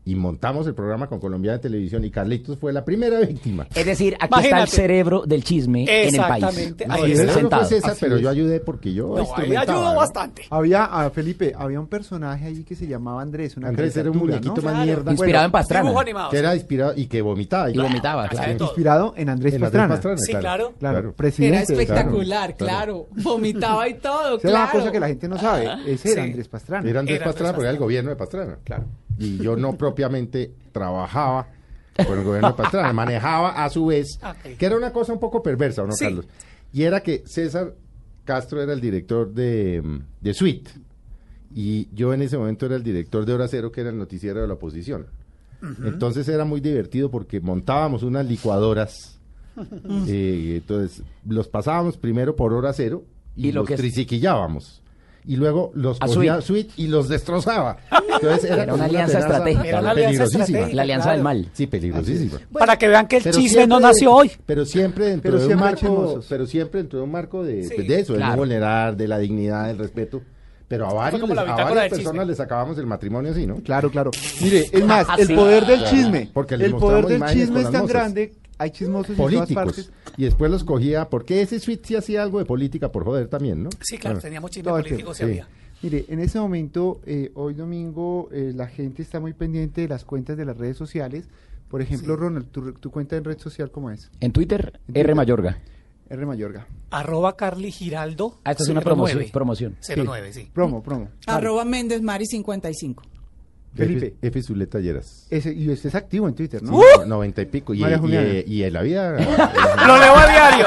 Y 0.05 0.15
montamos 0.15 0.65
el 0.65 0.73
programa 0.73 1.07
con 1.07 1.19
Colombiana 1.19 1.57
de 1.57 1.61
Televisión 1.63 2.03
y 2.03 2.09
Carlitos 2.09 2.57
fue 2.57 2.73
la 2.73 2.83
primera 2.83 3.19
víctima. 3.19 3.67
Es 3.75 3.85
decir, 3.85 4.15
aquí 4.19 4.39
está 4.43 4.61
el 4.63 4.67
cerebro 4.67 5.23
del 5.27 5.43
chisme 5.43 5.83
en 5.83 6.15
el 6.15 6.21
país. 6.21 6.43
Exactamente. 6.43 6.87
No, 6.87 6.95
el 7.05 7.15
cerebro 7.17 7.49
fue 7.49 7.59
Así 7.59 7.75
pero 7.99 8.15
es. 8.15 8.21
yo 8.23 8.29
ayudé 8.29 8.59
porque 8.59 8.93
yo 8.93 9.15
No, 9.15 9.35
ayudó 9.35 9.93
¿no? 9.93 9.95
bastante. 9.95 10.43
Había, 10.49 10.85
a 10.85 11.09
Felipe, 11.11 11.53
había 11.55 11.79
un 11.79 11.87
personaje 11.87 12.45
allí 12.47 12.63
que 12.63 12.75
se 12.75 12.87
llamaba 12.87 13.21
Andrés, 13.21 13.55
una 13.57 13.67
Andrés 13.67 13.95
era 13.97 14.09
un 14.09 14.17
muñequito 14.17 14.55
¿no? 14.55 14.61
más 14.63 14.71
Claro. 14.73 14.85
mierda. 14.85 15.11
Inspirado 15.11 15.45
en 15.45 15.51
Pastrana. 15.51 15.93
Que 16.31 16.37
era 16.37 16.55
inspirado 16.55 16.93
y 16.95 17.05
que 17.05 17.21
vomitaba. 17.21 17.69
Y 17.69 17.77
vomitaba, 17.77 18.27
claro. 18.29 18.51
Inspirado 18.63 19.13
en 19.15 19.29
Andrés 19.29 19.53
En 19.53 19.63
Andrés 19.63 19.69
Pastrana. 19.69 19.93
Pastrana, 19.93 20.17
Sí, 20.17 20.33
claro. 20.33 20.73
Claro, 20.79 21.13
presidente. 21.13 21.55
era 21.57 21.81
espectacular, 21.81 22.55
claro. 22.55 23.07
claro. 23.11 23.23
Vomitaba 23.23 23.87
y 23.87 23.95
todo, 23.95 24.37
Esa 24.37 24.47
es 24.47 24.53
una 24.53 24.63
claro. 24.65 24.79
cosa 24.79 24.91
que 24.91 24.99
la 24.99 25.07
gente 25.07 25.27
no 25.27 25.37
sabe. 25.37 25.69
Ese 25.85 26.13
era. 26.13 26.23
Andrés 26.23 26.47
Pastrana. 26.47 26.89
Era 26.89 26.99
Andrés 27.01 27.19
Pastrana 27.21 27.53
porque 27.53 27.65
era 27.65 27.71
el 27.73 27.77
gobierno 27.79 28.09
de 28.09 28.15
Pastrana. 28.15 28.57
Claro. 28.63 28.85
Y 29.19 29.37
yo 29.37 29.55
no 29.55 29.77
propiamente 29.77 30.53
trabajaba 30.71 31.47
con 32.07 32.17
el 32.17 32.23
gobierno 32.23 32.49
de 32.49 32.53
Pastrana, 32.55 32.93
manejaba 32.93 33.63
a 33.63 33.69
su 33.69 33.87
vez, 33.87 34.19
que 34.57 34.65
era 34.65 34.77
una 34.77 34.91
cosa 34.93 35.13
un 35.13 35.19
poco 35.19 35.43
perversa, 35.43 35.83
¿o 35.83 35.87
¿no, 35.87 35.93
Sí. 35.93 36.05
Carlos? 36.05 36.25
Y 36.71 36.83
era 36.83 37.01
que 37.01 37.23
César 37.25 37.75
Castro 38.23 38.61
era 38.61 38.73
el 38.73 38.79
director 38.79 39.33
de, 39.33 39.81
mm, 39.83 39.99
de 40.21 40.33
Suite 40.33 40.71
y 41.53 41.87
yo 41.93 42.13
en 42.13 42.21
ese 42.21 42.37
momento 42.37 42.65
era 42.65 42.75
el 42.75 42.83
director 42.83 43.25
de 43.25 43.33
Hora 43.33 43.47
Cero, 43.47 43.71
que 43.71 43.81
era 43.81 43.89
el 43.89 43.97
noticiero 43.97 44.41
de 44.41 44.47
la 44.47 44.53
oposición. 44.53 45.07
Entonces 45.83 46.27
era 46.29 46.45
muy 46.45 46.61
divertido 46.61 47.11
porque 47.11 47.41
montábamos 47.41 48.03
unas 48.03 48.25
licuadoras. 48.25 49.19
eh, 50.07 50.53
entonces 50.61 51.03
los 51.27 51.49
pasábamos 51.49 51.97
primero 51.97 52.35
por 52.35 52.53
Hora 52.53 52.71
Cero 52.71 53.03
y, 53.35 53.49
Y 53.49 53.51
lo 53.51 53.61
los 53.61 53.67
que 53.67 53.75
triciquillábamos. 53.75 54.81
Y 55.25 55.35
luego 55.35 55.71
los 55.75 55.97
A 56.01 56.07
cogía 56.07 56.41
Suite. 56.41 56.69
Suite 56.69 56.73
y 56.77 56.87
los 56.87 57.07
destrozaba. 57.09 57.77
Entonces 58.13 58.49
era, 58.49 58.63
Era 58.63 58.73
una 58.73 58.85
alianza 58.85 59.19
estratégica. 59.19 59.67
Era 59.67 59.79
una 59.81 59.91
alianza 59.91 60.07
peligrosísima. 60.09 60.43
estratégica. 60.45 60.75
La 60.75 60.81
alianza 60.81 61.03
Claro. 61.03 61.17
del 61.17 61.23
mal. 61.23 61.49
Sí, 61.53 61.67
peligrosísima. 61.67 62.39
Para 62.51 62.77
que 62.77 62.87
vean 62.87 63.07
que 63.07 63.17
el 63.17 63.23
chisme 63.31 63.67
no 63.67 63.79
nació 63.79 64.13
hoy. 64.13 64.31
Pero 64.45 64.65
siempre 64.65 65.05
dentro 65.05 65.31
Pero 65.31 65.47
de 65.47 65.53
un 65.53 65.59
marco, 65.59 66.19
pero 66.27 66.45
siempre 66.47 66.79
dentro 66.81 66.99
de 66.99 67.05
un 67.05 67.11
marco 67.11 67.43
de, 67.43 67.63
Sí, 67.63 67.73
pues, 67.75 67.87
de 67.87 67.99
eso, 67.99 68.13
de 68.13 68.19
no 68.19 68.35
vulnerar, 68.37 68.95
de 68.97 69.07
la 69.07 69.17
dignidad, 69.19 69.67
del 69.67 69.77
respeto. 69.77 70.21
Pero 70.67 70.87
a 70.87 70.93
varios, 70.93 71.19
como 71.21 71.33
la 71.33 71.43
les- 71.43 71.51
a 71.51 71.55
varias 71.63 71.83
chisme. 71.85 71.97
personas 71.97 72.27
les 72.27 72.39
acabamos 72.39 72.77
el 72.77 72.85
matrimonio 72.85 73.31
así, 73.31 73.47
¿no? 73.47 73.55
Claro, 73.55 73.89
claro. 73.89 74.11
Mire, 74.41 74.67
es 74.71 74.85
más, 74.85 75.07
el 75.17 75.33
poder 75.35 75.65
del 75.65 75.83
chisme. 75.85 76.29
porque 76.31 76.53
el 76.55 76.75
poder 76.75 77.07
del 77.07 77.25
chisme 77.25 77.61
es 77.61 77.71
tan 77.71 77.87
grande. 77.87 78.33
Hay 78.59 78.69
chismosos 78.71 79.11
en 79.11 79.15
todas 79.17 79.33
Políticos. 79.33 79.63
partes. 79.65 79.91
Y 80.17 80.25
después 80.25 80.51
los 80.51 80.63
cogía, 80.63 81.09
porque 81.09 81.41
ese 81.41 81.59
suite 81.59 81.87
sí 81.87 81.95
hacía 81.95 82.21
algo 82.21 82.39
de 82.39 82.45
política 82.45 82.91
por 82.91 83.05
joder 83.05 83.27
también, 83.27 83.63
¿no? 83.63 83.69
Sí, 83.81 83.97
claro, 83.97 84.15
Bueno, 84.17 84.21
teníamos 84.21 84.51
chisme 84.51 84.67
todo 84.69 84.77
el 84.77 84.83
político, 84.83 85.13
sí 85.13 85.23
había. 85.23 85.47
Mire, 85.81 86.05
en 86.09 86.19
ese 86.19 86.39
momento, 86.39 86.99
eh, 87.05 87.31
hoy 87.35 87.53
domingo, 87.53 88.27
eh, 88.33 88.51
la 88.53 88.67
gente 88.67 89.01
está 89.01 89.21
muy 89.21 89.31
pendiente 89.33 89.79
de 89.81 89.87
las 89.87 90.03
cuentas 90.03 90.35
de 90.37 90.43
las 90.43 90.57
redes 90.57 90.75
sociales. 90.75 91.29
Por 91.69 91.81
ejemplo, 91.81 92.17
Ronald, 92.17 92.47
¿tu, 92.51 92.73
tu 92.73 92.91
cuenta 92.91 93.15
en 93.15 93.23
red 93.23 93.39
social 93.39 93.71
cómo 93.71 93.89
es? 93.91 94.11
En 94.19 94.31
Twitter, 94.33 94.77
Twitter. 94.85 95.05
R 95.05 95.15
Mayorga. 95.15 95.57
R 96.09 96.25
Mayorga. 96.25 96.67
Arroba 96.89 97.37
Carly 97.37 97.71
Giraldo. 97.71 98.39
Ah, 98.43 98.51
esta 98.51 98.63
es 98.63 98.69
una 98.69 98.81
09. 98.81 98.83
promoción. 98.83 99.25
promoción. 99.31 99.77
09, 99.87 100.33
sí. 100.33 100.49
Promo, 100.51 100.83
promo. 100.83 101.09
Arroba 101.27 101.63
Méndez 101.63 102.01
Mari 102.01 102.25
55. 102.25 103.03
Felipe. 103.75 104.07
F, 104.21 104.27
F 104.27 104.41
Zuleta 104.43 104.79
Lleras. 104.79 105.27
Ese, 105.29 105.53
y 105.53 105.69
usted 105.69 105.89
es 105.89 105.95
activo 105.95 106.27
en 106.27 106.35
Twitter, 106.35 106.61
¿no? 106.63 106.71
No, 106.71 107.05
Noventa 107.05 107.41
y 107.41 107.45
pico. 107.45 107.73
Y, 107.73 107.79
María 107.79 107.97
y, 107.97 107.99
Juliana. 107.99 108.27
y, 108.29 108.43
y 108.53 108.63
en 108.63 108.73
la 108.73 108.81
vida. 108.81 109.11
Lo 109.13 109.97
leo 109.97 110.15
a 110.15 110.27
diario. 110.27 110.65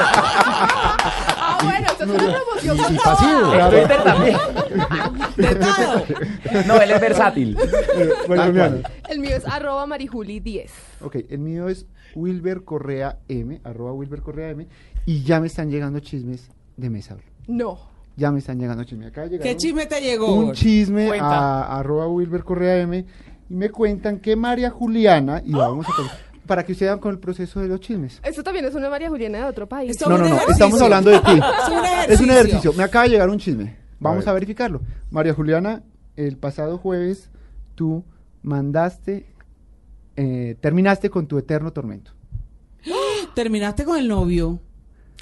Ah, 1.45 1.59
bueno, 1.63 1.87
esto 1.87 2.03
es 2.03 2.09
una 2.09 2.17
promoción. 2.17 2.77
y, 2.77 2.81
y 2.81 2.95
por 2.97 3.03
pasivo. 3.03 3.53
En 3.53 3.69
Twitter 3.69 4.03
también. 4.03 4.37
De 5.37 5.55
todo. 5.55 6.05
No, 6.67 6.81
él 6.81 6.91
es 6.91 7.01
versátil. 7.01 7.57
El 9.09 9.19
mío 9.19 9.35
es 9.35 9.45
arroba 9.45 9.85
marijuli10. 9.85 10.69
Ok, 11.01 11.17
el 11.29 11.39
mío 11.39 11.67
es 11.69 11.85
Wilber 12.15 12.63
Correa 12.63 13.19
M, 13.27 13.59
arroba 13.63 13.93
Wilber 13.93 14.21
Correa 14.21 14.49
M, 14.51 14.67
y 15.05 15.23
ya 15.23 15.39
me 15.39 15.47
están 15.47 15.69
llegando 15.69 15.99
chismes 15.99 16.49
de 16.77 16.89
Mesa. 16.89 17.17
No. 17.47 17.92
Ya 18.15 18.31
me 18.31 18.39
están 18.39 18.59
llegando 18.59 18.83
chismes. 18.83 19.07
Acá 19.07 19.27
¿Qué 19.27 19.57
chisme 19.57 19.85
te 19.85 19.99
llegó? 19.99 20.33
Un 20.35 20.53
chisme 20.53 21.07
Cuenta. 21.07 21.63
a 21.63 21.79
arroba 21.79 22.07
Wilber 22.07 22.43
Correa 22.43 22.77
M, 22.77 23.05
y 23.49 23.53
me 23.55 23.69
cuentan 23.69 24.19
que 24.19 24.35
María 24.35 24.69
Juliana, 24.69 25.41
y 25.43 25.51
vamos 25.51 25.87
a 25.87 25.95
con- 25.95 26.07
para 26.45 26.63
que 26.65 26.73
ustedes 26.73 26.91
vean 26.91 26.99
con 26.99 27.11
el 27.11 27.19
proceso 27.19 27.59
de 27.61 27.67
los 27.67 27.79
chismes. 27.79 28.19
Esto 28.23 28.43
también 28.43 28.65
es 28.65 28.75
una 28.75 28.89
María 28.89 29.09
Juliana 29.09 29.39
de 29.39 29.43
otro 29.45 29.67
país. 29.67 29.95
No, 30.01 30.09
no, 30.09 30.17
no, 30.19 30.25
ejercicio. 30.25 30.51
estamos 30.53 30.81
hablando 30.81 31.09
de 31.09 31.19
ti. 31.19 31.31
Es 31.63 31.69
un 31.69 32.11
Es 32.13 32.21
un 32.21 32.29
ejercicio. 32.29 32.73
Me 32.73 32.83
acaba 32.83 33.05
de 33.05 33.11
llegar 33.11 33.29
un 33.29 33.39
chisme. 33.39 33.75
Vamos 33.99 34.25
ver. 34.25 34.29
a, 34.29 34.33
verificarlo. 34.33 34.81
María 35.09 35.33
Juliana, 35.33 35.81
el 36.17 36.37
pasado 36.37 36.77
jueves 36.77 37.29
tú 37.75 38.03
mandaste, 38.41 39.25
eh, 40.17 40.57
terminaste 40.59 41.09
con 41.09 41.27
tu 41.27 41.37
eterno 41.37 41.71
tormento. 41.71 42.11
Terminaste 43.33 43.85
con 43.85 43.97
el 43.97 44.07
novio. 44.07 44.59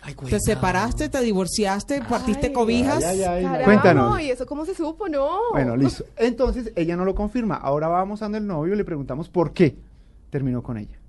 Ay, 0.03 0.15
Te 0.15 0.39
separaste, 0.39 1.09
te 1.09 1.21
divorciaste, 1.21 2.01
partiste 2.01 2.47
Ay, 2.47 2.53
cobijas. 2.53 3.03
ay, 3.03 3.21
ay, 3.21 3.23
ay. 3.23 3.43
Carajo, 3.43 3.65
Cuéntanos. 3.65 4.21
¿Y 4.21 4.31
eso 4.31 4.45
cómo 4.45 4.65
se 4.65 4.73
supo? 4.73 5.07
No. 5.07 5.39
Bueno, 5.51 5.75
listo. 5.75 6.05
Entonces 6.17 6.71
ella 6.75 6.95
no 6.95 7.05
lo 7.05 7.13
confirma. 7.13 7.55
Ahora 7.55 7.87
vamos 7.87 8.21
a 8.23 8.25
el 8.25 8.47
novio 8.47 8.73
y 8.73 8.77
le 8.77 8.85
preguntamos 8.85 9.29
por 9.29 9.53
qué 9.53 9.77
terminó 10.31 10.63
con 10.63 10.77
ella. 10.77 11.00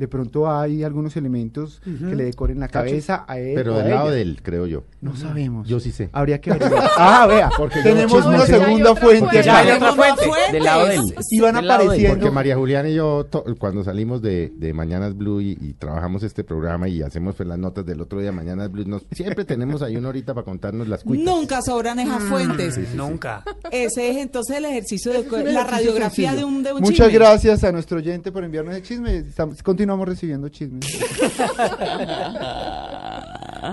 De 0.00 0.08
pronto 0.08 0.50
hay 0.50 0.82
algunos 0.82 1.14
elementos 1.18 1.82
que 1.84 2.16
le 2.16 2.24
decoren 2.24 2.58
la 2.58 2.68
cabeza 2.68 3.26
a 3.28 3.38
él. 3.38 3.52
Pero 3.54 3.74
o 3.76 3.78
a 3.78 3.82
del 3.82 3.90
lado 3.90 4.06
ella. 4.06 4.14
de 4.16 4.22
él, 4.22 4.40
creo 4.42 4.66
yo. 4.66 4.84
No 5.02 5.14
sabemos. 5.14 5.68
Yo 5.68 5.78
sí 5.78 5.92
sé. 5.92 6.08
Habría 6.12 6.40
que 6.40 6.50
averiguar. 6.52 6.88
ah, 6.96 7.26
vea, 7.28 7.50
Porque 7.54 7.82
tenemos 7.82 8.24
una 8.24 8.46
segunda 8.46 8.96
fuente 8.96 9.40
hay 9.50 9.70
otra 9.72 9.92
fuente. 9.92 10.24
Del 10.52 10.64
lado 10.64 10.86
de 10.86 10.94
él. 10.96 11.14
Y 11.30 11.40
van 11.40 11.56
apareciendo. 11.56 12.16
Porque 12.16 12.30
María 12.30 12.56
Juliana 12.56 12.88
y 12.88 12.94
yo, 12.94 13.26
to- 13.26 13.44
cuando 13.58 13.84
salimos 13.84 14.22
de, 14.22 14.50
de 14.56 14.72
Mañanas 14.72 15.14
Blue 15.14 15.42
y, 15.42 15.58
y 15.60 15.74
trabajamos 15.74 16.22
este 16.22 16.44
programa 16.44 16.88
y 16.88 17.02
hacemos 17.02 17.34
pues, 17.36 17.46
las 17.46 17.58
notas 17.58 17.84
del 17.84 18.00
otro 18.00 18.20
día, 18.20 18.32
Mañanas 18.32 18.72
Blue, 18.72 18.84
nos- 18.86 19.04
siempre 19.12 19.44
tenemos 19.44 19.82
ahí 19.82 19.96
una 19.98 20.08
horita 20.08 20.32
para 20.32 20.46
contarnos 20.46 20.88
las 20.88 21.04
cuitas. 21.04 21.26
Nunca 21.26 21.60
sobran 21.60 21.98
esas 21.98 22.22
fuentes. 22.22 22.78
Nunca. 22.94 23.44
Ese 23.70 24.10
es 24.12 24.16
entonces 24.16 24.56
el 24.56 24.64
ejercicio 24.64 25.12
de 25.12 25.52
la 25.52 25.64
radiografía 25.64 26.34
de 26.34 26.44
un, 26.44 26.62
de 26.62 26.72
un 26.72 26.80
Muchas 26.80 27.08
chisme. 27.08 27.12
gracias 27.18 27.64
a 27.64 27.72
nuestro 27.72 27.98
oyente 27.98 28.32
por 28.32 28.44
enviarnos 28.44 28.74
el 28.74 28.82
chisme. 28.82 29.16
Estamos- 29.18 29.62
continuamos 29.62 29.89
recibiendo 29.98 30.48
chismes. 30.48 30.86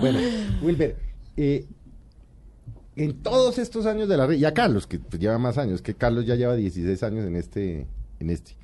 Bueno, 0.00 0.18
Wilber, 0.62 0.96
eh, 1.36 1.64
en 2.96 3.22
todos 3.22 3.58
estos 3.58 3.86
años 3.86 4.08
de 4.08 4.16
la 4.16 4.26
red, 4.26 4.36
y 4.36 4.44
a 4.44 4.52
Carlos, 4.52 4.86
que 4.86 4.98
pues, 4.98 5.20
lleva 5.20 5.38
más 5.38 5.56
años, 5.56 5.82
que 5.82 5.94
Carlos 5.94 6.26
ya 6.26 6.34
lleva 6.34 6.54
16 6.54 7.02
años 7.02 7.24
en 7.24 7.36
este, 7.36 7.86
en 8.20 8.30
este. 8.30 8.56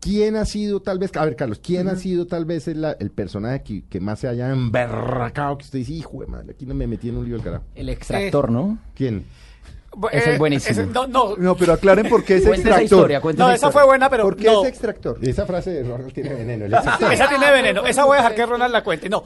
¿Quién 0.00 0.36
ha 0.36 0.44
sido 0.44 0.80
tal 0.80 0.98
vez, 1.00 1.10
a 1.16 1.24
ver 1.24 1.34
Carlos, 1.34 1.60
quién 1.60 1.88
ha 1.88 1.96
sido 1.96 2.26
tal 2.26 2.44
vez 2.44 2.68
el, 2.68 2.84
el 3.00 3.10
personaje 3.10 3.62
que, 3.62 3.82
que 3.82 4.00
más 4.00 4.20
se 4.20 4.28
haya 4.28 4.50
emberracado, 4.50 5.58
que 5.58 5.64
usted 5.64 5.80
dice, 5.80 5.92
hijo 5.92 6.20
de 6.20 6.28
madre, 6.28 6.52
aquí 6.52 6.66
no 6.66 6.74
me 6.74 6.86
metí 6.86 7.08
en 7.08 7.16
un 7.16 7.24
lío 7.24 7.34
el 7.34 7.42
carajo? 7.42 7.64
El 7.74 7.88
extractor, 7.88 8.50
¿no? 8.50 8.78
¿Quién? 8.94 9.24
Ese 10.12 10.32
es 10.34 10.38
buenísimo. 10.38 10.70
ese- 10.82 10.86
no, 10.92 11.06
no, 11.06 11.36
No, 11.36 11.56
pero 11.56 11.72
aclaren 11.72 12.08
por 12.08 12.24
qué 12.24 12.36
es 12.36 12.42
esa 12.42 12.50
extractor. 12.54 12.82
historia, 12.84 13.20
cuenta 13.20 13.42
no, 13.42 13.48
esa 13.48 13.54
esa 13.56 13.66
historia. 13.68 13.80
fue 13.80 13.86
buena, 13.88 14.10
pero 14.10 14.22
¿Por 14.24 14.36
qué 14.36 14.44
no. 14.46 14.62
es 14.62 14.68
extractor? 14.68 15.18
Esa 15.22 15.46
frase 15.46 15.70
de 15.70 15.82
Ronald 15.82 16.12
tiene 16.12 16.34
veneno. 16.34 16.66
Esa 17.12 17.28
tiene 17.28 17.50
veneno. 17.50 17.84
Esa 17.86 18.04
voy 18.04 18.14
a 18.14 18.20
dejar 18.20 18.34
que 18.34 18.46
Ronald 18.46 18.72
la 18.72 18.84
cuente. 18.84 19.08
No. 19.08 19.24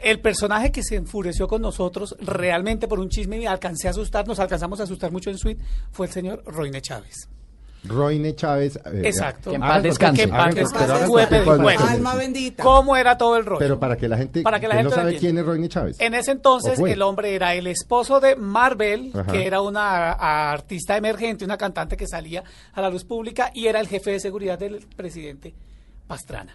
El 0.00 0.20
personaje 0.20 0.70
que 0.72 0.82
se 0.82 0.96
enfureció 0.96 1.46
con 1.48 1.62
nosotros 1.62 2.16
realmente 2.20 2.88
por 2.88 2.98
un 3.00 3.08
chisme 3.08 3.38
y 3.38 3.46
alcancé 3.46 3.86
a 3.88 3.92
asustar, 3.92 4.26
nos 4.26 4.38
alcanzamos 4.40 4.80
a 4.80 4.82
asustar 4.82 5.12
mucho 5.12 5.30
en 5.30 5.38
suite, 5.38 5.62
fue 5.92 6.06
el 6.06 6.12
señor 6.12 6.42
Roine 6.46 6.80
Chávez. 6.82 7.28
Roine 7.84 8.34
Chávez. 8.36 8.76
eh, 8.76 9.02
Exacto. 9.04 9.50
Que 9.50 9.56
en 9.56 9.62
paz 9.62 9.82
descanse. 9.82 10.16
Que 10.16 10.22
en 10.24 10.30
paz 10.30 10.40
hagan 10.40 10.54
descanse. 10.54 11.06
¿cuál? 11.44 11.60
cuenta. 11.62 11.90
Alma 11.92 12.14
bendita. 12.14 12.62
¿Cómo 12.62 12.96
era 12.96 13.18
todo 13.18 13.36
el 13.36 13.44
rollo? 13.44 13.58
Pero 13.58 13.80
para 13.80 13.96
que 13.96 14.08
la 14.08 14.16
gente, 14.16 14.42
Para 14.42 14.60
que 14.60 14.68
la 14.68 14.74
no 14.74 14.80
gente 14.82 14.90
lo 14.96 15.02
sabe 15.02 15.16
quién 15.16 15.38
es 15.38 15.44
Roine 15.44 15.68
Chávez. 15.68 15.96
En 16.00 16.14
ese 16.14 16.30
¿O 16.30 16.34
entonces 16.34 16.78
el 16.78 17.02
hombre 17.02 17.34
era 17.34 17.54
el 17.54 17.66
esposo 17.66 18.20
de 18.20 18.36
Marvel, 18.36 19.10
Ajá. 19.14 19.32
que 19.32 19.46
era 19.46 19.60
una 19.60 20.12
a- 20.12 20.52
artista 20.52 20.96
emergente, 20.96 21.44
una 21.44 21.56
cantante 21.58 21.96
que 21.96 22.06
salía 22.06 22.44
a 22.72 22.80
la 22.80 22.88
luz 22.88 23.04
pública 23.04 23.50
y 23.54 23.66
era 23.66 23.80
el 23.80 23.88
jefe 23.88 24.12
de 24.12 24.20
seguridad 24.20 24.58
del 24.58 24.86
presidente 24.96 25.52
Pastrana. 26.06 26.52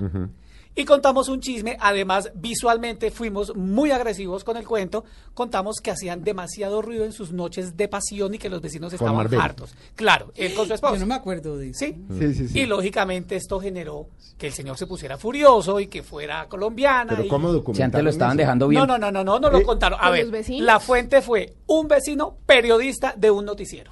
Y 0.78 0.86
contamos 0.86 1.28
un 1.28 1.42
chisme, 1.42 1.76
además 1.82 2.32
visualmente 2.36 3.10
fuimos 3.12 3.56
muy 3.56 3.90
agresivos 3.92 4.44
con 4.44 4.58
el 4.58 4.66
cuento, 4.68 5.04
contamos 5.34 5.78
que 5.82 5.90
hacían 5.90 6.24
demasiado 6.24 6.84
ruido 6.84 7.04
en 7.04 7.12
sus 7.12 7.32
noches 7.34 7.76
de 7.76 7.88
pasión 7.88 8.36
y 8.36 8.38
que 8.38 8.48
los 8.48 8.62
vecinos 8.62 8.94
estaban 8.94 9.28
hartos. 9.42 9.74
Claro, 9.96 10.32
él 10.36 10.54
con 10.54 10.68
su 10.68 10.76
esposa. 10.76 10.94
Yo 10.94 11.00
no 11.00 11.08
me 11.08 11.16
acuerdo 11.16 11.58
de 11.58 11.72
eso. 11.72 11.80
¿Sí? 11.80 11.96
Sí, 12.20 12.34
sí, 12.36 12.48
sí. 12.50 12.60
Y 12.60 12.66
lógicamente 12.68 13.36
esto 13.36 13.60
generó 13.60 14.08
que 14.38 14.48
el 14.48 14.54
señor 14.54 14.78
se 14.78 14.86
pusiera 14.86 15.18
furioso 15.18 15.80
y 15.80 15.88
que 15.88 16.04
fuera 16.04 16.48
colombiana. 16.48 17.08
Pero 17.10 17.26
y- 17.26 17.28
¿cómo 17.28 17.48
Si 17.50 17.54
documentaron 17.56 17.86
antes 17.88 18.04
lo 18.04 18.10
estaban 18.12 18.34
eso? 18.34 18.38
dejando 18.44 18.68
bien. 18.68 18.82
no, 18.82 18.86
no, 18.86 18.98
no, 19.00 19.12
no, 19.12 19.24
no, 19.24 19.40
no 19.40 19.50
lo 19.50 19.58
Eh, 19.58 19.64
contaron. 19.64 19.98
A 20.00 20.04
¿con 20.04 20.32
ver, 20.32 20.46
la 20.62 20.80
fuente 20.80 21.24
fue 21.24 21.56
un 21.66 21.88
vecino 21.88 22.38
periodista 22.46 23.16
de 23.18 23.32
un 23.32 23.46
noticiero. 23.46 23.92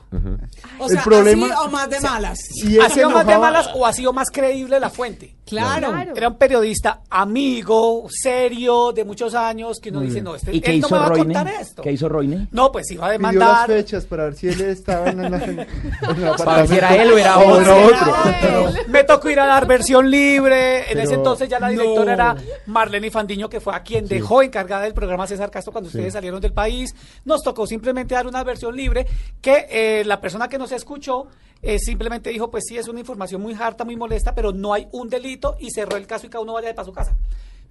O 0.79 0.85
El 0.85 0.91
sea, 0.91 1.03
problema- 1.03 1.47
así 1.47 1.55
o 1.65 1.69
más 1.71 1.89
de 1.89 1.99
malas. 1.99 2.39
Si 2.39 2.79
¿Ha 2.79 2.89
sido 2.89 3.09
más 3.09 3.25
de 3.25 3.37
malas 3.39 3.69
o 3.73 3.87
ha 3.87 3.91
sido 3.93 4.13
más 4.13 4.29
creíble 4.29 4.79
la 4.79 4.91
fuente? 4.91 5.35
Claro. 5.47 5.89
Claro. 5.89 6.13
Era 6.15 6.27
un 6.29 6.37
periodista 6.37 6.74
amigo, 7.09 8.07
serio, 8.09 8.91
de 8.91 9.03
muchos 9.05 9.33
años, 9.35 9.79
que 9.79 9.89
uno 9.89 10.01
dice, 10.01 10.21
no, 10.21 10.35
este, 10.35 10.53
¿Y 10.55 10.61
qué 10.61 10.71
él 10.71 10.81
no 10.81 10.87
hizo 10.87 10.95
me 10.95 10.99
va 10.99 11.05
a 11.05 11.09
Roine? 11.09 11.23
contar 11.33 11.47
esto. 11.61 11.81
¿Qué 11.81 11.91
hizo 11.91 12.09
Roine? 12.09 12.47
No, 12.51 12.71
pues 12.71 12.89
iba 12.91 13.07
a 13.07 13.09
pidió 13.11 13.21
las 13.23 13.31
demandar. 13.33 13.67
fechas 13.67 14.05
para 14.05 14.25
ver 14.25 14.35
si 14.35 14.47
él 14.47 14.61
estaba 14.61 15.09
en 15.09 15.17
la, 15.21 15.27
en 15.27 15.31
la- 15.31 15.39
en 15.47 16.23
el 16.23 16.35
Para 16.37 16.57
ver 16.57 16.67
si 16.67 16.75
era 16.75 16.95
él 16.95 17.11
o 17.11 17.17
era 17.17 17.37
o 17.39 17.53
otro. 17.53 17.75
era. 17.75 18.71
Me 18.87 19.03
tocó 19.03 19.29
ir 19.29 19.39
a 19.39 19.45
dar 19.45 19.65
versión 19.67 20.09
libre. 20.09 20.91
En 20.91 20.99
ese 20.99 21.15
entonces 21.15 21.49
ya 21.49 21.59
la 21.59 21.69
directora 21.69 22.05
No. 22.05 22.11
era 22.13 22.35
Marlene 22.67 23.11
Fandiño, 23.11 23.49
que 23.49 23.59
fue 23.59 23.75
a 23.75 23.81
quien 23.81 24.07
dejó 24.07 24.41
encargada 24.41 24.83
del 24.83 24.93
programa 24.93 25.27
César 25.27 25.49
Castro 25.51 25.71
cuando 25.71 25.87
ustedes 25.87 26.13
salieron 26.13 26.39
del 26.41 26.53
país. 26.53 26.95
Nos 27.25 27.41
tocó 27.43 27.65
simplemente 27.67 28.15
dar 28.15 28.27
una 28.27 28.43
versión 28.43 28.75
libre 28.75 29.05
que 29.41 29.65
eh, 29.69 30.03
la 30.05 30.19
persona 30.21 30.47
que 30.47 30.57
nos 30.57 30.71
escuchó 30.71 31.27
eh, 31.61 31.79
simplemente 31.79 32.29
dijo, 32.29 32.51
pues 32.51 32.65
sí, 32.67 32.77
es 32.77 32.87
una 32.87 32.99
información 32.99 33.41
muy 33.41 33.55
harta, 33.59 33.83
muy 33.85 33.95
molesta, 33.95 34.35
pero 34.35 34.51
no 34.51 34.73
hay 34.73 34.87
un 34.91 35.09
delito 35.09 35.55
y 35.59 35.71
cerró 35.71 35.97
el 35.97 36.05
caso 36.05 36.27
y 36.27 36.29
cada 36.29 36.43
uno 36.43 36.54
vaya 36.55 36.69
de 36.69 36.73
paso 36.73 36.89
a 36.91 36.93
su 36.93 36.95
casa. 36.95 37.15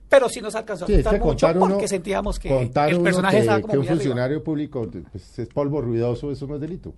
Pero 0.08 0.28
sí 0.28 0.40
nos 0.40 0.54
alcanzó 0.54 0.84
a 0.84 0.86
Sí, 0.86 0.92
asustar 0.94 1.14
mucho 1.14 1.24
contar 1.28 1.56
uno, 1.56 1.68
porque 1.70 1.88
sentíamos 1.88 2.38
que 2.38 2.48
contar 2.48 2.90
el 2.90 3.00
personaje 3.00 3.36
que, 3.36 3.40
estaba 3.40 3.60
como 3.60 3.72
que 3.72 3.78
un 3.78 3.84
arriba. 3.84 3.96
funcionario 3.96 4.44
público 4.44 4.88
pues, 5.10 5.38
es 5.38 5.48
polvo 5.48 5.80
ruidoso, 5.80 6.30
eso 6.30 6.46
no 6.46 6.54
es 6.56 6.60
delito. 6.60 6.94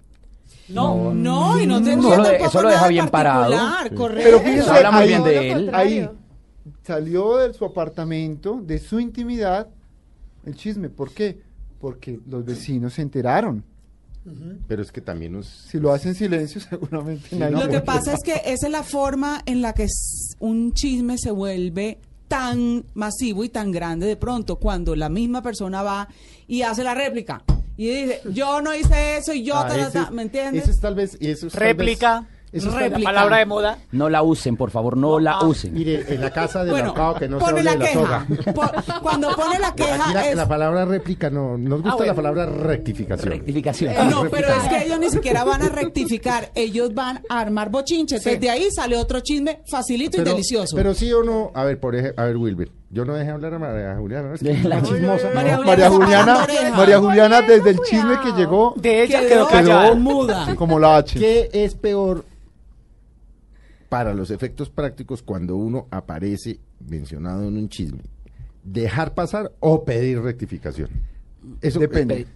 No, 0.69 1.15
No, 1.15 1.61
y 1.61 1.67
no 1.67 1.79
tenía 1.83 1.99
Eso 1.99 2.17
lo 2.17 2.23
de- 2.25 2.31
tampoco 2.31 2.49
eso 2.51 2.63
lo 2.63 2.69
deja 2.69 2.89
bien 2.89 3.09
parado. 3.09 3.53
correcto. 3.97 4.23
Pero 4.25 4.39
fíjese, 4.41 4.59
Eso 4.61 4.73
habla 4.73 4.91
muy 4.91 5.01
ahí, 5.03 5.09
bien 5.09 5.25
de 5.25 5.53
él. 5.53 5.71
ahí 5.73 6.11
salió 6.83 7.37
de 7.37 7.55
su 7.55 7.65
apartamento, 7.65 8.61
de 8.63 8.79
su 8.79 8.99
intimidad, 9.01 9.69
el 10.45 10.55
chisme. 10.57 10.89
¿Por 10.89 11.13
qué? 11.13 11.41
Porque 11.81 12.19
los 12.29 12.45
vecinos 12.45 12.95
se 12.95 13.03
enteraron. 13.03 13.63
Pero 14.67 14.83
es 14.83 14.91
que 14.93 15.01
también 15.01 15.33
nos... 15.33 15.47
Si 15.47 15.79
lo 15.79 15.93
hacen 15.93 16.11
en 16.11 16.15
silencio, 16.17 16.61
seguramente 16.69 17.35
nadie 17.37 17.57
Lo 17.57 17.69
que 17.69 17.81
pasa 17.81 18.13
es 18.15 18.21
que 18.23 18.35
esa 18.45 18.67
es 18.67 18.73
la 18.73 18.83
forma 18.83 19.43
en 19.47 19.63
la 19.63 19.73
que 19.73 19.87
un 20.41 20.73
chisme 20.73 21.17
se 21.19 21.31
vuelve 21.31 21.99
tan 22.29 22.85
masivo 22.95 23.45
y 23.45 23.49
tan 23.49 23.71
grande 23.71 24.07
de 24.07 24.17
pronto 24.17 24.57
cuando 24.57 24.97
la 24.97 25.09
misma 25.09 25.43
persona 25.43 25.83
va 25.83 26.09
y 26.49 26.63
hace 26.63 26.83
la 26.83 26.93
réplica 26.93 27.43
y 27.77 27.87
dice 27.89 28.21
yo 28.33 28.61
no 28.63 28.75
hice 28.75 29.19
eso 29.19 29.33
y 29.33 29.45
yo 29.45 29.55
Ah, 29.57 29.69
ta, 29.69 29.75
ta, 29.75 29.81
ese 29.83 29.91
ta", 29.93 30.03
es- 30.07 30.11
¿me 30.11 30.23
entiendes? 30.23 30.63
Eso 30.65 30.73
es 30.73 30.81
tal 30.81 30.95
vez... 30.97 31.17
Eso 31.21 31.47
es 31.47 31.53
tal 31.53 31.61
réplica, 31.63 32.21
vez- 32.23 32.31
eso 32.53 32.69
es 32.69 32.75
tal- 32.75 32.91
la 32.93 32.99
palabra 33.01 33.37
de 33.39 33.47
moda. 33.47 33.79
No 33.93 34.09
la 34.09 34.23
usen, 34.23 34.57
por 34.57 34.71
favor, 34.71 34.97
no 34.97 35.19
la 35.19 35.33
ah, 35.33 35.45
usen. 35.47 35.75
Mire, 35.75 36.05
en 36.15 36.21
la 36.21 36.31
casa 36.31 36.61
del 36.65 36.71
bueno, 36.73 36.89
ahorcado 36.89 37.15
que 37.17 37.29
no 37.29 37.39
se 37.39 37.45
pone 37.45 37.61
hable 37.61 37.63
la 37.65 37.73
de 37.73 37.79
la 37.79 37.85
queja. 37.87 38.01
soga. 38.01 38.53
Po- 38.55 39.01
cuando 39.03 39.29
pone 39.37 39.59
la 39.59 39.69
Aquí 39.77 39.83
queja 39.83 40.13
la, 40.15 40.29
es 40.31 40.37
la 40.37 40.49
palabra 40.49 40.85
réplica 40.85 41.29
no, 41.29 41.59
nos 41.59 41.83
gusta 41.83 41.91
Ah, 41.93 41.97
bueno. 41.97 42.13
la 42.13 42.17
palabra 42.17 42.47
rectificación. 42.47 43.31
Rectificación. 43.31 43.93
Eh, 43.93 43.97
no, 44.11 44.25
pero 44.31 44.49
es 44.49 44.69
que 44.69 44.85
ellos 44.87 44.99
ni 44.99 45.11
siquiera 45.11 45.45
van 45.45 45.63
a 45.63 45.69
rectificar, 45.69 46.51
ellos 46.55 46.95
van 46.95 47.21
a 47.29 47.41
armar 47.41 47.71
bochinches. 47.71 48.23
Sí. 48.23 48.31
Desde 48.31 48.51
ahí 48.51 48.69
sale 48.71 48.97
otro 48.97 49.21
chisme 49.21 49.61
facilito 49.71 50.21
y 50.21 50.25
delicioso. 50.25 50.77
Pero 50.77 50.95
sí 50.95 51.13
o 51.13 51.23
no, 51.23 51.51
a 51.55 51.65
ver, 51.65 51.79
por 51.81 51.95
ejemplo, 51.97 52.23
a 52.23 52.27
ver, 52.27 52.37
Wilber, 52.37 52.71
yo 52.91 53.05
no 53.05 53.15
dejé 53.15 53.31
hablar 53.33 53.55
a 53.55 53.59
María 53.59 53.97
Juliana, 53.99 54.29
¿no? 54.29 54.35
es 54.35 54.41
que 54.43 54.55
la 54.69 54.81
chismosa. 54.83 55.31
María 55.35 55.57
No. 55.57 55.63
María 55.65 55.91
Juliana. 55.91 56.47
María 56.77 56.99
Juliana 57.01 57.43
desde 57.43 57.71
el 57.71 57.79
chisme 57.81 58.19
que 58.23 58.33
llegó 58.33 58.73
De 58.77 59.03
ella 59.03 59.21
Quedó- 59.21 59.49
quedó 59.49 59.65
quedó 59.65 59.97
muda. 59.97 60.55
como 60.57 60.79
la 60.79 60.97
H. 60.99 61.19
¿Qué 61.19 61.51
es 61.53 61.75
peor 61.75 62.25
para 63.89 64.15
los 64.15 64.31
efectos 64.31 64.71
prácticos 64.71 65.23
cuando 65.23 65.57
uno 65.57 65.87
aparece 65.91 66.61
mencionado 66.89 67.47
en 67.49 67.57
un 67.57 67.69
chisme? 67.69 68.03
dejar 68.67 69.15
pasar 69.15 69.53
o 69.61 69.85
pedir 69.85 70.21
rectificación. 70.21 70.91
Eso 71.61 71.79
Depende. 71.79 72.27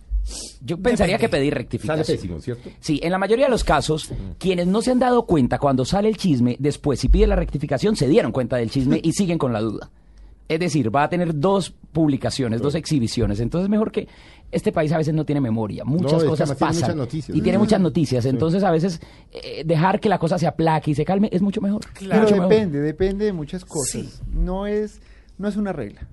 Yo 0.62 0.78
pensaría 0.78 1.18
que 1.18 1.28
pedir 1.28 1.52
Sale 1.52 1.62
rectificación. 1.62 2.16
pésimo, 2.16 2.40
¿cierto? 2.40 2.70
Sí, 2.78 3.00
en 3.02 3.10
la 3.10 3.18
mayoría 3.18 3.46
de 3.46 3.50
los 3.50 3.64
casos, 3.64 4.12
quienes 4.38 4.66
no 4.66 4.80
se 4.80 4.92
han 4.92 4.98
dado 4.98 5.26
cuenta 5.26 5.58
cuando 5.58 5.84
sale 5.84 6.08
el 6.08 6.16
chisme, 6.16 6.56
después 6.60 7.00
si 7.00 7.08
pide 7.08 7.26
la 7.26 7.36
rectificación, 7.36 7.96
se 7.96 8.06
dieron 8.06 8.30
cuenta 8.30 8.56
del 8.56 8.70
chisme 8.70 9.00
y 9.02 9.12
siguen 9.12 9.38
con 9.38 9.52
la 9.52 9.60
duda. 9.60 9.90
Es 10.46 10.60
decir, 10.60 10.94
va 10.94 11.04
a 11.04 11.08
tener 11.08 11.38
dos 11.38 11.74
publicaciones, 11.92 12.60
dos 12.60 12.74
exhibiciones. 12.74 13.40
Entonces, 13.40 13.68
mejor 13.70 13.90
que 13.90 14.08
este 14.52 14.72
país 14.72 14.90
a 14.92 14.98
veces 14.98 15.14
no 15.14 15.24
tiene 15.24 15.40
memoria. 15.40 15.84
Muchas 15.84 16.22
No, 16.24 16.30
cosas 16.30 16.50
pasan. 16.54 16.74
muchas 16.82 16.96
noticias, 16.96 17.36
y 17.36 17.40
tiene 17.40 17.58
muchas 17.58 17.80
noticias. 17.80 18.24
Entonces, 18.26 18.62
a 18.64 18.70
veces 18.70 19.00
eh, 19.32 19.62
dejar 19.64 20.00
que 20.00 20.08
la 20.08 20.18
cosa 20.18 20.38
se 20.38 20.46
aplaque 20.46 20.90
y 20.90 20.94
se 20.94 21.04
calme 21.04 21.28
es 21.32 21.40
mucho 21.42 21.60
mejor. 21.60 21.80
Claro. 21.92 22.22
Mucho 22.22 22.34
Pero 22.34 22.42
mejor. 22.42 22.48
depende, 22.54 22.80
depende 22.80 23.24
de 23.26 23.32
muchas 23.32 23.64
cosas. 23.64 24.22
No 24.32 24.66
es 24.66 25.00
no 25.38 25.48
es 25.48 25.56
una 25.56 25.72
regla. 25.72 26.06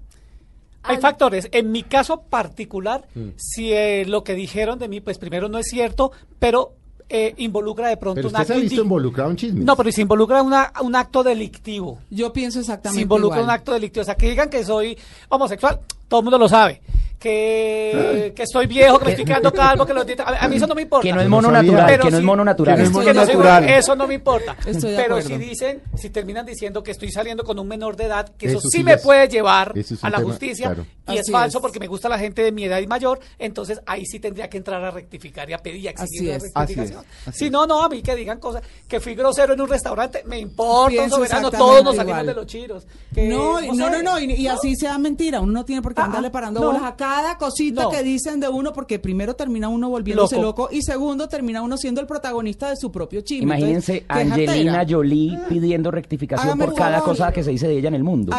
Hay 0.84 0.98
factores. 0.98 1.50
En 1.52 1.72
mi 1.72 1.84
caso 1.84 2.22
particular, 2.22 3.06
Mm. 3.14 3.30
si 3.36 3.74
eh, 3.74 4.06
lo 4.08 4.24
que 4.24 4.36
dijeron 4.36 4.80
de 4.80 4.88
mí, 4.88 5.02
pues 5.02 5.18
primero 5.18 5.50
no 5.50 5.58
es 5.58 5.66
cierto, 5.68 6.12
pero 6.40 6.74
eh, 7.10 7.34
involucra 7.38 7.88
de 7.90 7.98
pronto 7.98 8.16
Pero 8.16 8.28
un 8.30 8.34
usted 8.36 8.48
se 8.48 8.54
acto 8.54 8.60
ha 8.60 8.64
visto 8.64 8.82
involucrado 8.84 9.30
en 9.32 9.36
chismes. 9.38 9.66
No, 9.66 9.76
pero 9.76 9.92
se 9.92 10.02
involucra 10.02 10.42
una, 10.42 10.72
un 10.82 10.96
acto 10.96 11.24
delictivo. 11.24 12.00
Yo 12.10 12.32
pienso 12.34 12.60
exactamente 12.60 12.98
Se 13.00 13.02
involucra 13.04 13.38
igual. 13.40 13.50
un 13.50 13.50
acto 13.56 13.74
delictivo. 13.74 14.02
O 14.02 14.06
sea, 14.06 14.16
que 14.16 14.30
digan 14.30 14.50
que 14.50 14.64
soy 14.64 14.98
homosexual, 15.30 15.80
todo 16.08 16.20
el 16.22 16.24
mundo 16.26 16.38
lo 16.38 16.48
sabe. 16.50 16.82
Que, 17.20 18.32
que 18.36 18.44
estoy 18.44 18.68
viejo, 18.68 19.00
que 19.00 19.06
me 19.06 19.12
estoy 19.12 19.26
quedando 19.26 19.52
calvo, 19.52 19.86
que 19.86 19.94
los 19.94 20.06
dientes- 20.06 20.26
a, 20.26 20.46
a 20.46 20.48
mí 20.48 20.58
eso 20.58 20.68
no 20.68 20.76
me 20.76 20.84
importa. 20.84 21.04
Que 21.04 21.14
no 21.14 21.22
es 21.22 21.28
mono 21.28 21.50
natural, 21.52 21.86
Pero 21.88 22.04
que 22.04 22.12
no 22.12 22.18
es 22.18 22.24
mono 22.24 22.46
natural. 22.46 22.78
no 22.78 22.84
es 22.84 22.92
mono 22.92 23.26
soy 23.26 23.70
eso 23.70 23.96
no 23.96 24.08
me 24.08 24.14
importa. 24.14 24.56
Estoy 24.66 24.92
de 24.92 24.98
Pero 24.98 25.16
acuerdo. 25.18 25.28
si 25.30 25.38
dicen, 25.38 25.82
si 25.96 26.10
terminan 26.10 26.46
diciendo 26.46 26.84
que 26.84 26.92
estoy 26.92 27.12
saliendo 27.12 27.44
con 27.44 27.58
un 27.60 27.68
menor 27.68 27.96
de 27.96 28.06
edad, 28.06 28.30
que 28.38 28.48
eso, 28.48 28.60
Eso 28.60 28.70
sí 28.70 28.78
sí 28.80 28.84
me 28.84 28.94
es- 28.94 29.02
puede 29.02 29.28
llevar 29.28 29.74
es 29.76 29.92
a 30.04 30.10
la 30.10 30.18
tema, 30.18 30.30
justicia 30.30 30.68
claro. 30.68 30.86
y 31.08 31.18
es 31.18 31.32
falso 31.32 31.58
es. 31.58 31.62
porque 31.62 31.80
me 31.80 31.88
gusta 31.88 32.08
la 32.08 32.20
gente 32.20 32.44
de 32.44 32.52
mi 32.52 32.66
edad 32.66 32.80
y 32.80 32.88
mayor, 32.88 33.20
entonces 33.40 33.82
ahí 33.86 34.06
sí 34.06 34.20
tendría 34.20 34.50
que 34.50 34.58
entrar 34.58 34.84
a 34.84 34.92
rectificar 34.92 35.50
y 35.50 35.54
a 35.54 35.58
pedir 35.58 35.82
y 35.82 35.88
a 35.88 35.92
exigir 35.92 36.30
es. 36.32 36.44
rectificación. 36.44 37.00
Así 37.00 37.08
es, 37.24 37.28
así 37.30 37.46
si 37.46 37.50
no, 37.50 37.66
no, 37.66 37.84
a 37.84 37.90
mí 37.90 38.02
que 38.02 38.16
digan 38.16 38.40
cosas, 38.40 38.62
que 38.88 39.00
fui 39.00 39.16
grosero 39.16 39.54
en 39.54 39.62
un 39.62 39.68
restaurante, 39.70 40.24
me 40.26 40.38
importa, 40.40 41.02
un 41.02 41.10
soberano, 41.10 41.50
todos 41.52 41.84
nos 41.84 41.96
salimos 41.96 42.20
igual. 42.20 42.26
de 42.28 42.34
los 42.36 42.46
chiros. 42.46 42.88
Que, 43.14 43.28
No, 43.28 43.60
no, 43.62 43.90
no, 43.90 44.04
no, 44.04 44.20
y, 44.20 44.34
y 44.34 44.48
así 44.48 44.76
sea 44.76 44.98
mentira. 44.98 45.40
Uno 45.42 45.52
no 45.52 45.66
tiene 45.66 45.82
por 45.82 45.94
qué 45.96 46.02
Ah, 46.02 46.06
andarle 46.06 46.30
parando 46.30 46.60
no. 46.60 46.68
bolas 46.68 46.84
a 46.84 46.96
cada 47.08 47.38
cosita 47.38 47.84
No. 47.84 47.90
que 47.90 48.04
dicen 48.04 48.40
de 48.40 48.50
uno, 48.50 48.74
porque 48.74 49.00
primero 49.00 49.36
termina 49.36 49.70
uno 49.70 49.90
volviéndose 49.90 50.36
Loco. 50.36 50.64
loco. 50.64 50.70
y 50.72 50.82
segundo 50.82 51.28
termina 51.30 51.62
uno 51.62 51.78
siendo 51.78 52.02
el 52.02 52.08
protagonista 52.08 52.70
de 52.70 52.76
su 52.76 52.92
propio 52.92 53.22
chisme. 53.22 53.44
Imagínense 53.44 54.06
Entonces, 54.10 54.34
¿qué 54.36 54.50
Angelina? 54.50 54.86
Jolie 54.88 55.40
pidiendo 55.48 55.90
rectificación 55.92 56.48
Hágame 56.50 56.66
por 56.66 56.76
cada 56.76 57.00
favor. 57.00 57.10
cosa 57.16 57.32
que 57.32 57.44
se 57.44 57.52
dice 57.52 57.68
de 57.68 57.78
ella 57.78 57.88
en 57.88 57.96
el 57.96 58.04
mundo. 58.04 58.34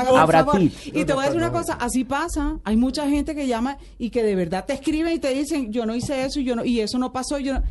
Pitt. 0.58 0.72
Y 0.94 1.04
te 1.04 1.12
voy 1.12 1.22
a 1.22 1.26
decir 1.26 1.38
una 1.40 1.50
cosa, 1.52 1.74
así 1.80 2.04
pasa. 2.04 2.58
Hay 2.64 2.76
mucha 2.76 3.08
gente 3.08 3.34
que 3.34 3.46
llama 3.46 3.78
y 3.98 4.10
que 4.10 4.22
de 4.22 4.34
verdad 4.34 4.64
te 4.66 4.74
escriben 4.74 5.14
y 5.14 5.18
te 5.18 5.32
dicen, 5.32 5.72
yo 5.72 5.86
no 5.86 5.94
hice 5.94 6.24
eso 6.24 6.40
y 6.40 6.44
yo 6.44 6.54
no, 6.54 6.64
y 6.64 6.80
eso 6.80 6.98
no 6.98 7.12
pasó, 7.12 7.38
yo 7.38 7.54
no. 7.54 7.62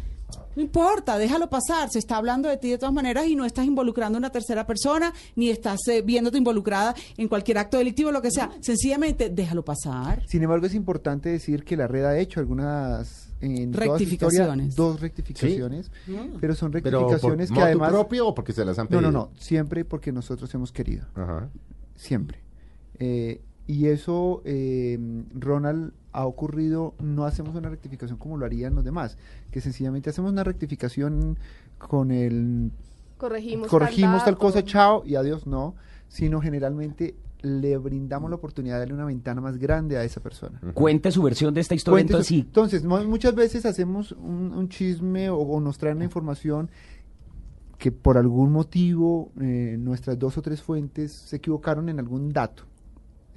No 0.56 0.62
importa, 0.62 1.18
déjalo 1.18 1.50
pasar. 1.50 1.90
Se 1.90 2.00
está 2.00 2.18
hablando 2.18 2.50
de 2.50 2.58
ti 2.58 2.70
de 2.72 2.78
todas 2.78 2.94
maneras 2.94 3.28
y 3.28 3.36
no 3.36 3.46
estás 3.46 3.66
involucrando 3.66 4.18
a 4.18 4.20
una 4.20 4.32
tercera 4.32 4.66
persona, 4.66 5.14
ni 5.36 5.50
estás 5.50 5.80
eh, 5.88 6.02
viéndote 6.02 6.38
involucrada 6.38 6.96
en 7.16 7.28
cualquier 7.28 7.60
acto 7.60 7.78
delictivo, 7.78 8.12
lo 8.12 8.22
que 8.22 8.32
sea. 8.32 8.50
Sencillamente, 8.62 9.30
déjalo 9.30 9.64
pasar. 9.64 10.24
Sin 10.28 10.42
embargo, 10.44 10.66
es 10.66 10.74
importante 10.74 11.30
decir 11.30 11.64
que 11.64 11.78
la 11.78 11.88
red 11.88 12.06
ha 12.06 12.18
hecho 12.18 12.40
algunas 12.40 13.30
en 13.40 13.72
toda 13.72 13.98
su 14.00 14.04
historia, 14.04 14.48
Rectificaciones. 14.48 14.76
dos 14.76 15.00
rectificaciones, 15.00 15.92
pero 16.42 16.56
son 16.56 16.72
Pero 16.72 17.02
por 17.02 17.12
rectificaciones 17.12 17.52
que 17.52 17.62
además 17.62 17.92
propio 17.92 18.28
o 18.30 18.34
porque 18.34 18.52
se 18.52 18.66
las 18.66 18.80
han 18.80 18.86
no, 18.86 18.90
pedido. 18.90 19.12
no, 19.12 19.12
no, 19.12 19.30
siempre 19.38 19.86
porque 19.86 20.12
nosotros 20.12 20.52
hemos 20.56 20.72
querido, 20.72 21.06
Ajá. 21.14 21.48
siempre. 21.96 22.40
Eh, 22.98 23.42
y 23.68 23.88
eso, 23.88 24.42
eh, 24.46 24.98
Ronald, 25.36 25.92
ha 26.14 26.26
ocurrido, 26.26 26.96
no 27.00 27.26
hacemos 27.26 27.54
una 27.56 27.70
rectificación 27.70 28.18
como 28.18 28.38
lo 28.38 28.46
harían 28.46 28.74
los 28.74 28.84
demás, 28.86 29.18
que 29.52 29.62
sencillamente 29.62 30.10
hacemos 30.10 30.32
una 30.32 30.44
rectificación 30.44 31.38
con 31.78 32.12
el 32.12 32.72
Corregimos, 33.18 33.68
corregimos 33.68 34.24
tal 34.26 34.38
cosa, 34.38 34.64
chao 34.64 35.04
y 35.06 35.16
adiós, 35.16 35.46
no, 35.48 35.76
sino 36.08 36.40
generalmente 36.40 37.16
le 37.42 37.78
brindamos 37.78 38.30
la 38.32 38.36
oportunidad 38.38 38.76
de 38.76 38.80
darle 38.80 38.94
una 38.96 39.06
ventana 39.06 39.42
más 39.42 39.58
grande 39.58 39.98
a 39.98 40.04
esa 40.04 40.22
persona. 40.22 40.60
Cuente 40.74 41.12
su 41.12 41.22
versión 41.22 41.54
de 41.54 41.62
esta 41.62 41.76
historia. 41.76 41.96
Cuente 41.98 42.14
Entonces, 42.14 42.28
su- 42.28 42.34
sí, 42.34 42.40
entonces, 42.48 42.84
mu- 42.86 43.04
muchas 43.04 43.36
veces 43.36 43.66
hacemos 43.66 44.12
un, 44.14 44.54
un 44.56 44.70
chisme 44.70 45.30
o, 45.30 45.38
o 45.38 45.60
nos 45.60 45.78
traen 45.78 46.00
la 46.00 46.06
información 46.06 46.70
que 47.78 47.92
por 47.92 48.18
algún 48.18 48.52
motivo 48.52 49.32
eh, 49.40 49.76
nuestras 49.80 50.18
dos 50.18 50.36
o 50.38 50.42
tres 50.42 50.62
fuentes 50.64 51.12
se 51.12 51.36
equivocaron 51.36 51.90
en 51.90 52.00
algún 52.00 52.32
dato 52.34 52.64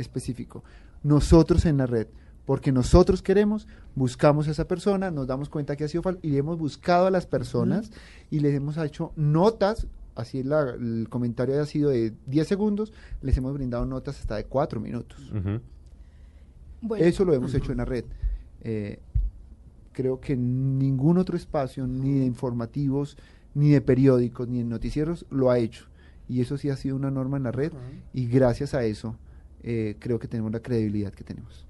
específico. 0.00 0.64
Nosotros 1.02 1.64
en 1.66 1.76
la 1.78 1.86
red, 1.86 2.08
porque 2.46 2.72
nosotros 2.72 3.22
queremos, 3.22 3.68
buscamos 3.94 4.48
a 4.48 4.50
esa 4.50 4.66
persona, 4.66 5.10
nos 5.10 5.26
damos 5.26 5.48
cuenta 5.48 5.76
que 5.76 5.84
ha 5.84 5.88
sido 5.88 6.02
falso 6.02 6.20
y 6.22 6.36
hemos 6.36 6.58
buscado 6.58 7.06
a 7.06 7.10
las 7.10 7.26
personas 7.26 7.90
y 8.30 8.40
les 8.40 8.54
hemos 8.54 8.76
hecho 8.78 9.12
notas, 9.16 9.86
así 10.16 10.42
la- 10.42 10.70
el 10.70 11.06
comentario 11.08 11.60
ha 11.60 11.66
sido 11.66 11.90
de 11.90 12.12
10 12.26 12.46
segundos, 12.48 12.92
les 13.22 13.36
hemos 13.36 13.54
brindado 13.54 13.86
notas 13.86 14.18
hasta 14.20 14.36
de 14.36 14.44
4 14.44 14.80
minutos. 14.80 15.30
Bueno, 16.82 17.04
Eso 17.04 17.24
lo 17.24 17.34
hemos 17.34 17.54
hecho 17.54 17.72
en 17.72 17.78
la 17.78 17.84
red. 17.84 18.04
Eh, 18.62 19.00
creo 19.92 20.20
que 20.20 20.36
ningún 20.36 21.18
otro 21.18 21.36
espacio, 21.36 21.86
ni 21.86 22.18
de 22.20 22.24
informativos, 22.24 23.16
ni 23.54 23.70
de 23.70 23.80
periódicos, 23.80 24.48
ni 24.48 24.58
de 24.58 24.64
noticieros, 24.64 25.26
lo 25.30 25.50
ha 25.50 25.58
hecho. 25.58 25.86
Y 26.28 26.40
eso 26.40 26.56
sí 26.56 26.70
ha 26.70 26.76
sido 26.76 26.96
una 26.96 27.10
norma 27.10 27.36
en 27.36 27.42
la 27.42 27.52
red. 27.52 27.72
Y 28.14 28.26
gracias 28.26 28.72
a 28.74 28.84
eso, 28.84 29.16
eh, 29.62 29.96
creo 29.98 30.18
que 30.18 30.28
tenemos 30.28 30.52
la 30.52 30.60
credibilidad 30.60 31.12
que 31.12 31.24
tenemos. 31.24 31.66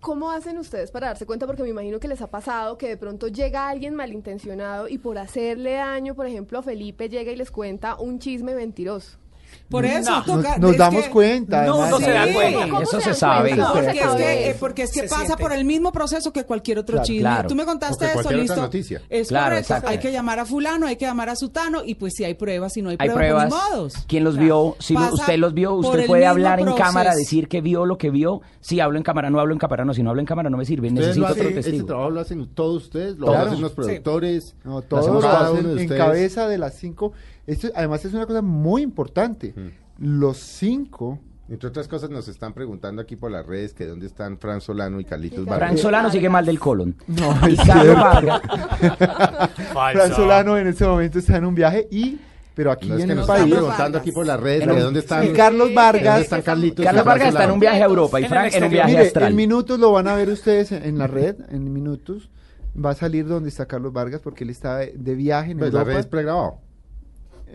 ¿Cómo 0.00 0.32
hacen 0.32 0.58
ustedes 0.58 0.90
para 0.90 1.06
darse 1.08 1.26
cuenta? 1.26 1.46
Porque 1.46 1.62
me 1.62 1.68
imagino 1.68 2.00
que 2.00 2.08
les 2.08 2.20
ha 2.22 2.26
pasado 2.26 2.76
que 2.76 2.88
de 2.88 2.96
pronto 2.96 3.28
llega 3.28 3.68
alguien 3.68 3.94
malintencionado 3.94 4.88
y 4.88 4.98
por 4.98 5.16
hacerle 5.16 5.74
daño, 5.74 6.16
por 6.16 6.26
ejemplo, 6.26 6.58
a 6.58 6.62
Felipe 6.62 7.08
llega 7.08 7.30
y 7.30 7.36
les 7.36 7.52
cuenta 7.52 7.94
un 7.94 8.18
chisme 8.18 8.56
mentiroso. 8.56 9.21
Por 9.68 9.84
eso, 9.86 10.10
No. 10.10 10.22
toca- 10.24 10.50
Nos, 10.50 10.58
nos 10.60 10.72
es 10.72 10.78
damos 10.78 11.04
que- 11.04 11.10
cuenta. 11.10 11.64
No, 11.64 11.88
no 11.88 11.98
se 11.98 12.10
da 12.10 12.32
cuenta. 12.32 12.60
¿Cómo 12.68 12.80
eso 12.82 13.00
se 13.00 13.14
sabe. 13.14 13.50
cuenta? 13.50 13.72
Porque 13.72 13.90
es 13.90 14.06
Porque 14.06 14.22
que, 14.22 14.50
eh, 14.50 14.56
porque 14.60 14.82
es 14.82 14.92
que 14.92 15.00
Se 15.00 15.08
pasa 15.08 15.24
siente. 15.26 15.42
por 15.42 15.52
el 15.52 15.64
mismo 15.64 15.92
proceso 15.92 16.32
que 16.32 16.44
cualquier 16.44 16.78
otro 16.78 16.94
Claro. 16.94 17.06
chisme. 17.06 17.20
Claro. 17.22 17.48
Tú 17.48 17.54
me 17.54 17.64
contaste 17.64 18.04
eso, 18.06 18.30
listo. 18.32 18.56
noticia. 18.56 19.00
Es 19.08 19.28
Claro, 19.28 19.46
correcto. 19.46 19.60
exacto. 19.74 19.88
Hay 19.90 19.98
que 19.98 20.12
llamar 20.12 20.38
a 20.40 20.44
fulano, 20.44 20.86
hay 20.86 20.96
que 20.96 21.04
llamar 21.06 21.28
a 21.30 21.36
sutano 21.36 21.82
y 21.84 21.94
pues 21.94 22.12
si 22.14 22.24
hay 22.24 22.34
pruebas, 22.34 22.72
si 22.74 22.82
no 22.82 22.90
hay 22.90 22.96
hay 22.98 23.08
pruebas, 23.08 23.46
pruebas. 23.46 23.48
pues, 23.48 23.62
ni 23.70 23.76
modos. 23.76 23.94
¿Quién 24.06 24.24
los 24.24 24.36
vio? 24.36 24.76
Si 24.78 24.94
Pasa 24.94 25.14
usted 25.14 25.36
los 25.38 25.54
vio, 25.54 25.74
usted 25.74 26.06
puede 26.06 26.26
hablar 26.26 26.58
en 26.60 26.66
proceso. 26.66 26.84
cámara, 26.84 27.14
decir 27.14 27.48
que 27.48 27.60
vio 27.60 27.86
lo 27.86 27.96
que 27.98 28.10
vio. 28.10 28.42
Si 28.60 28.78
hablo 28.80 28.98
en 28.98 29.02
cámara, 29.04 29.30
no 29.30 29.40
hablo 29.40 29.52
en 29.54 29.58
cámara, 29.58 29.84
no. 29.84 29.94
Si 29.94 30.02
no 30.02 30.10
hablo 30.10 30.20
en 30.20 30.26
cámara, 30.26 30.50
no 30.50 30.56
me 30.58 30.64
sirve. 30.64 30.90
Necesito 30.90 31.26
otro 31.26 31.48
testigo. 31.54 31.86
trabajo 31.86 32.10
lo 32.10 32.20
hacen 32.20 32.46
todos 32.54 32.84
ustedes, 32.84 33.16
lo 33.16 33.32
hacen 33.32 33.60
los 33.60 33.72
productores. 33.72 34.54
Todos 34.88 35.24
cada 35.24 35.50
uno 35.52 35.78
en 35.78 35.88
cabeza 35.88 36.46
de 36.48 36.58
las 36.58 36.74
cinco. 36.74 37.12
Esto, 37.46 37.68
además 37.74 38.04
es 38.04 38.12
una 38.14 38.26
cosa 38.26 38.42
muy 38.42 38.82
importante. 38.82 39.54
Los 39.98 40.38
cinco 40.38 41.18
Entre 41.48 41.68
otras 41.68 41.86
cosas 41.88 42.08
nos 42.08 42.28
están 42.28 42.54
preguntando 42.54 43.02
aquí 43.02 43.16
por 43.16 43.30
las 43.30 43.44
redes 43.46 43.74
que 43.74 43.84
dónde 43.86 44.06
están 44.06 44.38
Fran 44.38 44.60
Solano 44.60 45.00
y 45.00 45.04
Carlitos 45.04 45.44
Fran 45.44 45.60
Vargas. 45.60 45.80
Solano 45.80 46.10
sigue 46.10 46.28
mal 46.28 46.46
del 46.46 46.58
colon. 46.58 46.94
No, 47.08 47.36
y 47.48 47.56
Carlos. 47.56 47.96
Vargas. 47.96 48.42
Fran 49.92 50.14
Solano 50.14 50.56
en 50.56 50.68
este 50.68 50.86
momento 50.86 51.18
está 51.18 51.36
en 51.36 51.44
un 51.44 51.54
viaje 51.54 51.88
y 51.90 52.18
pero 52.54 52.70
aquí 52.70 52.88
No 52.88 52.96
es 52.96 53.00
en 53.02 53.06
que 53.08 53.12
el 53.12 53.18
nos 53.18 53.28
están 53.28 53.40
país 53.42 53.54
preguntando 53.54 53.98
aquí 53.98 54.12
por 54.12 54.26
las 54.26 54.38
redes 54.38 54.66
dónde 54.66 55.00
están. 55.00 55.24
y 55.26 55.32
Carlos 55.32 55.68
¿de 55.70 55.74
Vargas 55.74 56.04
¿Dónde 56.04 56.22
están 56.22 56.42
Carlitos? 56.42 56.82
y 56.82 56.86
Carlos 56.86 57.02
Fran 57.02 57.12
Vargas 57.18 57.28
está 57.28 57.44
en 57.44 57.50
un 57.50 57.60
viaje 57.60 57.82
a 57.82 57.86
Europa 57.86 58.20
y 58.20 58.24
Frank 58.26 58.52
en 58.54 58.64
un 58.64 58.70
viaje 58.70 58.90
Mire, 58.92 59.06
astral. 59.06 59.30
en 59.30 59.36
minutos 59.36 59.78
lo 59.80 59.92
van 59.92 60.08
a 60.08 60.14
ver 60.14 60.28
ustedes 60.28 60.72
en, 60.72 60.84
en 60.84 60.98
la 60.98 61.06
red, 61.06 61.36
en 61.50 61.72
minutos. 61.72 62.30
Va 62.74 62.90
a 62.90 62.94
salir 62.94 63.26
donde 63.26 63.48
está 63.50 63.66
Carlos 63.66 63.92
Vargas 63.92 64.20
porque 64.22 64.44
él 64.44 64.50
está 64.50 64.78
de, 64.78 65.14
viaje 65.14 65.52
en 65.52 65.58
Pues 65.58 65.72
la 65.74 65.84
red 65.84 65.98
es 65.98 66.06
pregrabado. 66.06 66.58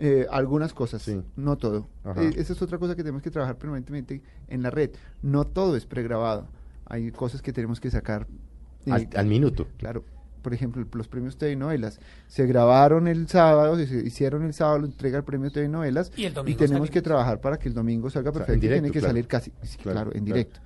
Eh, 0.00 0.26
algunas 0.30 0.72
cosas, 0.72 1.02
Sí. 1.02 1.20
no 1.36 1.56
todo. 1.58 1.88
Eh, 2.16 2.30
esa 2.36 2.52
es 2.52 2.62
otra 2.62 2.78
cosa 2.78 2.94
que 2.94 3.02
tenemos 3.02 3.22
que 3.22 3.30
trabajar 3.30 3.56
permanentemente 3.56 4.22
en 4.46 4.62
la 4.62 4.70
red. 4.70 4.90
No 5.22 5.44
todo 5.44 5.76
es 5.76 5.86
pregrabado. 5.86 6.46
Hay 6.86 7.10
cosas 7.10 7.42
que 7.42 7.52
tenemos 7.52 7.80
que 7.80 7.90
sacar. 7.90 8.26
eh, 8.86 8.92
Al, 8.92 9.08
al 9.16 9.26
minuto. 9.26 9.66
Claro, 9.76 10.04
por 10.40 10.54
ejemplo, 10.54 10.86
los 10.92 11.08
premios 11.08 11.36
TV 11.36 11.56
Novelas 11.56 11.98
se 12.28 12.46
grabaron 12.46 13.08
el 13.08 13.28
sábado, 13.28 13.76
se 13.76 14.06
hicieron 14.06 14.44
el 14.44 14.54
sábado, 14.54 14.84
entrega 14.86 15.18
el 15.18 15.24
premio 15.24 15.50
TV 15.50 15.68
Novelas 15.68 16.12
Y 16.16 16.24
el 16.26 16.32
domingo 16.34 16.56
tenemos 16.58 16.70
salimos. 16.86 16.90
que 16.90 17.02
trabajar 17.02 17.40
para 17.40 17.58
que 17.58 17.68
el 17.68 17.74
domingo 17.74 18.08
salga 18.08 18.30
sea, 18.30 18.40
en 18.40 18.46
perfecto. 18.46 18.66
y 18.66 18.68
tiene 18.68 18.90
que 18.90 19.00
claro. 19.00 19.08
salir 19.12 19.26
casi, 19.26 19.52
sí, 19.62 19.76
Claro, 19.78 19.94
claro, 19.96 20.10
en 20.14 20.24
claro. 20.24 20.36
directo. 20.36 20.60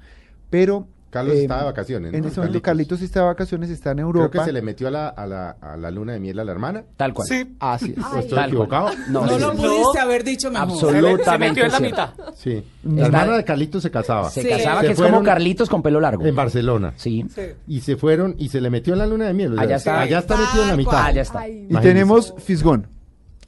Pero 0.51 0.87
Carlos 1.13 1.37
eh, 1.37 1.43
está 1.43 1.59
de 1.59 1.65
vacaciones, 1.65 2.15
En 2.15 2.23
¿no? 2.23 2.29
este 2.29 2.41
momento 2.41 2.63
Carlitos. 2.63 2.97
Carlitos 2.97 3.03
está 3.03 3.21
de 3.21 3.27
vacaciones, 3.27 3.69
está 3.71 3.91
en 3.91 3.97
Creo 3.99 4.07
Europa. 4.07 4.39
que 4.39 4.45
se 4.47 4.53
le 4.53 4.63
metió 4.63 4.89
a 4.89 4.91
la, 4.91 5.09
a 5.11 5.27
la, 5.27 5.51
a 5.61 5.77
la 5.77 5.91
luna 5.91 6.15
de 6.15 6.21
miel 6.21 6.39
a 6.39 6.45
la 6.45 6.53
hermana. 6.53 6.85
Tal 6.97 7.13
cual. 7.13 7.29
Sí, 7.29 7.55
Así 7.61 7.93
es. 7.95 7.99
¿O 7.99 8.09
Ay. 8.15 8.21
estoy 8.21 8.35
Tal 8.39 8.49
equivocado? 8.49 8.89
No, 9.11 9.27
No 9.27 9.35
sí, 9.35 9.41
lo 9.41 9.53
pudiste 9.53 9.99
haber 10.01 10.25
dicho 10.25 10.51
mejor. 10.51 10.71
Absoluto. 10.71 11.31
se 11.31 11.39
metió 11.39 11.65
en 11.67 11.73
la 11.73 11.81
mitad. 11.81 12.11
Sí. 12.35 12.65
La 12.85 13.05
Está- 13.05 13.07
hermana 13.21 13.37
de 13.37 13.45
Carlitos 13.45 13.83
se 13.83 13.91
casaba. 13.91 14.31
Se 14.31 14.43
Sí. 14.43 14.49
casaba, 14.49 14.81
Se 14.81 14.87
que 14.87 14.93
es 14.93 14.99
fueron 14.99 15.15
como 15.17 15.27
Carlitos 15.27 15.69
con 15.69 15.83
pelo 15.83 16.01
largo. 16.01 16.25
En 16.25 16.35
Barcelona. 16.35 16.95
Sí. 16.97 17.27
Sí. 17.35 17.43
Y 17.69 17.81
se 17.83 17.97
fueron 17.97 18.35
y 18.39 18.49
se 18.49 18.61
le 18.63 18.71
metió 18.71 18.95
en 18.95 18.99
la 19.01 19.07
luna 19.07 19.27
de 19.27 19.35
miel. 19.35 19.53
o 19.53 19.55
sea, 19.57 19.63
Allá 19.65 19.77
está. 19.77 20.01
Allá 20.01 20.19
está 20.21 20.37
metido 20.39 20.63
en 20.63 20.69
la 20.71 20.77
mitad. 20.77 20.91
cual. 20.93 21.03
Ah, 21.07 21.13
ya 21.13 21.23
está. 21.23 21.41
Ay, 21.41 21.67
Y 21.69 21.77
tenemos 21.77 22.35
Fisgón. 22.39 22.87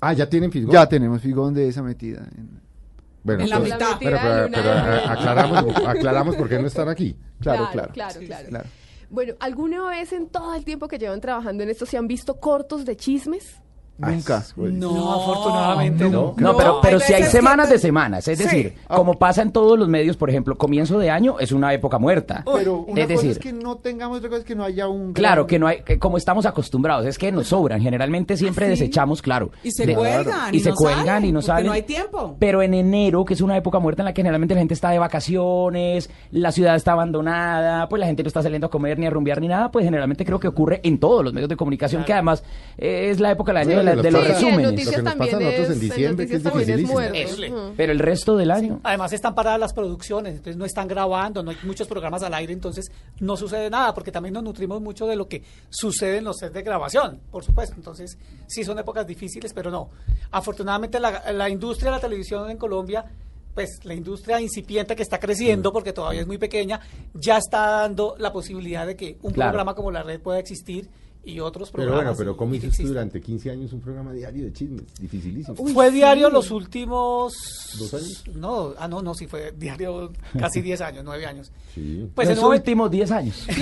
Ah, 0.02 0.12
ya 0.12 0.28
tienen 0.28 0.52
fisgón. 0.52 0.72
Ya 0.74 0.86
tenemos 0.86 1.22
Fisgón 1.22 1.54
de 1.54 1.66
esa 1.66 1.82
metida. 1.82 2.18
en- 2.36 2.62
Bueno, 3.24 3.42
En 3.42 3.50
la 3.50 3.56
entonces- 3.56 3.78
mitad. 3.80 3.96
pero, 3.98 4.18
pero- 4.22 4.48
pero, 4.52 4.68
eh, 4.70 5.00
aclaramos, 5.08 5.64
aclaramos 5.86 6.36
por 6.36 6.48
qué 6.48 6.58
no 6.60 6.66
están 6.68 6.88
aquí. 6.88 7.16
Claro, 7.40 7.68
claro. 7.72 7.92
claro, 7.92 8.20
claro. 8.26 8.48
claro. 8.48 8.68
Bueno, 9.10 9.34
¿alguna 9.40 9.88
vez 9.88 10.12
en 10.12 10.28
todo 10.28 10.54
el 10.54 10.64
tiempo 10.64 10.86
que 10.88 10.98
llevan 10.98 11.20
trabajando 11.20 11.62
en 11.62 11.70
esto 11.70 11.86
se 11.86 11.96
han 11.96 12.06
visto 12.06 12.38
cortos 12.38 12.84
de 12.84 12.96
chismes? 12.96 13.60
Nunca. 13.96 14.42
No, 14.56 15.12
afortunadamente 15.14 16.04
no. 16.10 16.34
No, 16.36 16.56
pero, 16.56 16.68
No, 16.74 16.80
pero 16.80 16.98
si 17.00 17.12
hay 17.12 17.22
semanas 17.24 17.70
de 17.70 17.78
semanas, 17.78 18.26
es 18.26 18.38
Sí. 18.38 18.44
decir, 18.44 18.74
como 18.88 19.14
pasa 19.18 19.42
en 19.42 19.52
todos 19.52 19.78
los 19.78 19.88
medios, 19.88 20.16
por 20.16 20.30
ejemplo, 20.30 20.56
comienzo 20.58 20.98
de 20.98 21.10
año 21.10 21.38
es 21.38 21.52
una 21.52 21.72
época 21.72 21.98
muerta. 21.98 22.42
Pero 22.54 22.78
una 22.80 23.00
es 23.02 23.06
cosa 23.06 23.14
decir, 23.14 23.30
es 23.30 23.38
que 23.38 23.52
no 23.52 23.76
tengamos, 23.76 24.18
otra 24.18 24.28
cosa 24.30 24.40
es 24.40 24.44
que 24.46 24.54
no 24.56 24.64
haya 24.64 24.88
un... 24.88 25.12
Claro, 25.12 25.42
gran- 25.42 25.46
que 25.48 25.58
no 25.60 25.66
hay, 25.68 25.82
que 25.82 25.98
como 26.00 26.16
estamos 26.16 26.44
acostumbrados, 26.44 27.06
es 27.06 27.18
que 27.18 27.30
nos 27.30 27.46
sobran. 27.48 27.80
Generalmente 27.80 28.36
siempre 28.36 28.66
¿Ah, 28.66 28.68
sí? 28.68 28.70
desechamos, 28.80 29.22
claro. 29.22 29.50
Y 29.62 29.70
se 29.70 29.86
de- 29.86 29.94
cuelgan. 29.94 30.52
y 30.54 30.58
se 30.60 30.70
no 30.70 30.74
cuelgan 30.76 31.06
salen, 31.06 31.28
y 31.28 31.32
no 31.32 31.42
salen. 31.42 31.66
no 31.66 31.72
hay 31.72 31.82
tiempo. 31.82 32.36
Pero 32.40 32.62
en 32.62 32.74
enero, 32.74 33.24
que 33.24 33.34
es 33.34 33.40
una 33.40 33.56
época 33.56 33.78
muerta 33.78 34.02
en 34.02 34.06
la 34.06 34.12
que 34.12 34.22
generalmente 34.22 34.54
la 34.54 34.60
gente 34.60 34.74
está 34.74 34.90
de 34.90 34.98
vacaciones, 34.98 36.10
la 36.32 36.50
ciudad 36.52 36.74
está 36.74 36.92
abandonada, 36.92 37.88
pues 37.88 38.00
la 38.00 38.06
gente 38.06 38.22
no 38.22 38.26
está 38.28 38.42
saliendo 38.42 38.66
a 38.66 38.70
comer 38.70 38.98
ni 38.98 39.06
a 39.06 39.10
rumbear 39.10 39.40
ni 39.40 39.48
nada, 39.48 39.70
pues 39.70 39.84
generalmente 39.84 40.24
creo 40.24 40.40
que 40.40 40.48
ocurre 40.48 40.80
en 40.82 40.98
todos 40.98 41.24
los 41.24 41.32
medios 41.32 41.48
de 41.48 41.56
comunicación, 41.56 42.04
que 42.04 42.12
además 42.12 42.42
eh, 42.76 43.08
es 43.10 43.20
la 43.20 43.30
época 43.30 43.52
del 43.52 43.68
año 43.68 43.83
la- 43.84 43.94
los 43.94 44.02
de 44.04 44.10
los 44.10 44.22
Sí, 44.22 44.26
en 44.28 44.34
resúmenes. 44.34 44.84
Lo 44.86 44.90
que 44.92 45.02
nos 45.02 45.14
pasa 45.14 45.36
a 45.36 45.40
nosotros 45.40 45.66
es, 45.66 45.70
en 45.70 45.80
diciembre, 45.80 46.26
que 46.26 46.34
es 46.36 46.44
es 46.44 46.52
dificilísimo. 46.52 46.98
Ujú. 46.98 47.74
Pero 47.76 47.92
el 47.92 47.98
resto 47.98 48.36
del 48.36 48.50
año. 48.50 48.80
Además 48.82 49.12
están 49.12 49.34
paradas 49.34 49.60
las 49.60 49.72
producciones, 49.72 50.32
entonces 50.36 50.56
no 50.56 50.64
están 50.64 50.88
grabando, 50.88 51.42
no 51.42 51.50
hay 51.50 51.56
muchos 51.64 51.86
programas 51.88 52.22
al 52.22 52.34
aire, 52.34 52.52
entonces 52.52 52.90
no 53.20 53.36
sucede 53.36 53.70
nada, 53.70 53.94
porque 53.94 54.10
también 54.12 54.32
nos 54.34 54.42
nutrimos 54.42 54.80
mucho 54.80 55.06
de 55.06 55.16
lo 55.16 55.28
que 55.28 55.42
sucede 55.70 56.18
en 56.18 56.24
los 56.24 56.38
sets 56.38 56.54
de 56.54 56.62
grabación, 56.62 57.20
por 57.30 57.44
supuesto. 57.44 57.74
Entonces 57.76 58.18
sí 58.46 58.64
son 58.64 58.78
épocas 58.78 59.06
difíciles, 59.06 59.52
pero 59.52 59.70
no. 59.70 59.90
Afortunadamente 60.30 60.98
la, 61.00 61.32
la 61.32 61.48
industria 61.48 61.90
de 61.90 61.96
la 61.96 62.00
televisión 62.00 62.50
en 62.50 62.56
Colombia, 62.56 63.04
pues 63.54 63.78
la 63.84 63.94
industria 63.94 64.40
incipiente 64.40 64.96
que 64.96 65.02
está 65.04 65.20
creciendo, 65.20 65.72
porque 65.72 65.92
todavía 65.92 66.20
es 66.22 66.26
muy 66.26 66.38
pequeña, 66.38 66.80
ya 67.14 67.38
está 67.38 67.60
dando 67.82 68.16
la 68.18 68.32
posibilidad 68.32 68.84
de 68.86 68.96
que 68.96 69.16
un 69.22 69.32
Claro. 69.32 69.52
programa 69.52 69.74
como 69.74 69.92
la 69.92 70.02
red 70.02 70.20
pueda 70.20 70.40
existir 70.40 70.88
y 71.26 71.40
otros 71.40 71.70
Pero 71.70 71.84
programas. 71.84 72.04
bueno, 72.16 72.18
pero 72.18 72.36
¿cómo 72.36 72.54
existan. 72.54 72.86
durante 72.86 73.20
15 73.20 73.50
años 73.50 73.72
un 73.72 73.80
programa 73.80 74.12
diario 74.12 74.44
de 74.44 74.52
chismes? 74.52 74.82
Dificilísimo. 75.00 75.56
Fue 75.68 75.90
diario 75.90 76.28
los 76.30 76.50
últimos... 76.50 77.32
¿Dos 77.78 77.94
años? 77.94 78.24
No, 78.34 78.74
ah, 78.78 78.86
no, 78.88 79.00
no, 79.02 79.14
sí 79.14 79.26
fue 79.26 79.52
diario 79.56 80.12
casi 80.38 80.60
10 80.60 80.80
años, 80.82 81.04
9 81.04 81.26
años. 81.26 81.50
Sí. 81.74 82.08
Pues 82.14 82.28
en 82.28 82.36
los 82.36 82.44
últimos 82.44 82.90
10 82.90 83.10
años. 83.10 83.46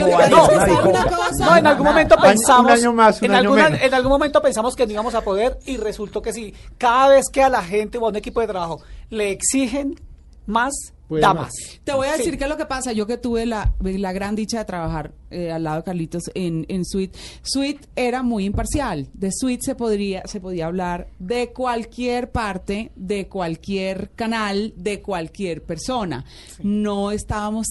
No, 1.39 1.57
en 1.57 1.67
algún 1.67 1.87
momento 1.87 2.15
un 2.17 2.23
pensamos. 2.23 2.71
año 2.73 2.93
más, 2.93 3.21
un 3.21 3.27
en, 3.27 3.31
año 3.33 3.41
alguna- 3.41 3.65
menos. 3.71 3.83
en 3.83 3.95
algún 3.95 4.11
momento 4.13 4.43
pensamos 4.43 4.75
que 4.77 4.87
no 4.87 4.93
íbamos 4.93 5.15
a 5.15 5.23
poder 5.23 5.59
y 5.67 5.77
resultó 5.77 6.23
que 6.23 6.33
sí. 6.33 6.55
Cada 6.79 7.09
vez 7.09 7.27
que 7.33 7.43
a 7.43 7.49
la 7.49 7.63
gente 7.63 7.99
o 7.99 8.07
a 8.07 8.09
un 8.09 8.17
equipo 8.17 8.41
de 8.41 8.47
trabajo 8.49 8.83
le 9.11 9.31
exigen 9.31 10.01
más, 10.47 10.73
Puede 11.21 11.35
más. 11.35 11.53
Te 11.85 11.93
voy 11.93 12.09
a 12.09 12.13
decir 12.13 12.33
Sí. 12.33 12.39
qué 12.39 12.45
es 12.45 12.51
lo 12.51 12.57
que 12.57 12.67
pasa. 12.67 12.93
Yo 12.93 13.07
que 13.07 13.19
tuve 13.19 13.47
la, 13.47 13.73
la 13.81 14.13
gran 14.13 14.35
dicha 14.35 14.59
de 14.59 14.65
trabajar 14.65 15.13
eh, 15.31 15.51
al 15.51 15.63
lado 15.65 15.79
de 15.79 15.83
Carlitos 15.85 16.25
en, 16.35 16.65
en 16.69 16.85
Suite. 16.85 17.19
Suite 17.43 17.89
era 17.97 18.23
muy 18.23 18.45
imparcial. 18.45 19.09
De 19.15 19.31
Suite 19.33 19.63
se 19.65 19.75
podría, 19.75 20.23
se 20.27 20.41
podía 20.41 20.67
hablar 20.67 21.09
de 21.19 21.53
cualquier 21.53 22.31
parte, 22.31 22.93
de 22.97 23.29
cualquier 23.29 24.11
canal, 24.11 24.73
de 24.77 25.01
cualquier 25.03 25.63
persona. 25.63 26.25
No 26.63 27.11
estábamos 27.13 27.67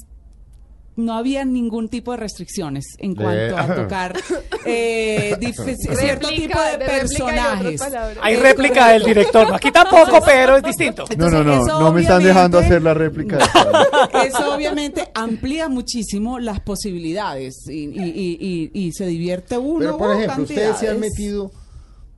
no 0.97 1.13
había 1.13 1.45
ningún 1.45 1.89
tipo 1.89 2.11
de 2.11 2.17
restricciones 2.17 2.85
en 2.99 3.13
De- 3.13 3.23
cuanto 3.23 3.57
a 3.57 3.75
tocar 3.83 4.17
eh, 4.65 5.35
cierto 5.99 6.27
tipo 6.29 6.59
de, 6.61 6.85
personajes. 6.85 7.79
palabras. 7.79 8.17
Hay 8.21 8.35
réplica 8.35 8.89
del 8.89 9.03
director. 9.03 9.53
Aquí 9.55 9.71
tampoco, 9.71 10.19
pero 10.25 10.57
es 10.57 10.63
distinto. 10.63 11.05
No, 11.17 11.29
no, 11.29 11.43
no, 11.43 11.65
no 11.65 11.91
me 11.93 12.01
están 12.01 12.23
dejando 12.23 12.59
hacer 12.59 12.81
la 12.81 12.93
réplica. 12.93 13.37
Eso 14.25 14.53
obviamente 14.53 15.09
amplía 15.13 15.69
muchísimo 15.69 16.39
las 16.39 16.59
posibilidades 16.59 17.67
y, 17.67 17.85
y- 17.85 18.13
y- 18.15 18.69
y- 18.73 18.87
y 18.87 18.91
se 18.91 19.05
divierte 19.05 19.57
uno. 19.57 19.79
Pero, 19.79 19.97
por 19.97 20.09
uh, 20.09 20.19
ejemplo, 20.19 20.43
ustedes 20.43 20.77
se 20.77 20.89
han 20.89 20.99
metido 20.99 21.51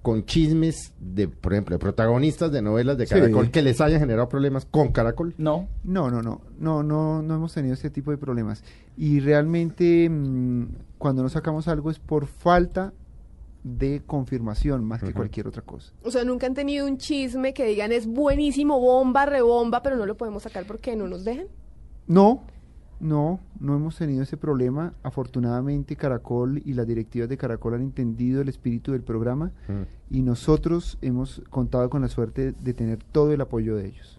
con 0.04 0.26
chismes 0.26 0.94
de, 1.00 1.30
por 1.30 1.54
ejemplo, 1.54 1.76
de 1.76 1.80
protagonistas 1.80 2.52
de 2.52 2.62
novelas 2.62 2.98
de 2.98 3.08
Sí. 3.08 3.16
Caracol 3.16 3.50
que 3.50 3.62
les 3.62 3.82
hayan 3.82 4.00
generado 4.02 4.30
problemas 4.30 4.66
con 4.66 4.92
Caracol. 4.92 5.34
No. 5.38 5.68
No, 5.84 6.12
no, 6.12 6.22
no, 6.22 6.42
no, 6.60 6.84
no, 6.84 7.24
no 7.24 7.36
hemos 7.36 7.54
tenido 7.54 7.74
ese 7.74 7.90
tipo 7.90 8.12
de 8.12 8.18
problemas. 8.18 8.64
Y 8.98 9.22
realmente 9.22 10.10
mm, 10.10 10.66
cuando 10.98 11.24
no 11.24 11.30
sacamos 11.30 11.68
algo 11.70 11.90
es 11.90 12.00
por 12.00 12.28
falta 12.28 12.94
de 13.64 14.02
confirmación 14.06 14.84
más 14.84 15.02
que 15.02 15.14
cualquier 15.14 15.48
otra 15.48 15.62
cosa. 15.62 15.94
O 16.04 16.12
sea, 16.12 16.26
nunca 16.26 16.48
han 16.48 16.54
tenido 16.54 16.86
un 16.86 16.98
chisme 16.98 17.54
que 17.54 17.66
digan 17.66 17.94
es 17.94 18.06
buenísimo, 18.06 18.78
bomba, 18.80 19.26
rebomba, 19.26 19.82
pero 19.82 19.96
no 19.96 20.06
lo 20.06 20.18
podemos 20.18 20.44
sacar 20.44 20.66
porque 20.66 20.98
no 20.98 21.08
nos 21.08 21.24
dejan. 21.24 21.48
No, 22.08 22.44
no, 23.04 23.40
no 23.60 23.76
hemos 23.76 23.98
tenido 23.98 24.24
ese 24.24 24.38
problema. 24.38 24.94
Afortunadamente 25.04 25.96
Caracol 25.96 26.62
y 26.66 26.74
las 26.74 26.88
directivas 26.88 27.28
de 27.30 27.38
Caracol 27.38 27.76
han 27.76 27.82
entendido 27.82 28.42
el 28.42 28.50
espíritu 28.50 28.94
del 28.94 29.02
programa 29.02 29.52
Mm. 29.68 29.84
y 30.16 30.22
nosotros 30.22 30.98
hemos 31.02 31.42
contado 31.50 31.90
con 31.90 32.02
la 32.02 32.08
suerte 32.08 32.54
de 32.54 32.74
tener 32.74 33.00
todo 33.12 33.32
el 33.34 33.42
apoyo 33.42 33.76
de 33.76 33.88
ellos. 33.88 34.13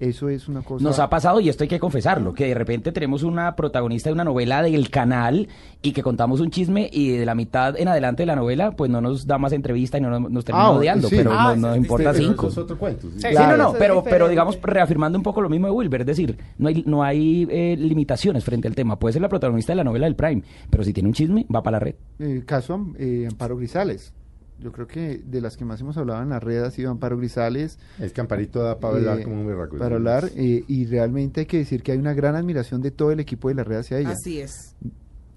Eso 0.00 0.30
es 0.30 0.48
una 0.48 0.62
cosa... 0.62 0.82
Nos 0.82 0.98
ha 0.98 1.10
pasado, 1.10 1.40
y 1.40 1.50
esto 1.50 1.62
hay 1.62 1.68
que 1.68 1.78
confesarlo, 1.78 2.32
que 2.32 2.46
de 2.46 2.54
repente 2.54 2.90
tenemos 2.90 3.22
una 3.22 3.54
protagonista 3.54 4.08
de 4.08 4.14
una 4.14 4.24
novela 4.24 4.62
del 4.62 4.88
canal 4.88 5.46
y 5.82 5.92
que 5.92 6.02
contamos 6.02 6.40
un 6.40 6.50
chisme 6.50 6.88
y 6.90 7.10
de 7.18 7.26
la 7.26 7.34
mitad 7.34 7.78
en 7.78 7.86
adelante 7.86 8.22
de 8.22 8.26
la 8.26 8.34
novela, 8.34 8.70
pues 8.70 8.90
no 8.90 9.02
nos 9.02 9.26
da 9.26 9.36
más 9.36 9.52
entrevista 9.52 9.98
y 9.98 10.00
no 10.00 10.08
nos, 10.18 10.30
nos 10.30 10.42
termina 10.44 10.64
Ah, 10.68 10.70
odiando, 10.70 11.06
sí. 11.08 11.16
pero 11.16 11.32
Ah, 11.34 11.54
no 11.54 11.68
nos 11.68 11.72
sí, 11.74 11.78
importa 11.80 12.14
cinco. 12.14 12.46
eso 12.46 12.48
es 12.48 12.58
otro 12.58 12.78
cuento. 12.78 13.08
sí. 13.08 13.20
Sí. 13.20 13.20
Sí, 13.28 13.28
Claro. 13.34 13.56
no, 13.58 13.64
no, 13.72 13.78
pero, 13.78 14.02
pero 14.02 14.26
digamos, 14.28 14.58
reafirmando 14.62 15.18
un 15.18 15.22
poco 15.22 15.42
lo 15.42 15.50
mismo 15.50 15.66
de 15.66 15.72
Wilber, 15.72 16.00
es 16.00 16.06
decir, 16.06 16.38
no 16.56 16.68
hay, 16.68 16.82
no 16.86 17.02
hay 17.02 17.46
eh, 17.50 17.76
limitaciones 17.78 18.42
frente 18.42 18.68
al 18.68 18.74
tema. 18.74 18.98
Puede 18.98 19.12
ser 19.12 19.20
la 19.22 19.28
protagonista 19.28 19.72
de 19.72 19.76
la 19.76 19.84
novela 19.84 20.06
del 20.06 20.16
Prime, 20.16 20.42
pero 20.70 20.82
si 20.82 20.94
tiene 20.94 21.10
un 21.10 21.12
chisme, 21.14 21.44
va 21.54 21.62
para 21.62 21.76
la 21.76 21.80
red. 21.80 21.94
Eh, 22.20 22.42
caso 22.46 22.86
eh, 22.98 23.26
Amparo 23.30 23.56
Grisales. 23.58 24.14
Yo 24.60 24.72
creo 24.72 24.86
que 24.86 25.22
de 25.24 25.40
las 25.40 25.56
que 25.56 25.64
más 25.64 25.80
hemos 25.80 25.96
hablado 25.96 26.22
en 26.22 26.28
la 26.28 26.38
red 26.40 26.62
ha 26.62 26.70
sido 26.70 26.90
Amparo 26.90 27.16
Grisales. 27.16 27.78
Es 27.98 28.12
que 28.12 28.20
Amparito 28.20 28.62
da 28.62 28.78
para 28.78 28.96
hablar 28.96 29.20
eh, 29.20 29.22
como 29.24 29.40
un 29.40 29.46
berraco. 29.46 29.78
Para 29.78 29.96
hablar, 29.96 30.30
eh, 30.36 30.64
y 30.68 30.86
realmente 30.86 31.40
hay 31.40 31.46
que 31.46 31.58
decir 31.58 31.82
que 31.82 31.92
hay 31.92 31.98
una 31.98 32.12
gran 32.14 32.36
admiración 32.36 32.82
de 32.82 32.90
todo 32.90 33.10
el 33.10 33.20
equipo 33.20 33.48
de 33.48 33.54
la 33.54 33.64
red 33.64 33.78
hacia 33.78 33.98
ella. 33.98 34.10
Así 34.10 34.40
es. 34.40 34.74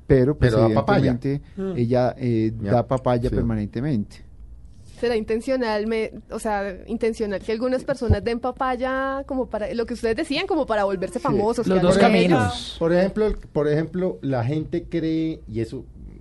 Pero, 0.08 0.38
pues, 0.38 0.52
Pero 0.54 0.68
da 0.68 0.76
papaya. 0.76 0.98
evidentemente, 1.12 1.46
Mm. 1.56 1.78
ella 1.78 2.16
eh, 2.18 2.52
Ya, 2.62 2.72
da 2.72 2.88
papaya 2.88 3.30
sí. 3.30 3.36
permanentemente. 3.36 4.18
Será 5.00 5.16
intencional, 5.18 5.88
me- 5.88 6.12
o 6.30 6.40
sea, 6.40 6.78
intencional 6.88 7.42
que 7.42 7.52
algunas 7.52 7.84
personas 7.84 8.24
den 8.24 8.40
papaya 8.40 9.24
como 9.26 9.48
para 9.50 9.74
lo 9.74 9.86
que 9.86 9.94
ustedes 9.96 10.16
decían, 10.16 10.48
como 10.48 10.66
para 10.66 10.84
volverse 10.86 11.20
famosos. 11.20 11.68
Los 11.68 11.82
dos 11.82 11.98
caminos. 11.98 12.76
Por 12.80 12.94
ejemplo, 12.94 13.34
por 13.52 13.68
ejemplo, 13.68 14.18
la 14.22 14.44
gente 14.46 14.84
cree, 14.90 15.42
y 15.48 15.60
eso 15.62 15.86
eh, 16.10 16.13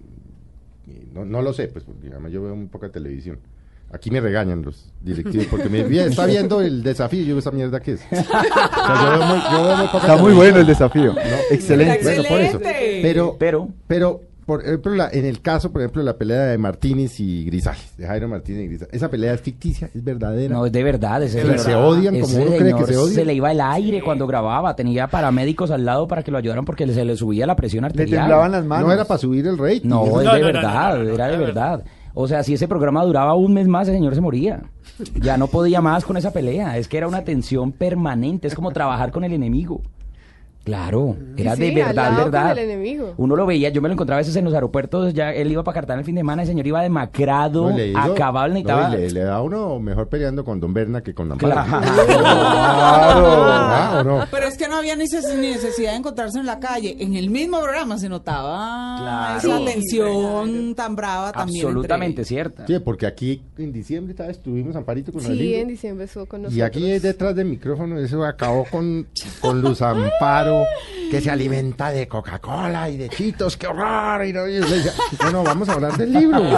no, 1.12 1.24
no 1.24 1.43
lo 1.43 1.53
sé, 1.53 1.68
pues 1.68 1.85
porque 1.85 2.09
además 2.09 2.33
yo 2.33 2.43
veo 2.43 2.57
muy 2.57 2.66
poca 2.66 2.89
televisión. 2.91 3.39
Aquí 3.93 4.11
me 4.11 4.20
regañan 4.22 4.62
los 4.62 4.91
directivos 5.03 5.47
porque 5.51 5.68
me 5.68 5.83
"Bien, 5.85 6.09
está 6.09 6.24
viendo 6.24 6.62
el 6.62 6.83
desafío. 6.83 7.20
y 7.22 7.26
Yo, 7.26 7.39
¿esa 7.39 7.51
mierda 7.51 7.78
qué 7.80 7.93
es? 7.93 8.01
O 8.11 8.14
sea, 8.14 9.03
yo 9.03 9.18
veo 9.18 9.26
muy, 9.28 9.39
yo 9.53 9.64
veo 9.64 9.76
muy 9.76 9.87
poca 9.89 9.99
Está 9.99 10.16
muy 10.16 10.33
bueno 10.33 10.59
el 10.61 10.66
desafío. 10.66 11.14
Excelente. 11.51 11.99
Está 11.99 12.11
Bueno, 12.14 12.28
por 12.28 12.41
eso. 12.41 12.57
Excelente. 12.57 13.01
Pero, 13.03 13.37
Pero, 13.39 13.68
pero, 13.87 14.20
por 14.47 14.62
ejemplo, 14.62 14.95
la- 14.95 15.09
en 15.11 15.24
el 15.24 15.40
caso, 15.40 15.70
por 15.72 15.82
ejemplo, 15.82 16.03
la 16.03 16.16
pelea 16.16 16.43
de 16.45 16.59
Martínez 16.59 17.18
y 17.20 17.45
Grisales, 17.45 17.97
de 17.97 18.07
Jairo 18.07 18.28
Martínez 18.28 18.64
y 18.64 18.66
Grisales, 18.68 18.95
esa 18.95 19.09
pelea 19.09 19.34
es 19.34 19.40
ficticia, 19.40 19.88
es 19.95 20.03
verdadera. 20.05 20.55
no, 20.55 20.66
es 20.66 20.72
de 20.72 20.82
verdad. 20.82 21.20
Se 21.26 21.40
es 21.40 21.47
verdad. 21.47 21.86
odian 21.88 22.14
como 22.14 22.26
Ese 22.26 22.40
uno 22.43 22.57
cree 22.57 22.74
que 22.74 22.84
se 22.86 22.97
odian. 22.97 23.14
Se 23.14 23.24
le 23.24 23.34
iba 23.34 23.53
el 23.53 23.61
aire 23.61 24.03
cuando 24.03 24.26
grababa. 24.26 24.74
Tenía 24.76 25.07
paramédicos 25.07 25.70
al 25.70 25.84
lado 25.84 26.09
para 26.09 26.22
que 26.22 26.30
lo 26.30 26.38
ayudaran 26.38 26.64
porque 26.64 26.86
se 26.93 27.05
le 27.05 27.16
subía 27.16 27.47
la 27.47 27.57
presión 27.57 27.82
Le 27.82 27.86
arterial. 27.88 28.20
temblaban 28.22 28.53
las 28.53 28.64
manos. 28.64 28.86
no 28.88 28.93
era 28.95 29.05
para 29.05 29.18
subir 29.18 29.47
el 29.47 29.59
rating. 29.59 29.88
No, 29.88 30.05
es 30.05 30.30
de 30.32 30.40
no, 30.40 30.47
verdad, 30.47 30.99
no, 30.99 31.11
era 31.14 31.28
de 31.28 31.36
verdad. 31.36 31.84
O 32.14 32.28
sea, 32.28 32.43
si 32.43 32.53
ese 32.55 32.68
programa 32.68 33.03
duraba 33.05 33.34
un 33.34 33.55
mes 33.55 33.66
más, 33.68 33.88
el 33.88 33.95
señor 33.95 34.14
se 34.14 34.20
moría. 34.20 34.62
Ya 35.20 35.38
no 35.38 35.47
podía 35.47 35.80
más 35.80 36.05
con 36.05 36.16
esa 36.18 36.30
pelea. 36.30 36.76
Es 36.76 36.86
que 36.86 36.99
era 36.99 37.09
una 37.09 37.24
tensión 37.24 37.72
permanente. 37.72 38.49
Es 38.49 38.55
como 38.55 38.70
trabajar 38.70 39.11
con 39.12 39.24
el 39.24 39.32
enemigo. 39.32 39.80
Claro, 40.65 41.17
era 41.37 41.57
Sí, 41.57 41.75
de 41.75 41.83
al 41.83 41.89
verdad, 41.89 42.17
verdad. 42.17 42.53
el 42.53 42.59
enemigo. 42.71 43.15
Uno 43.17 43.35
lo 43.35 43.47
veía, 43.47 43.71
yo 43.71 43.83
me 43.83 43.89
lo 43.89 43.95
encontraba 43.95 44.19
a 44.19 44.23
veces 44.23 44.37
en 44.37 44.45
los 44.45 44.55
aeropuertos, 44.55 45.13
ya 45.13 45.33
él 45.33 45.51
iba 45.51 45.65
para 45.65 45.75
Cartagena 45.75 46.01
el 46.01 46.07
fin 46.07 46.15
de 46.15 46.21
semana, 46.21 46.43
el 46.43 46.49
señor 46.49 46.67
iba 46.67 46.81
demacrado, 46.83 47.71
No, 47.71 47.79
hizo- 47.85 47.99
acabado, 47.99 48.49
no, 48.49 48.55
necesitaba... 48.55 48.95
y 48.95 49.01
le, 49.01 49.11
le 49.11 49.21
da 49.25 49.43
uno 49.43 49.79
mejor 49.81 50.09
peleando 50.09 50.45
con 50.45 50.61
Don 50.61 50.73
Berna 50.73 51.03
que 51.03 51.15
con 51.15 51.33
Amparo. 51.33 51.65
Claro. 51.65 51.87
¿o 54.01 54.05
no? 54.05 54.25
Pero 54.31 54.47
es 54.47 54.57
que 54.57 54.69
no 54.69 54.77
había 54.77 54.97
ni 54.97 55.05
neces- 55.05 55.35
ni 55.37 55.51
necesidad 55.51 55.93
de 55.93 55.99
encontrarse 55.99 56.39
en 56.39 56.47
la 56.47 56.59
calle. 56.61 56.97
En 57.01 57.15
el 57.17 57.31
mismo 57.31 57.61
programa 57.61 57.99
se 57.99 58.09
notaba 58.09 58.97
Claro. 58.99 59.39
esa 59.39 59.65
tensión 59.65 60.75
tan 60.75 60.97
brava 60.97 61.33
también. 61.33 61.67
Absolutamente 61.67 62.23
entre- 62.23 62.25
cierta. 62.25 62.67
Sí, 62.67 62.79
porque 62.79 63.07
aquí 63.07 63.43
en 63.59 63.73
diciembre 63.73 64.15
¿sabes? 64.17 64.37
estuvimos 64.37 64.77
Amparito 64.77 65.13
con 65.13 65.23
Sí, 65.23 65.55
en 65.55 65.69
diciembre 65.69 66.05
estuvo 66.07 66.27
con 66.27 66.43
nosotros. 66.43 66.59
Y 66.59 66.63
aquí 66.63 66.99
detrás 66.99 67.35
del 67.35 67.47
micrófono 67.47 67.99
eso 67.99 68.25
acabó 68.25 68.65
con, 68.71 69.07
con 69.41 69.61
Luz 69.61 69.83
Amparo, 69.83 70.52
Que 71.11 71.21
se 71.21 71.31
alimenta 71.31 71.91
de 71.91 72.09
Coca-Cola 72.09 72.89
y 72.89 72.97
de 72.97 73.11
chitos, 73.11 73.59
qué 73.59 73.67
horror. 73.67 74.25
Y 74.25 74.33
no, 74.33 74.49
y 74.49 74.55
yo 74.55 74.61
le 74.67 74.77
decía, 74.77 74.93
no, 75.25 75.31
no, 75.31 75.45
vamos 75.45 75.69
a 75.69 75.75
hablar 75.75 75.97
del 75.99 76.11
libro. 76.13 76.43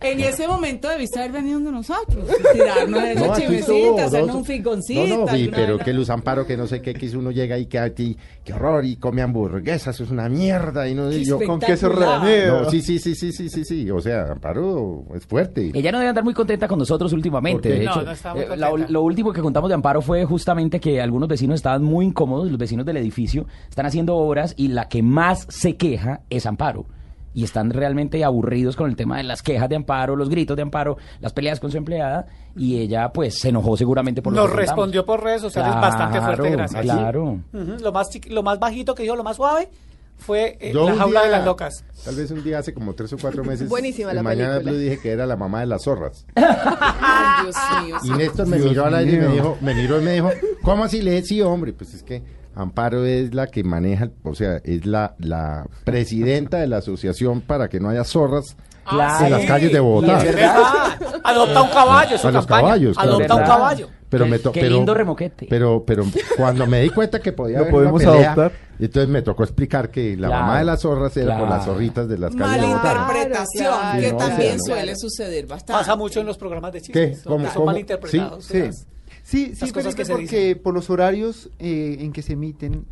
En 0.00 0.20
ese 0.20 0.46
momento 0.48 0.88
debiste 0.88 1.18
haber 1.20 1.32
venido 1.32 1.60
de 1.60 1.70
nosotros, 1.72 2.26
tirarnos 2.52 3.02
ese 3.04 3.14
No, 3.26 3.34
estuvo 3.36 3.98
hacernos 4.00 4.36
un 4.36 4.44
figoncito. 4.44 5.06
No, 5.06 5.26
no, 5.26 5.32
sí, 5.32 5.50
pero 5.52 5.78
que 5.78 5.92
Luz 5.92 6.10
Amparo, 6.10 6.46
que 6.46 6.56
no 6.56 6.66
sé 6.66 6.82
qué, 6.82 6.92
que 6.94 7.16
uno 7.16 7.30
llega 7.30 7.56
y 7.58 7.66
que 7.66 7.78
a 7.78 7.94
ti, 7.94 8.16
qué 8.44 8.52
horror, 8.52 8.84
y 8.84 8.96
come 8.96 9.22
hamburguesas, 9.22 10.00
es 10.00 10.10
una 10.10 10.28
mierda, 10.28 10.88
y 10.88 10.94
no, 10.94 11.10
y 11.12 11.24
yo, 11.24 11.38
Con 11.40 11.60
queso 11.60 11.86
Espectacular. 11.86 12.22
rebanero. 12.22 12.62
no, 12.62 12.70
sí, 12.70 12.82
sí, 12.82 12.98
sí, 12.98 13.14
sí, 13.14 13.32
sí, 13.32 13.48
sí, 13.48 13.64
sí, 13.64 13.90
o 13.90 14.00
sea, 14.00 14.22
Amparo 14.32 15.04
es 15.14 15.24
fuerte. 15.26 15.70
Ella 15.74 15.92
no 15.92 15.98
debe 15.98 16.08
andar 16.10 16.24
muy 16.24 16.34
contenta 16.34 16.66
con 16.68 16.78
nosotros 16.78 17.12
últimamente. 17.12 17.68
¿Por 17.68 17.72
qué? 17.72 17.78
De 17.80 17.84
No, 17.86 17.92
hecho, 17.92 18.02
no 18.02 18.10
está 18.12 18.34
muy 18.34 18.42
eh, 18.42 18.86
lo 18.88 19.02
último 19.02 19.32
que 19.32 19.40
contamos 19.40 19.68
de 19.68 19.74
Amparo 19.74 20.02
fue 20.02 20.24
justamente 20.24 20.80
que 20.80 21.00
algunos 21.00 21.28
vecinos 21.28 21.56
estaban 21.56 21.81
muy 21.82 22.06
incómodos, 22.06 22.48
los 22.48 22.58
vecinos 22.58 22.86
del 22.86 22.96
edificio 22.96 23.46
están 23.68 23.86
haciendo 23.86 24.16
obras 24.16 24.54
y 24.56 24.68
la 24.68 24.88
que 24.88 25.02
más 25.02 25.46
se 25.48 25.76
queja 25.76 26.20
es 26.30 26.46
Amparo. 26.46 26.86
Y 27.34 27.44
están 27.44 27.70
realmente 27.70 28.22
aburridos 28.24 28.76
con 28.76 28.90
el 28.90 28.96
tema 28.96 29.16
de 29.16 29.22
las 29.22 29.42
quejas 29.42 29.68
de 29.68 29.76
Amparo, 29.76 30.16
los 30.16 30.28
gritos 30.28 30.54
de 30.54 30.62
Amparo, 30.62 30.98
las 31.20 31.32
peleas 31.32 31.60
con 31.60 31.70
su 31.70 31.78
empleada. 31.78 32.26
Y 32.54 32.78
ella, 32.78 33.10
pues, 33.10 33.38
se 33.38 33.48
enojó 33.48 33.74
seguramente 33.76 34.20
por 34.20 34.34
lo 34.34 34.42
Nos 34.42 34.50
que 34.50 34.56
respondió 34.58 35.06
por 35.06 35.24
redes 35.24 35.40
sociales 35.40 35.74
bastante 35.74 36.20
fuerte, 36.20 36.42
Claro, 36.42 36.56
gracias. 36.56 36.82
Claro. 36.82 37.40
Lo 37.52 37.92
más 37.92 38.10
lo 38.28 38.42
más 38.42 38.58
bajito 38.58 38.94
que 38.94 39.04
dijo, 39.04 39.16
lo 39.16 39.24
más 39.24 39.36
suave, 39.36 39.70
fue 40.22 40.56
eh, 40.60 40.72
la 40.72 41.22
de 41.24 41.28
las 41.30 41.44
locas. 41.44 41.84
Tal 42.04 42.16
vez 42.16 42.30
un 42.30 42.42
día 42.42 42.58
hace 42.60 42.72
como 42.72 42.94
tres 42.94 43.12
o 43.12 43.18
cuatro 43.18 43.44
meses. 43.44 43.68
Buenísima 43.68 44.10
en 44.10 44.16
la 44.16 44.22
Mañana 44.22 44.54
película. 44.58 44.78
Dije 44.78 44.98
que 45.00 45.10
era 45.10 45.26
la 45.26 45.36
mamá 45.36 45.60
de 45.60 45.66
las 45.66 45.82
zorras. 45.82 46.24
Ay, 46.34 47.46
Dios 47.46 47.56
mío. 47.84 47.96
Y 48.04 48.10
Néstor 48.18 48.46
me 48.46 48.56
Dios 48.56 48.68
miró 48.70 48.86
al 48.86 48.94
aire 48.94 49.12
y 49.12 49.18
me 49.18 49.26
dijo, 49.28 49.58
me 49.60 49.74
miró 49.74 50.00
y 50.00 50.04
me 50.04 50.12
dijo, 50.12 50.30
¿cómo 50.62 50.84
así 50.84 51.02
le 51.02 51.22
sí, 51.22 51.42
hombre? 51.42 51.72
Pues 51.72 51.94
es 51.94 52.02
que 52.02 52.22
Amparo 52.54 53.04
es 53.04 53.34
la 53.34 53.46
que 53.46 53.64
maneja, 53.64 54.10
o 54.24 54.34
sea, 54.34 54.60
es 54.64 54.84
la, 54.86 55.14
la 55.18 55.66
presidenta 55.84 56.58
de 56.58 56.66
la 56.66 56.78
asociación 56.78 57.40
para 57.40 57.68
que 57.68 57.80
no 57.80 57.88
haya 57.88 58.04
zorras 58.04 58.56
Claro. 58.84 59.26
en 59.26 59.30
las 59.32 59.44
calles 59.44 59.72
de 59.72 59.78
Bogotá. 59.80 60.18
Adopta 61.22 61.62
un 61.62 61.70
caballo, 61.70 62.14
es 62.16 62.20
su 62.20 62.28
A 62.28 62.32
los 62.32 62.44
campaña. 62.46 62.62
caballos, 62.62 62.96
claro. 62.96 63.10
Adopta 63.12 63.34
un 63.36 63.42
caballo. 63.44 63.88
Pero 64.12 64.26
me 64.26 64.38
to- 64.38 64.52
qué 64.52 64.60
pero- 64.60 64.76
lindo 64.76 64.94
remoquete. 64.94 65.46
Pero, 65.50 65.82
pero 65.84 66.04
cuando 66.36 66.66
me 66.68 66.80
di 66.82 66.90
cuenta 66.90 67.20
que 67.20 67.32
podía 67.32 67.58
Lo 67.58 67.62
haber 67.64 67.74
una 67.74 67.90
podemos 67.90 68.02
pelea, 68.04 68.32
adoptar. 68.32 68.52
entonces 68.78 69.08
me 69.08 69.22
tocó 69.22 69.42
explicar 69.42 69.90
que 69.90 70.16
la 70.16 70.28
Claro, 70.28 70.42
mamá 70.46 70.58
de 70.60 70.64
las 70.64 70.80
zorras 70.82 71.16
era 71.16 71.36
por 71.38 71.46
claro. 71.48 71.56
las 71.56 71.64
zorritas 71.66 72.08
de 72.08 72.18
las 72.18 72.34
calles 72.36 72.60
de 72.62 72.66
Bogotá. 72.68 72.94
Malinterpretación, 72.94 73.64
Claro, 73.80 74.00
que 74.00 74.12
también 74.12 74.60
suele 74.62 74.94
suceder 74.96 75.46
bastante. 75.46 75.72
Pasa 75.80 75.96
mucho 75.96 76.20
en 76.20 76.26
los 76.26 76.38
programas 76.38 76.72
de 76.72 76.80
¿Qué? 76.80 76.86
chismes. 76.92 77.24
¿no? 77.26 77.32
¿Cómo- 77.32 77.44
Que 77.44 77.50
son 77.50 77.54
cómo? 77.54 77.66
malinterpretados. 77.66 78.44
Sí, 78.44 78.62
Sí, 79.24 79.52
sí, 79.54 79.60
Las 79.60 79.72
cosas 79.72 79.94
Felipe, 79.94 79.96
que 79.96 80.04
se 80.04 80.12
porque 80.12 80.22
dicen. 80.46 80.62
por 80.62 80.74
los 80.74 80.90
horarios 80.90 81.48
eh, 81.58 81.98
en 82.00 82.12
que 82.12 82.22
se 82.22 82.32
emiten, 82.32 82.84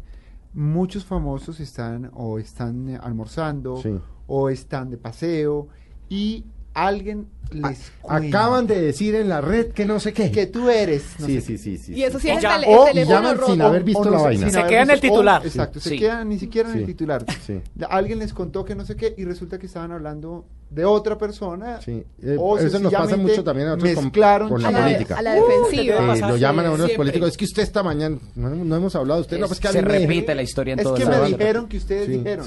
muchos 0.55 1.05
famosos 1.05 1.59
están 1.61 2.11
o 2.14 2.39
están 2.39 2.89
eh, 2.89 2.99
almorzando 3.03 3.79
Sí. 3.83 3.99
o 4.27 4.49
están 4.49 4.91
de 4.91 4.97
paseo 4.97 5.68
y 6.09 6.45
alguien 6.75 7.27
les 7.53 7.91
Acaban 8.09 8.68
de 8.68 8.81
decir 8.81 9.16
en 9.16 9.29
la 9.29 9.41
red 9.41 9.73
que 9.73 9.85
no 9.85 9.99
sé 9.99 10.12
qué. 10.12 10.31
que 10.31 10.47
tú 10.47 10.71
eres. 10.71 11.03
no 11.18 11.27
sí, 11.27 11.41
sé 11.41 11.41
sí, 11.41 11.59
sí, 11.59 11.79
sí. 11.79 11.95
Y 11.95 12.05
eso 12.05 12.21
sí 12.21 12.31
es 12.31 12.45
el, 12.45 12.51
o- 12.68 12.87
el 12.87 13.05
llaman 13.09 13.37
rojo. 13.39 13.51
sin 13.53 13.61
haber 13.62 13.83
visto 13.83 14.05
no 14.05 14.11
la 14.12 14.18
vaina. 14.23 14.51
Se 14.51 14.62
queda 14.66 14.83
en 14.83 14.91
el 14.91 15.01
titular. 15.01 15.45
exacto, 15.45 15.81
se 15.81 15.89
Sí. 15.91 15.99
quedan 15.99 16.29
ni 16.29 16.39
siquiera 16.39 16.71
en 16.71 16.79
el 16.79 16.87
titular. 16.87 17.25
Sí. 17.45 17.61
Alguien 17.89 18.21
les 18.21 18.33
contó 18.33 18.64
que 18.64 18.77
no 18.77 18.87
sé 18.87 18.95
qué 18.95 19.14
y 19.18 19.25
resulta 19.25 19.59
que 19.59 19.66
estaban 19.66 19.91
hablando 19.91 20.45
de 20.71 20.85
otra 20.85 21.18
persona. 21.18 21.81
Sí, 21.83 22.05
eh, 22.23 22.37
o 22.39 22.57
eso 22.57 22.79
nos 22.79 22.93
pasa 22.93 23.16
mucho 23.16 23.43
también 23.43 23.66
a 23.66 23.75
nosotros 23.77 23.97
con, 23.97 24.49
con 24.49 24.62
la 24.62 24.68
a 24.68 24.71
la, 24.71 24.83
política. 24.85 25.18
a 25.18 25.23
la 25.23 25.33
Uh, 25.35 25.35
defensiva. 25.49 25.83
¿qué 25.83 25.91
te 25.99 26.05
Eh, 26.05 26.07
pasa? 26.07 26.29
lo 26.29 26.37
llaman 26.37 26.66
a 26.66 26.68
unos 26.68 26.79
Siempre. 26.87 26.97
políticos, 26.99 27.29
es 27.31 27.37
que 27.37 27.45
usted 27.47 27.62
esta 27.64 27.83
mañana, 27.83 28.16
no, 28.37 28.51
no 28.51 28.77
hemos 28.77 28.95
hablado, 28.95 29.23
usted 29.23 29.41
no, 29.41 29.49
pues 29.49 29.59
que 29.59 29.66
se 29.68 29.81
repite 29.83 30.37
la 30.37 30.43
historia 30.43 30.75
en 30.75 30.79
Es 30.81 30.87
que 30.87 31.05
me 31.05 31.21
dijeron 31.27 31.66
que 31.66 31.79
ustedes 31.79 32.09
dijeron. 32.09 32.47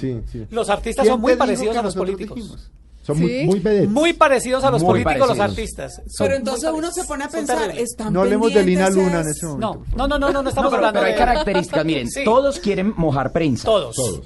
Los 0.50 0.70
artistas 0.70 1.04
¿Quién 1.04 1.14
son 1.16 1.20
muy 1.22 1.36
parecidos 1.36 1.76
a 1.76 1.82
los 1.82 1.94
políticos. 1.94 2.72
Son 3.04 3.20
muy, 3.20 3.30
Sí. 3.30 3.46
muy 3.46 3.60
vedettes. 3.60 3.90
Muy 3.90 4.14
parecidos 4.14 4.64
a 4.64 4.72
los 4.72 4.82
Muy 4.82 5.04
políticos, 5.04 5.28
los 5.30 5.40
artistas. 5.40 5.94
Son 6.08 6.26
Pero 6.26 6.36
entonces 6.38 6.70
uno 6.74 6.90
se 6.92 7.04
pone 7.04 7.26
a 7.26 7.28
pensar, 7.30 7.70
están 7.78 8.14
No 8.14 8.22
hablemos 8.22 8.54
de 8.54 8.64
Lina 8.64 8.90
Luna 8.90 9.20
en 9.20 9.28
es- 9.28 9.38
ese 9.38 9.46
momento. 9.46 9.84
No, 9.98 10.08
no, 10.08 10.18
no, 10.18 10.32
no, 10.32 10.42
no, 10.42 10.50
estamos 10.50 10.72
pero, 10.72 10.78
hablando 10.88 11.00
pero 11.02 11.06
hay 11.08 11.12
de... 11.14 11.18
características, 11.20 11.86
miren, 11.86 12.10
Sí. 12.10 12.24
todos 12.24 12.60
quieren 12.60 12.94
mojar 12.96 13.32
prensa. 13.34 13.66
Todos. 13.66 13.96
Todos. 13.96 14.22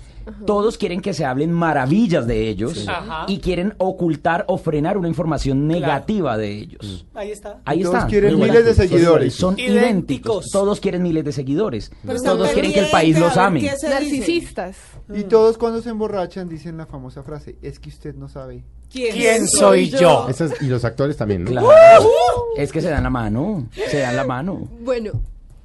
Todos 0.45 0.77
quieren 0.77 1.01
que 1.01 1.13
se 1.13 1.25
hablen 1.25 1.51
maravillas 1.51 2.27
de 2.27 2.47
ellos 2.49 2.85
y 3.27 3.39
quieren 3.39 3.73
ocultar 3.77 4.45
o 4.47 4.57
frenar 4.57 4.97
una 4.97 5.07
información 5.07 5.67
negativa 5.67 6.37
de 6.37 6.51
ellos. 6.51 7.05
Ahí 7.13 7.31
está. 7.31 7.61
Ahí 7.65 7.79
Y 7.79 7.83
todos 7.83 7.95
está. 7.97 8.07
quieren 8.07 8.35
Muy 8.37 8.49
miles 8.49 8.65
de 8.65 8.73
seguidores. 8.73 9.33
Son 9.35 9.53
Idénticos. 9.57 9.81
idénticos. 9.83 10.45
Todos 10.51 10.79
quieren 10.79 11.03
miles 11.03 11.23
de 11.25 11.31
seguidores. 11.31 11.91
Pero 12.05 12.21
Todos 12.21 12.49
quieren 12.51 12.73
que 12.73 12.79
el 12.79 12.89
país 12.91 13.17
los 13.19 13.35
ame. 13.37 13.61
Narcisistas. 13.89 14.77
Y 15.13 15.23
todos 15.23 15.57
cuando 15.57 15.81
se 15.81 15.89
emborrachan 15.89 16.49
dicen 16.49 16.77
la 16.77 16.85
famosa 16.85 17.23
frase, 17.23 17.55
es 17.61 17.79
que 17.79 17.89
usted 17.89 18.15
no 18.15 18.27
sabe. 18.27 18.63
¿Quién 18.91 19.47
soy 19.47 19.89
yo? 19.89 20.27
Esas- 20.29 20.61
y 20.61 20.65
los 20.67 20.83
actores 20.85 21.17
también, 21.17 21.43
¿no? 21.43 21.51
Claro. 21.51 22.07
Es 22.57 22.71
que 22.71 22.81
se 22.81 22.89
dan 22.89 23.03
la 23.03 23.09
mano. 23.09 23.67
Se 23.89 23.99
dan 23.99 24.15
la 24.15 24.23
mano. 24.25 24.67
Bueno, 24.81 25.11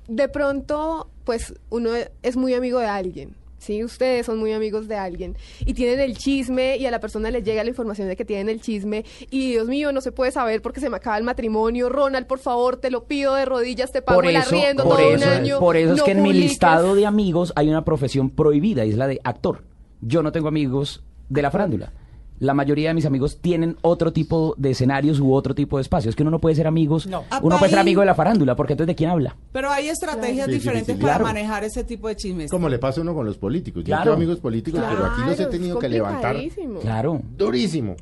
de 0.09 0.29
pronto, 0.29 1.09
pues 1.25 1.55
uno 1.71 1.91
es 2.23 2.37
muy 2.37 2.55
amigo 2.55 2.79
de 2.81 2.87
alguien. 2.87 3.35
Sí, 3.63 3.85
ustedes 3.85 4.27
son 4.27 4.41
muy 4.41 4.53
amigos 4.53 4.89
de 4.89 4.97
alguien 4.97 5.37
y 5.65 5.73
tienen 5.73 6.01
el 6.01 6.19
chisme 6.19 6.77
y 6.79 6.87
a 6.87 6.91
la 6.91 6.99
persona 6.99 7.31
le 7.31 7.45
llega 7.45 7.63
la 7.63 7.71
información 7.71 8.09
de 8.09 8.17
que 8.17 8.25
tienen 8.25 8.49
el 8.49 8.61
chisme 8.61 9.05
y 9.31 9.53
Dios 9.53 9.69
mío, 9.69 9.93
no 9.93 10.01
se 10.01 10.11
puede 10.11 10.33
saber 10.33 10.63
porque 10.63 10.81
se 10.81 10.91
me 10.91 10.97
acaba 10.97 11.17
el 11.17 11.23
matrimonio. 11.23 11.89
Ronald, 11.89 12.27
por 12.27 12.41
favor, 12.41 12.79
te 12.79 12.91
lo 12.91 13.05
pido 13.05 13.37
de 13.37 13.45
rodillas, 13.45 13.93
te 13.93 14.03
pago 14.03 14.19
Por 14.19 14.27
el 14.27 14.35
eso, 14.35 14.49
arriendo 14.49 14.83
por 14.83 14.97
todo 14.97 15.15
eso, 15.15 15.29
un 15.29 15.33
año. 15.33 15.61
por 15.61 15.77
eso 15.77 15.95
es 15.95 16.03
que 16.03 16.11
en 16.11 16.23
mi 16.23 16.33
listado 16.33 16.97
de 16.97 17.07
amigos 17.07 17.53
hay 17.55 17.69
una 17.69 17.85
profesión 17.85 18.31
prohibida 18.31 18.85
y 18.85 18.91
es 18.91 18.97
la 18.97 19.07
de 19.07 19.21
actor. 19.23 19.63
Yo 20.01 20.25
no 20.25 20.33
tengo 20.33 20.49
amigos 20.49 21.05
de 21.29 21.43
la 21.43 21.53
farándula. 21.53 21.93
La 22.43 22.55
mayoría 22.55 22.89
de 22.89 22.95
mis 22.95 23.07
amigos 23.07 23.39
tienen 23.41 23.77
otro 23.83 24.13
tipo 24.13 24.55
de 24.59 24.73
escenarios 24.73 25.21
u 25.21 25.33
otro 25.33 25.55
tipo 25.55 25.77
de 25.77 25.83
espacios. 25.83 26.17
Que 26.17 26.23
uno 26.23 26.33
no 26.33 26.41
puede 26.41 26.57
ser 26.57 26.67
amigos. 26.67 27.07
No. 27.07 27.23
Uno 27.41 27.57
puede 27.57 27.71
ser 27.71 27.79
amigo 27.79 28.01
de 28.01 28.07
la 28.07 28.17
farándula, 28.17 28.57
porque 28.57 28.73
entonces 28.73 28.89
de 28.89 28.95
quién 28.97 29.11
habla. 29.11 29.37
Pero 29.53 29.71
hay 29.71 29.87
estrategias 29.89 30.47
Sí, 30.47 30.53
sí, 30.55 30.59
sí, 30.59 30.59
diferentes 30.59 30.97
sí, 30.97 31.01
para 31.01 31.15
claro. 31.19 31.25
manejar 31.25 31.63
ese 31.63 31.85
tipo 31.85 32.09
de 32.09 32.17
chismes. 32.17 32.51
Como 32.51 32.69
le 32.69 32.81
pasa 32.81 33.01
a 33.01 33.03
uno 33.05 33.15
con 33.15 33.25
los 33.27 33.39
políticos. 33.39 33.83
Yo 33.85 33.87
Claro. 33.87 34.03
tengo 34.03 34.17
amigos 34.17 34.41
políticos, 34.41 34.81
pero 34.91 35.07
aquí 35.07 35.21
los 35.25 35.39
he 35.39 35.47
tenido 35.47 35.79
que 35.79 35.89
levantar. 35.89 36.37
Claro. 36.81 37.23
durísimo. 37.39 37.95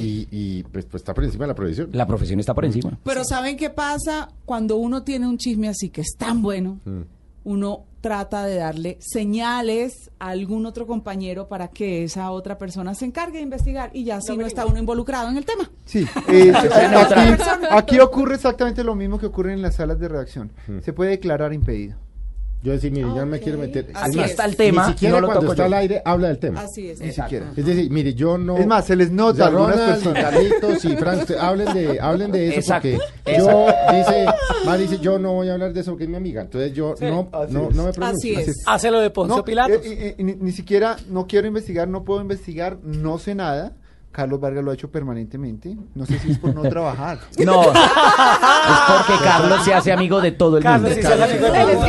Y, 0.00 0.26
y, 0.32 0.64
pues, 0.64 0.84
pues 0.86 1.00
está 1.02 1.14
por 1.14 1.22
encima 1.22 1.44
de 1.44 1.48
la 1.48 1.54
profesión. 1.54 1.88
La 1.92 2.08
profesión 2.08 2.40
está 2.40 2.54
por 2.54 2.64
encima. 2.64 2.98
Pero 3.04 3.22
¿saben 3.22 3.56
qué 3.56 3.70
pasa 3.70 4.28
cuando 4.44 4.74
uno 4.78 5.04
tiene 5.04 5.28
un 5.28 5.38
chisme 5.38 5.68
así 5.68 5.90
que 5.90 6.00
es 6.00 6.16
tan 6.18 6.42
bueno? 6.42 6.80
Mm. 6.84 7.02
Uno 7.46 7.84
trata 8.00 8.44
de 8.44 8.56
darle 8.56 8.98
señales 9.00 10.10
a 10.18 10.30
algún 10.30 10.66
otro 10.66 10.84
compañero 10.84 11.46
para 11.46 11.68
que 11.68 12.02
esa 12.02 12.32
otra 12.32 12.58
persona 12.58 12.92
se 12.96 13.04
encargue 13.04 13.38
de 13.38 13.44
investigar 13.44 13.90
y 13.92 14.02
ya 14.02 14.16
así 14.16 14.36
no 14.36 14.46
está 14.46 14.66
uno 14.66 14.80
involucrado 14.80 15.28
en 15.28 15.36
el 15.36 15.44
tema. 15.44 15.70
Sí, 15.84 16.04
eh, 16.28 16.52
aquí, 17.70 18.00
ocurre 18.00 18.34
exactamente 18.34 18.82
lo 18.82 18.96
mismo 18.96 19.20
que 19.20 19.26
ocurre 19.26 19.52
en 19.52 19.62
las 19.62 19.76
salas 19.76 20.00
de 20.00 20.08
redacción. 20.08 20.50
Mm. 20.66 20.80
Se 20.80 20.92
puede 20.92 21.10
declarar 21.10 21.52
impedido. 21.52 21.96
Yo 22.62 22.72
decir, 22.72 22.90
mire, 22.90 23.06
yo 23.08 23.16
no 23.16 23.26
me 23.26 23.38
quiero 23.38 23.58
meter. 23.58 23.86
Así 23.94 24.10
Es 24.10 24.16
más, 24.16 24.30
está 24.30 24.44
el 24.44 24.56
tema, 24.56 24.86
Ni 24.88 24.92
siquiera 24.94 25.14
no 25.14 25.20
lo 25.20 25.26
cuando 25.28 25.40
toco 25.42 25.52
está 25.52 25.62
yo. 25.64 25.66
al 25.66 25.74
aire 25.74 26.02
habla 26.04 26.28
del 26.28 26.38
tema. 26.38 26.60
Así 26.62 26.90
es. 26.90 27.00
Ni 27.00 27.12
siquiera. 27.12 27.52
Es 27.56 27.64
decir, 27.64 27.90
mire, 27.92 28.14
yo 28.14 28.38
no. 28.38 28.56
Es 28.56 28.66
más, 28.66 28.86
se 28.86 28.96
les 28.96 29.12
nota 29.12 29.44
a 29.44 29.48
algunas 29.48 29.76
Ronald 29.76 29.88
y 29.88 29.92
personas. 30.04 30.22
Carlitos 30.24 30.84
y 30.84 30.96
Frank, 30.96 31.20
usted- 31.20 31.36
hablen 31.38 31.74
de, 31.74 32.00
hablen 32.00 32.32
de 32.32 32.48
eso 32.48 32.58
Exacto, 32.58 32.88
porque 33.22 33.38
yo 33.38 33.66
dice, 33.96 34.26
Mari 34.64 34.82
dice, 34.82 34.98
yo 34.98 35.18
no 35.20 35.34
voy 35.34 35.48
a 35.48 35.52
hablar 35.52 35.72
de 35.72 35.80
eso 35.80 35.92
porque 35.92 36.04
es 36.04 36.10
mi 36.10 36.16
amiga. 36.16 36.42
Entonces 36.42 36.72
yo 36.72 36.94
no, 37.00 37.28
no, 37.50 37.70
no 37.70 37.84
me 37.84 37.92
pronuncio. 37.92 38.02
Así 38.38 38.50
es. 38.50 38.62
Hácelo 38.66 38.98
de 39.00 39.10
Poncio 39.10 39.36
No, 39.36 39.44
Pilatos. 39.44 39.84
eh, 39.86 40.16
eh, 40.18 40.22
ni, 40.24 40.34
ni 40.34 40.50
siquiera 40.52 40.96
no 41.08 41.26
quiero 41.28 41.46
investigar, 41.46 41.86
no 41.86 42.02
puedo 42.04 42.20
investigar, 42.20 42.78
no 42.82 43.18
sé 43.18 43.36
nada. 43.36 43.74
Carlos 44.10 44.40
Vargas 44.40 44.64
lo 44.64 44.70
ha 44.70 44.74
hecho 44.74 44.90
permanentemente. 44.90 45.76
No 45.94 46.06
sé 46.06 46.18
si 46.18 46.30
es 46.30 46.38
por 46.38 46.54
no 46.54 46.62
trabajar. 46.70 47.18
No. 47.44 47.64
es 47.64 47.68
porque 47.68 49.22
Carlos 49.22 49.62
se 49.62 49.74
hace 49.74 49.92
amigo 49.92 50.22
de 50.22 50.32
todo 50.32 50.56
el 50.56 50.62
Carlos 50.62 50.90
mundo. 50.90 50.96
sí 50.96 51.02
se 51.06 51.12
hace 51.12 51.22
amigo 51.34 51.52
de 51.52 51.74
todo. 51.74 51.86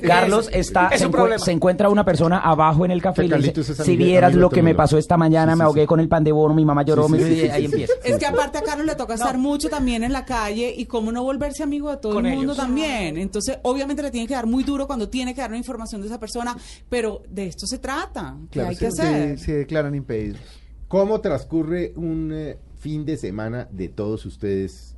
Carlos 0.00 0.48
está, 0.52 0.88
Es 0.88 1.00
se, 1.42 1.52
encuentra 1.52 1.88
una 1.88 2.04
persona 2.04 2.38
abajo 2.38 2.84
en 2.84 2.90
el 2.90 3.00
café 3.02 3.24
y 3.24 3.28
le 3.28 3.38
dice, 3.38 3.74
si 3.74 3.96
vieras 3.96 4.34
lo 4.34 4.48
que 4.50 4.62
me 4.62 4.70
mundo". 4.70 4.76
pasó 4.78 4.98
esta 4.98 5.16
mañana, 5.16 5.52
Sí, 5.52 5.58
me 5.58 5.64
ahogué 5.64 5.82
sí. 5.82 5.86
con 5.86 6.00
el 6.00 6.08
pan 6.08 6.24
de 6.24 6.32
bono, 6.32 6.54
mi 6.54 6.64
mamá 6.64 6.82
lloró, 6.82 7.06
Sí, 7.06 7.12
me- 7.12 7.18
sí, 7.18 7.24
sí, 7.24 7.40
sí, 7.42 7.48
ahí 7.48 7.60
sí, 7.60 7.64
empieza. 7.66 7.92
Es 8.04 8.16
que 8.18 8.26
aparte 8.26 8.58
a 8.58 8.62
Carlos 8.62 8.86
le 8.86 8.94
toca 8.94 9.14
estar 9.14 9.38
mucho 9.38 9.68
también 9.68 10.04
en 10.04 10.12
la 10.12 10.24
calle 10.24 10.74
y 10.76 10.86
cómo 10.86 11.12
no 11.12 11.22
volverse 11.22 11.62
amigo 11.62 11.90
de 11.90 11.96
todo 11.98 12.14
Con 12.14 12.26
el 12.26 12.36
mundo 12.36 12.52
ellos. 12.52 12.64
también. 12.64 13.16
Entonces, 13.16 13.58
obviamente 13.62 14.02
le 14.02 14.10
tiene 14.10 14.26
que 14.26 14.34
dar 14.34 14.46
muy 14.46 14.64
duro 14.64 14.86
cuando 14.86 15.08
tiene 15.08 15.34
que 15.34 15.40
dar 15.40 15.50
una 15.50 15.58
información 15.58 16.00
de 16.00 16.08
esa 16.08 16.18
persona, 16.20 16.56
pero 16.88 17.22
de 17.28 17.46
esto 17.46 17.66
se 17.66 17.78
trata. 17.78 18.36
¿Qué 18.50 18.54
Claro, 18.60 18.68
hay 18.70 18.76
que 18.76 18.90
se, 18.90 19.02
hacer? 19.02 19.38
se- 19.38 19.44
se 19.44 19.52
declaran 19.54 19.94
impedidos. 19.94 20.40
¿Cómo 20.88 21.20
transcurre 21.20 21.92
un 21.96 22.30
eh, 22.32 22.58
fin 22.78 23.04
de 23.04 23.16
semana 23.16 23.66
de 23.72 23.88
todos 23.88 24.26
ustedes 24.26 24.94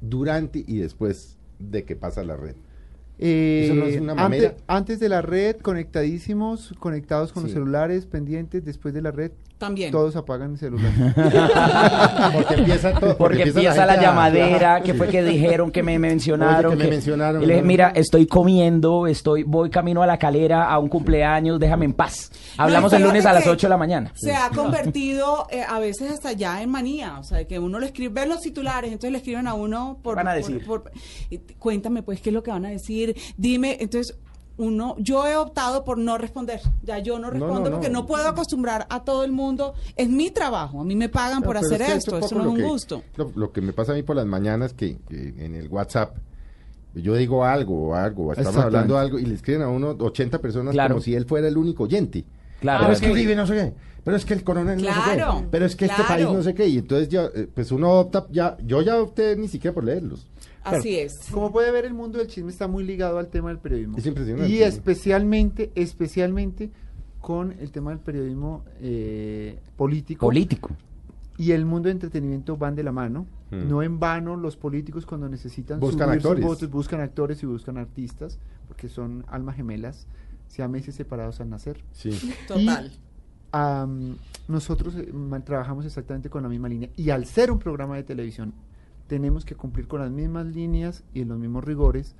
durante 0.00 0.64
y 0.66 0.78
después 0.78 1.36
de 1.58 1.84
que 1.84 1.96
pasa 1.96 2.22
la 2.24 2.36
red? 2.36 2.56
Eh, 3.22 3.62
¿Eso 3.66 3.74
no 3.74 3.84
es 3.84 4.00
una 4.00 4.12
antes, 4.66 4.98
de 4.98 5.08
la 5.10 5.20
red, 5.20 5.56
conectadísimos, 5.56 6.72
conectados 6.78 7.32
con 7.34 7.42
los 7.42 7.52
celulares, 7.52 8.06
pendientes, 8.06 8.64
después 8.64 8.94
de 8.94 9.02
la 9.02 9.10
red, 9.10 9.32
También. 9.58 9.92
Todos 9.92 10.16
apagan 10.16 10.52
el 10.52 10.58
celular. 10.58 10.90
Porque 12.32 12.54
empieza 12.54 12.94
todo. 12.94 13.16
Porque 13.18 13.42
empieza 13.42 13.84
la, 13.84 13.92
a- 13.92 14.00
llamadera, 14.00 14.80
que 14.80 14.94
fue 14.94 15.08
que 15.08 15.22
dijeron, 15.22 15.70
que 15.70 15.82
me 15.82 15.98
mencionaron. 15.98 16.72
Oye, 16.72 16.78
que 16.78 16.84
me 16.84 16.90
mencionaron, 16.92 17.42
Y 17.42 17.46
le 17.46 17.52
dije, 17.54 17.62
¿no? 17.62 17.68
mira, 17.68 17.92
estoy 17.94 18.26
comiendo, 18.26 19.06
estoy, 19.06 19.42
voy 19.42 19.68
camino 19.68 20.02
a 20.02 20.06
la 20.06 20.18
calera 20.18 20.64
a 20.70 20.78
un 20.78 20.88
cumpleaños, 20.88 21.60
déjame 21.60 21.84
en 21.84 21.92
paz. 21.92 22.30
Hablamos 22.56 22.90
No, 22.92 22.96
el 22.98 23.04
lunes 23.04 23.26
a 23.26 23.34
las 23.34 23.44
que 23.44 23.50
8 23.50 23.66
de 23.66 23.70
la 23.70 23.76
mañana. 23.76 24.12
Se 24.14 24.32
ha 24.34 24.48
convertido 24.48 25.46
eh, 25.50 25.62
a 25.68 25.78
veces 25.78 26.10
hasta 26.10 26.32
ya 26.32 26.62
en 26.62 26.70
manía, 26.70 27.18
o 27.18 27.22
sea, 27.24 27.44
que 27.46 27.58
uno 27.58 27.78
le 27.78 27.86
escribe, 27.86 28.14
ven 28.20 28.30
los 28.30 28.40
titulares, 28.40 28.90
entonces 28.90 29.12
le 29.12 29.18
escriben 29.18 29.46
a 29.46 29.52
uno 29.52 29.98
por... 30.02 30.16
van 30.16 30.28
a 30.28 30.32
decir? 30.32 30.64
por- 30.64 30.90
cuéntame 31.58 32.02
pues 32.02 32.20
qué 32.22 32.30
es 32.30 32.34
lo 32.34 32.42
que 32.42 32.50
van 32.50 32.64
a 32.64 32.70
decir, 32.70 33.09
dime, 33.36 33.76
entonces 33.80 34.16
uno, 34.56 34.94
yo 34.98 35.26
he 35.26 35.36
optado 35.36 35.84
por 35.84 35.96
no 35.96 36.18
responder, 36.18 36.60
ya 36.82 36.98
yo 36.98 37.18
no 37.18 37.30
respondo 37.30 37.70
no, 37.70 37.76
porque 37.76 37.88
no. 37.88 38.00
no 38.00 38.06
puedo 38.06 38.28
acostumbrar 38.28 38.86
a 38.90 39.04
todo 39.04 39.24
el 39.24 39.32
mundo, 39.32 39.72
es 39.96 40.08
mi 40.10 40.30
trabajo, 40.30 40.80
a 40.82 40.84
mí 40.84 40.94
me 40.96 41.08
pagan 41.08 41.40
No, 41.40 41.46
por 41.46 41.56
hacer 41.56 41.80
es 41.80 41.88
que 41.88 41.94
esto, 41.94 42.18
eso 42.18 42.34
no 42.34 42.42
es 42.42 42.46
un 42.48 42.56
que- 42.56 42.62
gusto. 42.64 43.02
Lo, 43.16 43.32
lo 43.34 43.52
que 43.52 43.62
me 43.62 43.72
pasa 43.72 43.92
a 43.92 43.94
mí 43.94 44.02
por 44.02 44.16
las 44.16 44.26
mañanas 44.26 44.74
que, 44.74 44.98
que 45.08 45.34
en 45.38 45.54
el 45.54 45.68
WhatsApp 45.68 46.14
yo 46.94 47.14
digo 47.14 47.44
algo 47.44 47.88
o 47.90 47.94
algo, 47.94 48.32
estamos 48.32 48.56
hablando 48.56 48.98
algo 48.98 49.18
y 49.18 49.24
le 49.24 49.34
escriben 49.34 49.62
a 49.62 49.68
uno 49.68 49.96
80 49.98 50.40
personas 50.40 50.72
Claro. 50.74 50.94
como 50.96 51.02
si 51.02 51.14
él 51.14 51.24
fuera 51.24 51.46
el 51.48 51.56
único 51.56 51.84
oyente. 51.84 52.24
Claro. 52.60 52.80
pero 52.80 52.90
Ah, 52.90 52.92
es 52.92 53.00
que 53.00 53.34
no 53.36 53.46
sé 53.46 53.54
qué, 53.54 53.72
pero 54.04 54.16
es 54.18 54.24
que 54.26 54.34
el 54.34 54.44
coronel 54.44 54.76
no 54.82 54.84
sé 54.92 55.00
Claro, 55.14 55.38
qué, 55.40 55.46
pero 55.50 55.64
es 55.64 55.74
que 55.76 55.86
este 55.86 55.96
claro. 56.04 56.08
país 56.10 56.26
no 56.36 56.42
sé 56.42 56.52
qué, 56.54 56.66
y 56.68 56.76
entonces 56.78 57.08
ya, 57.08 57.24
eh, 57.34 57.48
pues 57.54 57.72
uno 57.72 57.92
opta, 57.92 58.26
ya, 58.30 58.58
yo 58.66 58.82
ya 58.82 59.00
opté 59.00 59.34
ni 59.36 59.48
siquiera 59.48 59.72
por 59.74 59.84
leerlos. 59.84 60.26
Así 60.62 60.98
es. 60.98 61.28
Como 61.30 61.52
puede 61.52 61.70
ver, 61.70 61.84
el 61.84 61.94
mundo 61.94 62.18
del 62.18 62.26
chisme 62.26 62.50
está 62.50 62.68
muy 62.68 62.84
ligado 62.84 63.18
al 63.18 63.28
tema 63.28 63.48
del 63.48 63.58
periodismo. 63.58 63.98
Es 63.98 64.06
impresionante, 64.06 64.50
Y 64.52 64.62
especialmente, 64.62 65.72
especialmente 65.74 66.70
con 67.20 67.52
el 67.52 67.70
tema 67.70 67.90
del 67.90 68.00
periodismo 68.00 68.64
eh, 68.80 69.58
político. 69.76 70.26
Político. 70.26 70.70
y 71.38 71.52
el 71.52 71.64
mundo 71.64 71.86
de 71.88 71.92
entretenimiento 71.92 72.56
van 72.56 72.74
de 72.74 72.82
la 72.82 72.92
mano. 72.92 73.26
Mm. 73.50 73.68
No 73.68 73.82
en 73.82 73.98
vano 73.98 74.36
los 74.36 74.56
políticos 74.56 75.06
cuando 75.06 75.28
necesitan 75.28 75.80
Buscan 75.80 76.08
subir 76.08 76.20
sus 76.20 76.30
actores. 76.30 76.44
votos 76.44 76.70
buscan 76.70 77.00
actores 77.00 77.42
y 77.42 77.46
buscan 77.46 77.78
artistas 77.78 78.38
porque 78.68 78.88
son 78.88 79.24
almas 79.28 79.56
gemelas, 79.56 80.06
meses 80.68 80.94
separados 80.94 81.40
al 81.40 81.50
nacer. 81.50 81.82
Sí. 81.92 82.10
Total. 82.46 82.92
Am, 83.52 84.16
nosotros 84.46 84.94
eh, 84.96 85.12
trabajamos 85.44 85.84
exactamente 85.84 86.30
con 86.30 86.42
la 86.42 86.48
misma 86.48 86.68
línea 86.68 86.90
y 86.96 87.10
al 87.10 87.26
ser 87.26 87.50
un 87.50 87.58
programa 87.58 87.96
de 87.96 88.04
televisión 88.04 88.52
tenemos 89.10 89.44
que 89.44 89.56
cumplir 89.56 89.88
con 89.88 89.98
las 90.00 90.10
mismas 90.12 90.46
líneas 90.46 91.02
y 91.12 91.24
los 91.24 91.36
mismos 91.36 91.64
rigores 91.64 92.14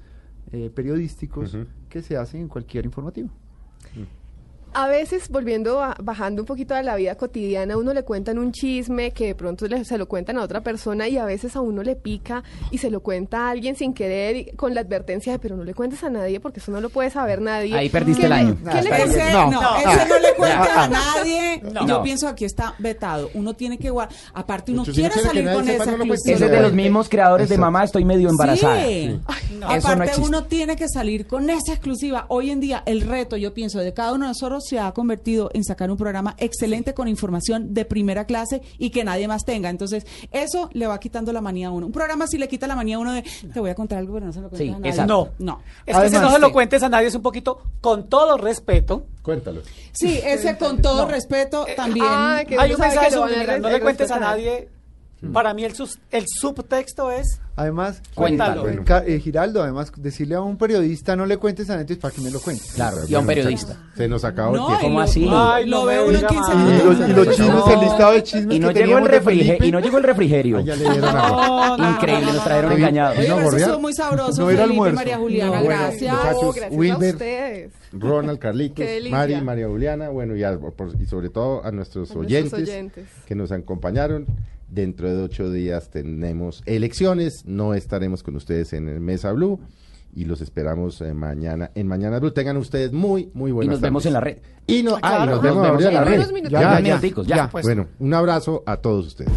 eh, 0.50 0.70
periodísticos 0.74 1.56
que 1.88 2.02
se 2.02 2.16
hacen 2.16 2.40
en 2.40 2.48
cualquier 2.48 2.84
informativo. 2.84 3.30
A 4.72 4.86
veces, 4.86 5.28
volviendo 5.28 5.82
a, 5.82 5.96
bajando 6.00 6.42
un 6.42 6.46
poquito 6.46 6.74
a 6.74 6.82
la 6.82 6.94
vida 6.96 7.16
cotidiana, 7.16 7.74
a 7.74 7.76
uno 7.76 7.92
le 7.92 8.04
cuentan 8.04 8.38
un 8.38 8.52
chisme 8.52 9.10
que 9.10 9.26
de 9.26 9.34
pronto 9.34 9.66
le- 9.66 9.84
se 9.84 9.98
lo 9.98 10.06
cuentan 10.06 10.38
a 10.38 10.42
otra 10.42 10.60
persona 10.60 11.08
y 11.08 11.16
a 11.18 11.24
veces 11.24 11.56
a 11.56 11.60
uno 11.60 11.82
le 11.82 11.96
pica 11.96 12.44
y 12.70 12.78
se 12.78 12.88
lo 12.90 13.00
cuenta 13.00 13.48
a 13.48 13.50
alguien 13.50 13.74
sin 13.74 13.92
querer 13.92 14.36
y 14.36 14.44
con 14.56 14.74
la 14.74 14.82
advertencia 14.82 15.32
de 15.32 15.38
pero 15.40 15.56
no 15.56 15.64
le 15.64 15.74
cuentes 15.74 16.04
a 16.04 16.10
nadie 16.10 16.38
porque 16.38 16.60
eso 16.60 16.70
no 16.70 16.80
lo 16.80 16.88
puede 16.90 17.10
saber 17.10 17.40
nadie. 17.40 17.74
Ahí 17.76 17.88
perdiste 17.88 18.20
¿Qué 18.20 18.26
el 18.26 18.32
año. 18.32 18.56
¿Qué 18.70 18.82
le 18.82 19.02
Ese, 19.02 19.32
No, 19.32 19.50
no, 19.50 19.60
no. 19.60 19.76
ese 19.76 20.08
no 20.08 20.18
le 20.20 20.34
cuenta 20.34 20.66
Ah, 20.74 20.84
a 20.84 20.88
nadie. 20.88 21.60
No. 21.64 21.80
Yo 21.80 21.86
No. 21.98 22.02
pienso 22.04 22.26
que 22.26 22.32
aquí 22.32 22.44
está 22.44 22.74
vetado. 22.78 23.28
Uno 23.34 23.54
tiene 23.54 23.76
que 23.76 23.90
guardar. 23.90 24.14
Aparte, 24.34 24.70
uno 24.72 24.84
quiere 24.84 25.14
salir 25.14 25.50
con 25.52 25.68
esa 25.68 25.84
exclusiva. 25.84 26.14
Ese 26.36 26.44
es 26.44 26.50
de 26.50 26.60
los 26.62 26.72
mismos 26.72 27.08
creadores 27.08 27.48
de. 27.48 27.58
Mamá, 27.58 27.82
estoy 27.84 28.04
medio 28.04 28.28
embarazada. 28.28 28.82
Sí. 28.84 29.18
Eso 29.40 29.58
no 29.58 29.66
Aparte, 29.68 30.20
uno 30.20 30.44
tiene 30.44 30.76
que 30.76 30.88
salir 30.88 31.26
con 31.26 31.50
esa 31.50 31.72
exclusiva. 31.72 32.26
Hoy 32.28 32.50
en 32.50 32.60
día, 32.60 32.82
el 32.86 33.00
reto, 33.02 33.36
yo 33.36 33.52
pienso, 33.52 33.80
de 33.80 33.92
cada 33.92 34.12
uno 34.12 34.26
de 34.26 34.28
nosotros 34.30 34.59
se 34.60 34.78
ha 34.78 34.92
convertido 34.92 35.50
en 35.54 35.64
sacar 35.64 35.90
un 35.90 35.96
programa 35.96 36.34
excelente 36.38 36.94
con 36.94 37.08
información 37.08 37.74
de 37.74 37.84
primera 37.84 38.24
clase 38.24 38.62
y 38.78 38.90
que 38.90 39.04
nadie 39.04 39.26
más 39.28 39.44
tenga. 39.44 39.70
Entonces, 39.70 40.06
eso 40.32 40.68
le 40.72 40.86
va 40.86 40.98
quitando 41.00 41.32
la 41.32 41.40
manía 41.40 41.68
a 41.68 41.70
uno. 41.70 41.86
Un 41.86 41.92
programa 41.92 42.26
sí 42.26 42.38
le 42.38 42.48
quita 42.48 42.66
la 42.66 42.76
manía 42.76 42.96
a 42.96 42.98
uno 42.98 43.12
de, 43.12 43.22
te 43.52 43.60
voy 43.60 43.70
a 43.70 43.74
contar 43.74 43.98
algo, 43.98 44.14
pero 44.14 44.26
no 44.26 44.32
se 44.32 44.40
lo 44.40 44.48
cuentes 44.48 44.68
Sí, 44.68 44.72
a 44.72 44.76
nadie. 44.78 44.90
exacto. 44.90 45.32
No. 45.38 45.52
No. 45.56 45.60
Es 45.86 45.96
que 45.96 46.08
si 46.10 46.16
no 46.18 46.30
se 46.30 46.38
lo 46.38 46.52
cuentes 46.52 46.82
a 46.82 46.88
nadie 46.88 47.08
es 47.08 47.14
un 47.14 47.22
poquito, 47.22 47.60
con 47.80 48.08
todo 48.08 48.36
respeto, 48.36 49.06
Cuéntalo. 49.22 49.60
Sí, 49.92 50.18
ese 50.24 50.56
con 50.56 50.80
todo 50.80 51.02
No. 51.04 51.08
respeto 51.10 51.66
también. 51.76 52.06
Ah, 52.08 52.42
que 52.48 52.58
hay 52.58 52.72
un 52.72 52.80
mensaje 52.80 53.10
subliminal, 53.10 53.60
no 53.60 53.68
le 53.68 53.80
cuentes 53.80 54.10
a 54.10 54.18
nadie. 54.18 54.68
Para 55.32 55.52
mí 55.52 55.64
el, 55.64 55.74
sus- 55.74 55.98
el 56.10 56.24
subtexto 56.26 57.10
es 57.10 57.40
Además, 57.56 58.00
Cuéntalo. 58.14 58.66
eh, 58.66 58.82
eh, 59.06 59.18
Giraldo, 59.20 59.62
además, 59.62 59.92
decirle 59.94 60.34
a 60.34 60.40
un 60.40 60.56
periodista 60.56 61.14
no 61.14 61.26
le 61.26 61.36
cuentes 61.36 61.68
a 61.68 61.76
nadie 61.76 61.94
para 61.96 62.14
que 62.14 62.22
me 62.22 62.30
lo 62.30 62.40
cuente. 62.40 62.62
Claro, 62.74 62.96
y 63.06 63.14
a 63.14 63.18
un 63.18 63.26
periodista. 63.26 63.76
Se 63.94 64.08
nos 64.08 64.24
acabó 64.24 64.56
No, 64.56 64.62
el 64.62 64.66
tiempo. 64.78 64.86
¿Cómo 64.86 65.00
así? 65.02 65.28
Ay, 65.30 65.66
lo 65.66 65.80
no 65.80 65.84
ve 65.84 65.96
me 65.96 66.00
uno 66.04 66.10
en 66.10 66.16
diga 66.16 66.28
15 66.28 66.54
más. 66.54 66.54
Y 66.54 66.56
minutos. 66.70 66.98
los, 66.98 67.08
y 67.08 67.12
los 67.12 67.28
chismes, 67.36 67.54
No. 67.54 67.72
el 67.74 67.80
listado 67.80 68.12
de 68.12 68.22
chismes 68.22 68.56
Y 68.56 68.60
no 68.60 68.68
que 68.72 68.74
llegó 68.86 68.98
el 68.98 69.04
refrigerio. 69.04 69.66
Y 69.68 69.72
no 69.72 69.80
llegó 69.80 69.98
el 69.98 70.04
refrigerio. 70.04 70.56
Ah, 70.56 70.60
ya 70.62 70.74
le 70.76 70.90
dieron 70.90 71.04
a- 71.04 71.28
No, 71.28 71.76
no, 71.76 71.90
Increíble, 71.90 72.20
no, 72.24 72.26
nos 72.28 72.36
no, 72.36 72.44
trajeron 72.44 72.72
engañados. 72.72 73.18
Eso 73.18 73.56
estuvo 73.58 73.80
muy 73.80 73.92
sabroso, 73.92 74.40
No 74.40 74.50
era 74.50 74.64
almuerzo. 74.64 74.96
María 74.96 75.18
Juliana, 75.18 75.56
No, 75.60 75.64
bueno, 75.66 75.80
gracias. 75.82 76.16
Wilber. 76.70 77.10
a 77.10 77.12
ustedes. 77.12 77.72
Ronald, 77.92 78.38
Carlitos. 78.38 78.86
Mari, 79.10 79.38
María 79.42 79.68
Juliana, 79.68 80.08
bueno, 80.08 80.34
y, 80.34 81.04
sobre 81.06 81.28
todo 81.28 81.62
a 81.62 81.70
nuestros, 81.72 82.10
oyentes. 82.16 82.70
que 83.26 83.34
nos 83.34 83.52
acompañaron. 83.52 84.24
Dentro 84.70 85.10
de 85.14 85.22
ocho 85.22 85.50
días 85.50 85.90
tenemos 85.90 86.62
elecciones, 86.64 87.44
no 87.44 87.74
estaremos 87.74 88.22
con 88.22 88.36
ustedes 88.36 88.72
en 88.72 88.88
el 88.88 89.00
Mesa 89.00 89.32
Blue 89.32 89.58
y 90.14 90.24
los 90.24 90.40
esperamos 90.40 91.00
eh, 91.00 91.12
mañana 91.12 91.70
en 91.74 91.86
Mañana 91.86 92.18
Blue. 92.18 92.30
Tengan 92.30 92.56
ustedes 92.56 92.92
muy, 92.92 93.30
muy 93.34 93.50
Y 93.50 93.52
buenas 93.52 93.74
nos 93.74 93.80
vemos 93.80 94.06
en 94.06 94.12
la 94.12 94.20
red. 94.20 94.38
Y, 94.66 94.82
no, 94.82 94.96
ah, 95.02 95.24
y 95.24 95.28
nos 95.28 95.42
vemos 95.42 95.84
en 95.84 95.94
la 95.94 96.04
red. 96.04 96.20
Ya, 96.48 96.80
minutos. 96.80 97.26
Ya, 97.26 97.36
ya. 97.36 97.50
Pues, 97.50 97.64
Bueno, 97.64 97.88
un 97.98 98.14
abrazo 98.14 98.62
a 98.66 98.76
todos 98.76 99.08
ustedes. 99.08 99.32